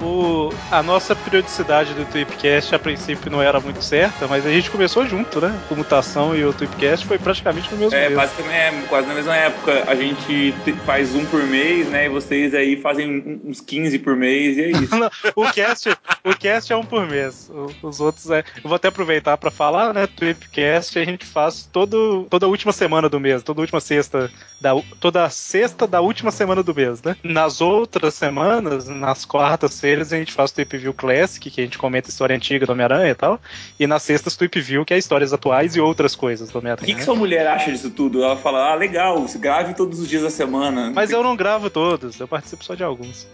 [0.00, 4.70] O, a nossa periodicidade do Tweepcast a princípio não era muito certa, mas a gente
[4.70, 5.58] começou junto, né?
[5.70, 8.14] O Mutação e o Tweepcast foi praticamente no mesmo É, mês.
[8.14, 9.84] basicamente, é quase na mesma época.
[9.86, 12.06] A gente te- faz um por mês, né?
[12.06, 14.96] E vocês aí fazem uns 15 por mês, e é isso.
[15.34, 15.88] O, cast,
[16.24, 17.50] o cast é um por mês.
[17.82, 18.44] Os outros é.
[18.56, 20.06] Eu vou até aproveitar pra falar, né?
[20.06, 24.30] Tweepcast a gente faz todo, toda última semana do mês, toda última sexta.
[24.60, 24.70] Da,
[25.00, 27.16] toda sexta da última semana do mês, né?
[27.22, 29.24] Nas outras semanas, nas
[29.86, 32.66] quartas-feiras, a gente faz o Tweep View Classic, que a gente comenta a história antiga
[32.66, 33.40] do Homem-Aranha e tal.
[33.78, 36.86] E nas sextas, Tweep View, que é histórias atuais e outras coisas do O Homem-Aranha.
[36.86, 37.04] que, que né?
[37.04, 38.22] sua mulher acha disso tudo?
[38.22, 40.90] Ela fala, ah, legal, grave todos os dias da semana.
[40.94, 43.26] Mas eu não gravo todos, eu participo só de alguns.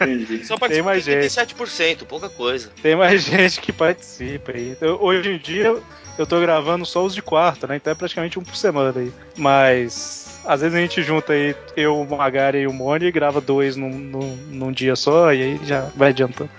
[0.00, 0.46] Entendi.
[0.46, 2.70] Só participa mais de 37%, pouca coisa.
[2.80, 4.70] Tem mais gente que participa aí.
[4.70, 5.76] Então, hoje em dia
[6.16, 7.76] eu tô gravando só os de quarta, né?
[7.76, 9.12] Então é praticamente um por semana aí.
[9.36, 13.40] Mas às vezes a gente junta aí, eu, o Magari e o Moni e grava
[13.40, 16.50] dois num, num, num dia só e aí já vai adiantando.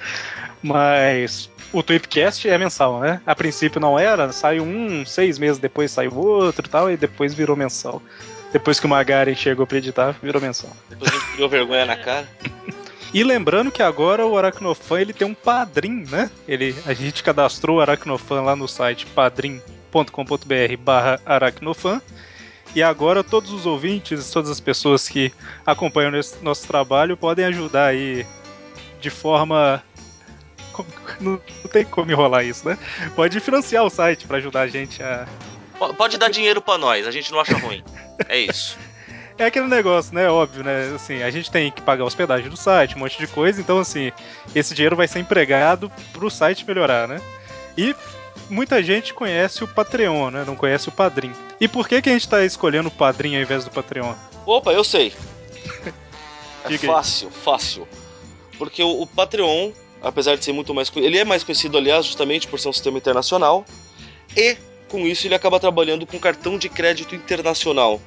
[0.62, 3.22] Mas o Tweepcast é mensal, né?
[3.26, 7.34] A princípio não era, saiu um, seis meses depois saiu outro e tal, e depois
[7.34, 8.02] virou mensal.
[8.52, 10.72] Depois que o Magari chegou pra editar, virou mensal.
[10.90, 12.28] Depois a gente criou vergonha na cara.
[13.12, 16.30] E lembrando que agora o Aracnofan ele tem um padrim, né?
[16.48, 22.00] Ele, a gente cadastrou o Aracnofan lá no site padrim.com.br barra aracnofan.
[22.76, 25.34] E agora todos os ouvintes, todas as pessoas que
[25.66, 28.26] acompanham esse nosso trabalho podem ajudar aí
[29.00, 29.84] de forma.
[31.20, 32.78] Não, não tem como enrolar isso, né?
[33.16, 35.28] Pode financiar o site para ajudar a gente a.
[35.98, 37.84] Pode dar dinheiro para nós, a gente não acha ruim.
[38.28, 38.78] É isso.
[39.38, 40.30] É aquele negócio, né?
[40.30, 40.92] Óbvio, né?
[40.94, 43.80] Assim, a gente tem que pagar a hospedagem do site, um monte de coisa, então,
[43.80, 44.12] assim,
[44.54, 47.22] esse dinheiro vai ser empregado pro site melhorar, né?
[47.78, 47.96] E
[48.50, 50.44] muita gente conhece o Patreon, né?
[50.46, 51.32] Não conhece o Padrim.
[51.60, 54.14] E por que, que a gente tá escolhendo o Padrim ao invés do Patreon?
[54.46, 55.14] Opa, eu sei.
[56.66, 57.88] é fácil, fácil.
[58.58, 59.72] Porque o, o Patreon,
[60.02, 60.92] apesar de ser muito mais.
[60.96, 63.66] Ele é mais conhecido, aliás, justamente por ser um sistema internacional.
[64.36, 64.58] E,
[64.90, 68.02] com isso, ele acaba trabalhando com cartão de crédito internacional.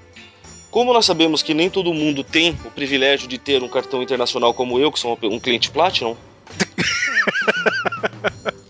[0.70, 4.55] Como nós sabemos que nem todo mundo tem o privilégio de ter um cartão internacional
[4.55, 6.16] como eu, que sou um cliente Platinum,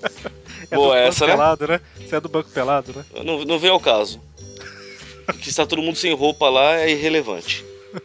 [0.72, 1.32] É Boa essa, banco né?
[1.36, 1.80] pelado, né?
[2.08, 3.04] Você é do banco pelado, né?
[3.24, 4.20] não, não vem ao caso.
[5.40, 7.64] que está todo mundo sem roupa lá é irrelevante.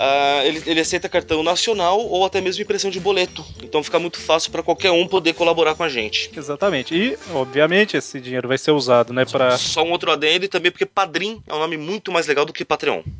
[0.00, 3.44] Ah, ele, ele aceita cartão nacional ou até mesmo impressão de boleto.
[3.60, 6.30] Então fica muito fácil para qualquer um poder colaborar com a gente.
[6.36, 6.94] Exatamente.
[6.94, 9.58] E, obviamente, esse dinheiro vai ser usado, né, pra.
[9.58, 12.52] Só um outro adendo e também porque Padrim é um nome muito mais legal do
[12.52, 13.02] que Patreon.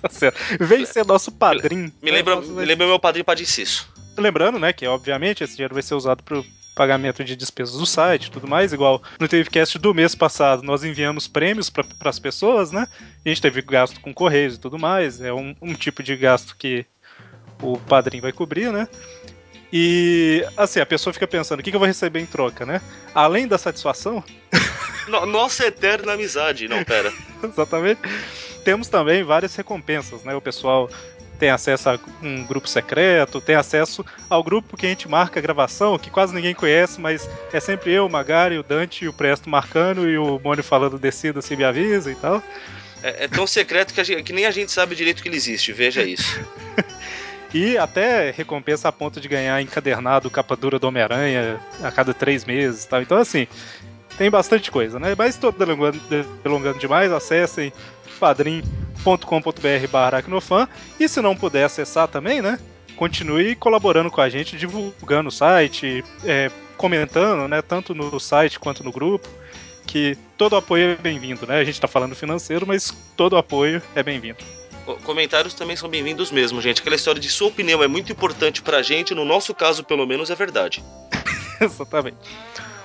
[0.00, 0.38] Tá certo.
[0.60, 1.92] Vem ser nosso padrinho.
[2.00, 2.18] Me né?
[2.18, 3.88] lembra, Nosso- me lembra meu padrinho Padre Cisso.
[4.20, 8.26] Lembrando, né, que obviamente esse dinheiro vai ser usado pro pagamento de despesas do site
[8.26, 12.70] e tudo mais, igual no TVCast do mês passado, nós enviamos prêmios para as pessoas,
[12.70, 12.86] né?
[13.24, 16.56] A gente teve gasto com correios e tudo mais, é um, um tipo de gasto
[16.56, 16.86] que
[17.60, 18.86] o padrinho vai cobrir, né?
[19.72, 22.80] E assim, a pessoa fica pensando, o que, que eu vou receber em troca, né?
[23.14, 24.22] Além da satisfação,
[25.08, 26.68] No- nossa eterna amizade.
[26.68, 27.12] Não, pera.
[27.42, 28.00] Exatamente.
[28.64, 30.34] Temos também várias recompensas, né?
[30.34, 30.88] O pessoal
[31.38, 35.42] tem acesso a um grupo secreto, tem acesso ao grupo que a gente marca a
[35.42, 39.12] gravação, que quase ninguém conhece, mas é sempre eu, o Magari, o Dante e o
[39.12, 42.42] Presto marcando e o Mônio falando descida se me avisa e tal.
[43.02, 45.72] É, é tão secreto que, gente- que nem a gente sabe direito que ele existe.
[45.72, 46.40] Veja isso.
[47.54, 52.44] E até recompensa a ponto de ganhar encadernado capa dura do Homem-Aranha a cada três
[52.44, 53.00] meses tal.
[53.00, 53.46] Então, assim,
[54.18, 55.14] tem bastante coisa, né?
[55.16, 55.98] Mas tô delongando,
[56.42, 57.72] delongando demais, acessem
[58.18, 60.68] padrim.com.br barra aracnofan
[60.98, 62.58] e se não puder acessar também, né?
[62.96, 67.62] Continue colaborando com a gente, divulgando o site, é, comentando, né?
[67.62, 69.28] Tanto no site quanto no grupo,
[69.86, 71.58] que todo apoio é bem-vindo, né?
[71.60, 74.38] A gente tá falando financeiro, mas todo apoio é bem-vindo.
[74.84, 76.80] Co- Comentários também são bem-vindos mesmo, gente.
[76.80, 80.28] Aquela história de sua opinião é muito importante pra gente, no nosso caso, pelo menos,
[80.30, 80.82] é verdade.
[81.60, 82.16] Exatamente.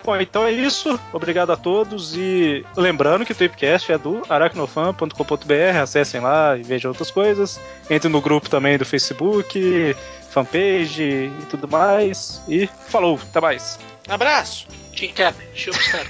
[0.04, 1.00] Bom, então é isso.
[1.14, 2.16] Obrigado a todos.
[2.16, 5.78] E lembrando que o Tripcast é do aracnofan.com.br.
[5.82, 7.60] Acessem lá e vejam outras coisas.
[7.90, 9.96] Entre no grupo também do Facebook,
[10.30, 12.42] fanpage e tudo mais.
[12.48, 13.80] E falou, até mais.
[14.10, 14.68] Abraço!
[14.96, 16.06] Team Cap, Shubstar.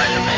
[0.00, 0.29] I am